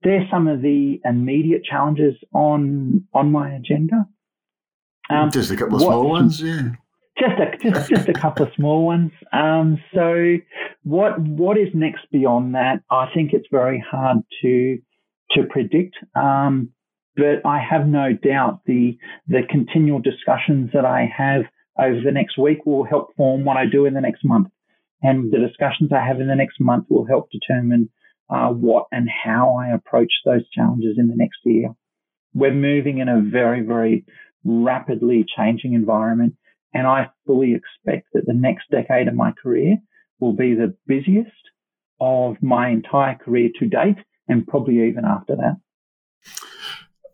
they're 0.02 0.26
some 0.30 0.48
of 0.48 0.62
the 0.62 1.00
immediate 1.04 1.64
challenges 1.64 2.14
on 2.32 3.04
on 3.12 3.32
my 3.32 3.54
agenda. 3.54 4.06
Um, 5.10 5.30
just 5.30 5.50
a 5.50 5.56
couple 5.56 5.76
of 5.76 5.82
what, 5.82 5.90
small 5.90 6.08
ones, 6.08 6.40
yeah. 6.42 6.70
Just 7.18 7.40
a 7.40 7.70
just, 7.70 7.90
just 7.90 8.08
a 8.08 8.12
couple 8.12 8.46
of 8.46 8.52
small 8.54 8.86
ones. 8.86 9.12
Um, 9.32 9.82
so 9.94 10.36
what 10.84 11.18
what 11.20 11.58
is 11.58 11.68
next 11.74 12.02
beyond 12.10 12.54
that? 12.54 12.82
I 12.90 13.08
think 13.12 13.32
it's 13.32 13.48
very 13.50 13.84
hard 13.90 14.18
to 14.42 14.78
to 15.32 15.42
predict. 15.44 15.96
Um, 16.14 16.70
but 17.16 17.44
I 17.44 17.58
have 17.58 17.86
no 17.86 18.12
doubt 18.12 18.60
the 18.66 18.96
the 19.28 19.42
continual 19.48 20.00
discussions 20.00 20.70
that 20.72 20.84
I 20.84 21.10
have 21.14 21.42
over 21.78 22.00
the 22.00 22.12
next 22.12 22.38
week 22.38 22.64
will 22.64 22.84
help 22.84 23.14
form 23.16 23.44
what 23.44 23.56
I 23.56 23.66
do 23.66 23.86
in 23.86 23.94
the 23.94 24.00
next 24.00 24.24
month, 24.24 24.48
and 25.02 25.32
the 25.32 25.38
discussions 25.38 25.90
I 25.92 26.06
have 26.06 26.20
in 26.20 26.28
the 26.28 26.36
next 26.36 26.60
month 26.60 26.86
will 26.88 27.06
help 27.06 27.30
determine 27.30 27.90
uh, 28.30 28.48
what 28.48 28.86
and 28.92 29.08
how 29.08 29.56
I 29.56 29.74
approach 29.74 30.12
those 30.24 30.48
challenges 30.50 30.96
in 30.98 31.08
the 31.08 31.16
next 31.16 31.38
year. 31.44 31.70
We're 32.32 32.54
moving 32.54 32.98
in 32.98 33.08
a 33.08 33.20
very, 33.20 33.62
very 33.62 34.04
rapidly 34.44 35.24
changing 35.36 35.74
environment, 35.74 36.34
and 36.72 36.86
I 36.86 37.08
fully 37.26 37.54
expect 37.54 38.08
that 38.14 38.26
the 38.26 38.34
next 38.34 38.70
decade 38.70 39.08
of 39.08 39.14
my 39.14 39.32
career 39.42 39.76
will 40.20 40.32
be 40.32 40.54
the 40.54 40.76
busiest 40.86 41.30
of 42.00 42.36
my 42.40 42.68
entire 42.68 43.16
career 43.16 43.50
to 43.58 43.66
date, 43.66 43.98
and 44.28 44.46
probably 44.46 44.88
even 44.88 45.04
after 45.04 45.36
that. 45.36 45.56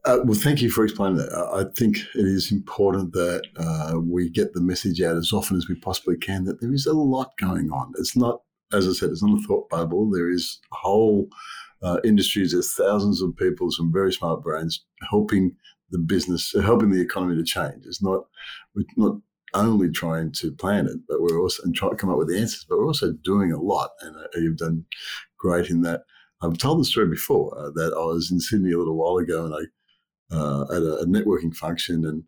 Uh, 0.05 0.21
well, 0.25 0.39
thank 0.39 0.63
you 0.63 0.71
for 0.71 0.85
explaining 0.85 1.17
that. 1.17 1.33
I 1.33 1.65
think 1.77 1.97
it 2.15 2.27
is 2.27 2.53
important 2.53 3.13
that 3.15 3.43
uh, 3.57 3.99
we 3.99 4.31
get 4.31 4.53
the 4.53 4.61
message 4.61 5.03
out 5.03 5.17
as 5.17 5.33
often 5.33 5.57
as 5.57 5.67
we 5.69 5.75
possibly 5.75 6.17
can 6.17 6.45
that 6.45 6.61
there 6.61 6.73
is 6.73 6.87
a 6.87 6.93
lot 6.93 7.33
going 7.39 7.73
on. 7.73 7.93
It's 7.99 8.17
not 8.17 8.43
as 8.73 8.89
I 8.89 8.93
said, 8.93 9.11
it's 9.11 9.23
not 9.23 9.39
a 9.39 9.43
thought 9.43 9.69
bubble. 9.69 10.11
There 10.11 10.31
is 10.31 10.59
whole 10.73 11.29
uh, 11.83 11.99
industries, 12.05 12.53
there's 12.53 12.73
thousands 12.73 13.23
of 13.23 13.37
people, 13.37 13.71
some 13.71 13.93
very 13.93 14.13
smart 14.13 14.43
brains 14.43 14.85
helping 15.11 15.55
the 15.91 15.99
business, 15.99 16.55
helping 16.63 16.91
the 16.91 17.01
economy 17.01 17.37
to 17.37 17.45
change. 17.45 17.85
It's 17.87 18.03
not 18.03 18.25
we're 18.75 18.85
not 18.97 19.17
only 19.55 19.91
trying 19.91 20.33
to 20.33 20.53
plan 20.53 20.87
it, 20.87 20.99
but 21.09 21.23
we're 21.23 21.41
also 21.41 21.63
and 21.63 21.75
try 21.75 21.89
to 21.89 21.97
come 21.97 22.11
up 22.11 22.19
with 22.19 22.29
the 22.29 22.39
answers, 22.39 22.67
but 22.69 22.79
we're 22.79 22.87
also 22.87 23.13
doing 23.25 23.53
a 23.53 23.61
lot, 23.61 23.91
and 24.01 24.17
uh, 24.17 24.29
you've 24.37 24.59
done 24.59 24.85
great 25.39 25.71
in 25.71 25.83
that. 25.83 26.03
I've 26.43 26.59
told 26.59 26.81
the 26.81 26.85
story 26.85 27.09
before 27.09 27.57
uh, 27.59 27.71
that 27.75 27.95
I 27.95 28.05
was 28.05 28.31
in 28.31 28.41
Sydney 28.41 28.73
a 28.73 28.79
little 28.79 28.97
while 28.97 29.17
ago, 29.19 29.45
and 29.45 29.55
I 29.55 30.35
uh, 30.35 30.63
at 30.65 30.83
a, 30.83 30.97
a, 30.99 31.07
networking 31.07 31.55
function 31.55 32.05
and 32.05 32.25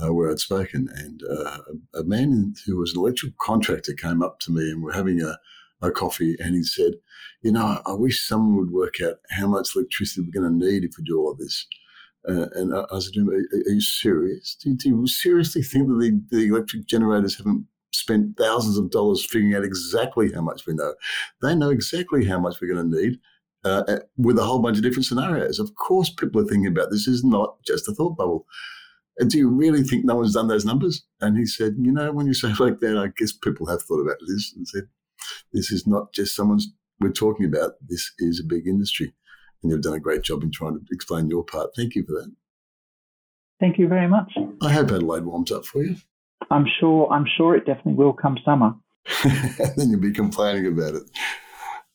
uh, 0.00 0.14
where 0.14 0.30
I'd 0.30 0.38
spoken, 0.38 0.88
and 0.94 1.20
uh, 1.28 1.58
a 1.94 2.04
man 2.04 2.54
who 2.64 2.78
was 2.78 2.94
an 2.94 3.00
electrical 3.00 3.34
contractor 3.40 3.92
came 3.92 4.22
up 4.22 4.38
to 4.40 4.52
me, 4.52 4.70
and 4.70 4.82
we're 4.82 4.92
having 4.92 5.20
a, 5.20 5.36
a 5.82 5.90
coffee, 5.90 6.36
and 6.38 6.54
he 6.54 6.62
said, 6.62 6.94
"You 7.42 7.52
know, 7.52 7.80
I 7.86 7.92
wish 7.92 8.26
someone 8.26 8.56
would 8.56 8.70
work 8.70 9.00
out 9.00 9.16
how 9.30 9.46
much 9.46 9.74
electricity 9.74 10.22
we're 10.22 10.40
going 10.40 10.60
to 10.60 10.66
need 10.66 10.84
if 10.84 10.92
we 10.98 11.04
do 11.04 11.18
all 11.18 11.34
this." 11.34 11.66
Uh, 12.28 12.46
and 12.54 12.74
I, 12.74 12.98
said 12.98 13.14
to 13.14 13.20
him, 13.20 13.30
are, 13.30 13.70
you 13.70 13.80
serious? 13.80 14.54
Do 14.62 14.70
you, 14.70 14.76
do 14.76 14.88
you, 14.90 15.06
seriously 15.06 15.62
think 15.62 15.88
that 15.88 15.94
the, 15.94 16.36
the 16.36 16.48
electric 16.48 16.86
generators 16.86 17.38
haven't 17.38 17.64
spent 17.92 18.36
thousands 18.36 18.76
of 18.76 18.90
dollars 18.90 19.24
figuring 19.24 19.54
out 19.54 19.64
exactly 19.64 20.30
how 20.30 20.42
much 20.42 20.66
we 20.66 20.74
know? 20.74 20.94
They 21.40 21.54
know 21.54 21.70
exactly 21.70 22.26
how 22.26 22.38
much 22.38 22.60
we're 22.60 22.74
going 22.74 22.90
to 22.90 23.00
need. 23.00 23.18
Uh, 23.62 23.98
with 24.16 24.38
a 24.38 24.42
whole 24.42 24.58
bunch 24.58 24.78
of 24.78 24.82
different 24.82 25.04
scenarios. 25.04 25.58
Of 25.58 25.74
course, 25.74 26.08
people 26.08 26.40
are 26.40 26.46
thinking 26.46 26.66
about 26.66 26.90
this. 26.90 27.04
this. 27.04 27.16
Is 27.16 27.24
not 27.24 27.62
just 27.62 27.88
a 27.88 27.92
thought 27.92 28.16
bubble. 28.16 28.46
And 29.18 29.30
do 29.30 29.36
you 29.36 29.50
really 29.50 29.82
think 29.82 30.04
no 30.04 30.16
one's 30.16 30.32
done 30.32 30.48
those 30.48 30.64
numbers? 30.64 31.04
And 31.20 31.36
he 31.36 31.44
said, 31.44 31.74
you 31.78 31.92
know, 31.92 32.10
when 32.10 32.26
you 32.26 32.32
say 32.32 32.54
like 32.58 32.80
that, 32.80 32.96
I 32.96 33.08
guess 33.18 33.32
people 33.32 33.66
have 33.66 33.82
thought 33.82 34.00
about 34.00 34.16
this 34.26 34.54
and 34.56 34.66
said, 34.66 34.84
this 35.52 35.70
is 35.70 35.86
not 35.86 36.12
just 36.12 36.34
someone's 36.34 36.72
we're 37.00 37.10
talking 37.10 37.46
about. 37.46 37.72
This 37.86 38.12
is 38.18 38.40
a 38.40 38.44
big 38.44 38.66
industry 38.66 39.14
and 39.62 39.70
you've 39.70 39.82
done 39.82 39.94
a 39.94 40.00
great 40.00 40.22
job 40.22 40.42
in 40.42 40.50
trying 40.50 40.74
to 40.74 40.84
explain 40.90 41.28
your 41.28 41.44
part. 41.44 41.70
Thank 41.76 41.94
you 41.94 42.04
for 42.04 42.12
that. 42.12 42.32
Thank 43.58 43.78
you 43.78 43.88
very 43.88 44.08
much. 44.08 44.32
I 44.62 44.72
hope 44.72 44.90
Adelaide 44.90 45.24
warms 45.24 45.52
up 45.52 45.66
for 45.66 45.82
you. 45.82 45.96
I'm 46.50 46.66
sure. 46.80 47.10
I'm 47.12 47.26
sure 47.36 47.54
it 47.54 47.66
definitely 47.66 47.94
will 47.94 48.14
come 48.14 48.38
summer. 48.44 48.74
then 49.76 49.90
you'll 49.90 50.00
be 50.00 50.12
complaining 50.12 50.66
about 50.66 50.94
it. 50.94 51.02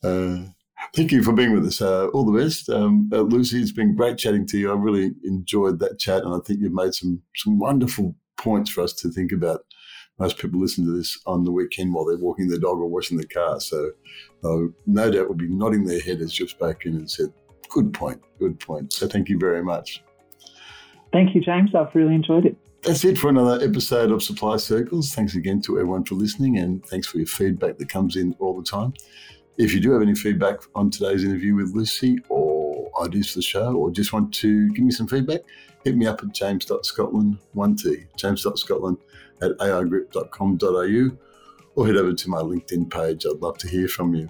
Uh, 0.03 0.51
thank 0.95 1.11
you 1.11 1.23
for 1.23 1.33
being 1.33 1.53
with 1.53 1.65
us. 1.65 1.81
Uh, 1.81 2.07
all 2.07 2.23
the 2.23 2.39
best, 2.39 2.69
um, 2.69 3.09
uh, 3.11 3.21
Lucy. 3.21 3.59
It's 3.61 3.71
been 3.71 3.95
great 3.95 4.19
chatting 4.19 4.45
to 4.47 4.59
you. 4.59 4.71
I 4.71 4.75
really 4.75 5.13
enjoyed 5.23 5.79
that 5.79 5.97
chat, 5.97 6.23
and 6.23 6.35
I 6.35 6.39
think 6.45 6.59
you've 6.61 6.71
made 6.71 6.93
some 6.93 7.23
some 7.35 7.57
wonderful 7.57 8.15
points 8.37 8.69
for 8.69 8.81
us 8.81 8.93
to 8.93 9.09
think 9.09 9.31
about. 9.31 9.61
Most 10.19 10.37
people 10.37 10.59
listen 10.59 10.85
to 10.85 10.95
this 10.95 11.19
on 11.25 11.43
the 11.43 11.51
weekend 11.51 11.93
while 11.93 12.05
they're 12.05 12.17
walking 12.17 12.47
their 12.47 12.59
dog 12.59 12.77
or 12.77 12.87
washing 12.87 13.17
the 13.17 13.27
car, 13.27 13.59
so 13.59 13.91
uh, 14.43 14.71
no 14.85 15.11
doubt 15.11 15.27
will 15.27 15.35
be 15.35 15.47
nodding 15.47 15.85
their 15.85 15.99
head 15.99 16.21
as 16.21 16.39
you've 16.39 16.49
spoken 16.49 16.95
and 16.95 17.09
said, 17.09 17.33
Good 17.69 17.93
point. 17.93 18.21
Good 18.39 18.59
point. 18.59 18.93
So 18.93 19.07
thank 19.07 19.27
you 19.27 19.37
very 19.37 19.63
much. 19.63 20.01
Thank 21.11 21.35
you, 21.35 21.41
James. 21.41 21.73
I've 21.75 21.93
really 21.93 22.15
enjoyed 22.15 22.45
it. 22.45 22.55
That's 22.83 23.03
it 23.03 23.17
for 23.17 23.29
another 23.29 23.63
episode 23.65 24.11
of 24.11 24.21
Supply 24.21 24.57
Circles. 24.57 25.13
Thanks 25.13 25.35
again 25.35 25.61
to 25.63 25.79
everyone 25.79 26.05
for 26.05 26.15
listening 26.15 26.59
and 26.59 26.85
thanks 26.85 27.07
for 27.07 27.17
your 27.17 27.25
feedback 27.25 27.77
that 27.77 27.89
comes 27.89 28.15
in 28.15 28.35
all 28.39 28.55
the 28.55 28.63
time. 28.63 28.93
If 29.57 29.73
you 29.73 29.79
do 29.79 29.91
have 29.91 30.01
any 30.01 30.13
feedback 30.13 30.59
on 30.75 30.91
today's 30.91 31.23
interview 31.23 31.55
with 31.55 31.73
Lucy 31.73 32.17
ideas 33.01 33.31
for 33.31 33.39
the 33.39 33.43
show 33.43 33.75
or 33.75 33.91
just 33.91 34.13
want 34.13 34.33
to 34.35 34.69
give 34.73 34.83
me 34.83 34.91
some 34.91 35.07
feedback, 35.07 35.41
hit 35.83 35.95
me 35.95 36.07
up 36.07 36.21
at 36.23 36.33
james.scotland1t, 36.33 38.07
james.scotland 38.17 38.97
at 39.41 39.51
aigroup.com.au 39.57 41.17
or 41.75 41.85
head 41.85 41.97
over 41.97 42.13
to 42.13 42.29
my 42.29 42.39
LinkedIn 42.39 42.89
page. 42.89 43.25
I'd 43.25 43.41
love 43.41 43.57
to 43.59 43.67
hear 43.67 43.87
from 43.87 44.15
you. 44.15 44.29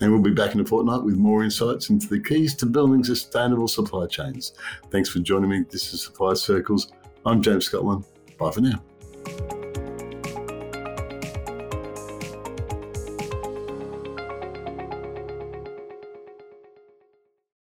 And 0.00 0.10
we'll 0.10 0.20
be 0.20 0.32
back 0.32 0.54
in 0.54 0.60
a 0.60 0.64
fortnight 0.64 1.04
with 1.04 1.16
more 1.16 1.44
insights 1.44 1.90
into 1.90 2.08
the 2.08 2.18
keys 2.20 2.54
to 2.56 2.66
building 2.66 3.04
sustainable 3.04 3.68
supply 3.68 4.06
chains. 4.06 4.54
Thanks 4.90 5.08
for 5.08 5.20
joining 5.20 5.50
me. 5.50 5.64
This 5.70 5.94
is 5.94 6.02
Supply 6.02 6.34
Circles. 6.34 6.92
I'm 7.24 7.42
James 7.42 7.66
Scotland. 7.66 8.04
Bye 8.38 8.50
for 8.50 8.60
now. 8.60 9.63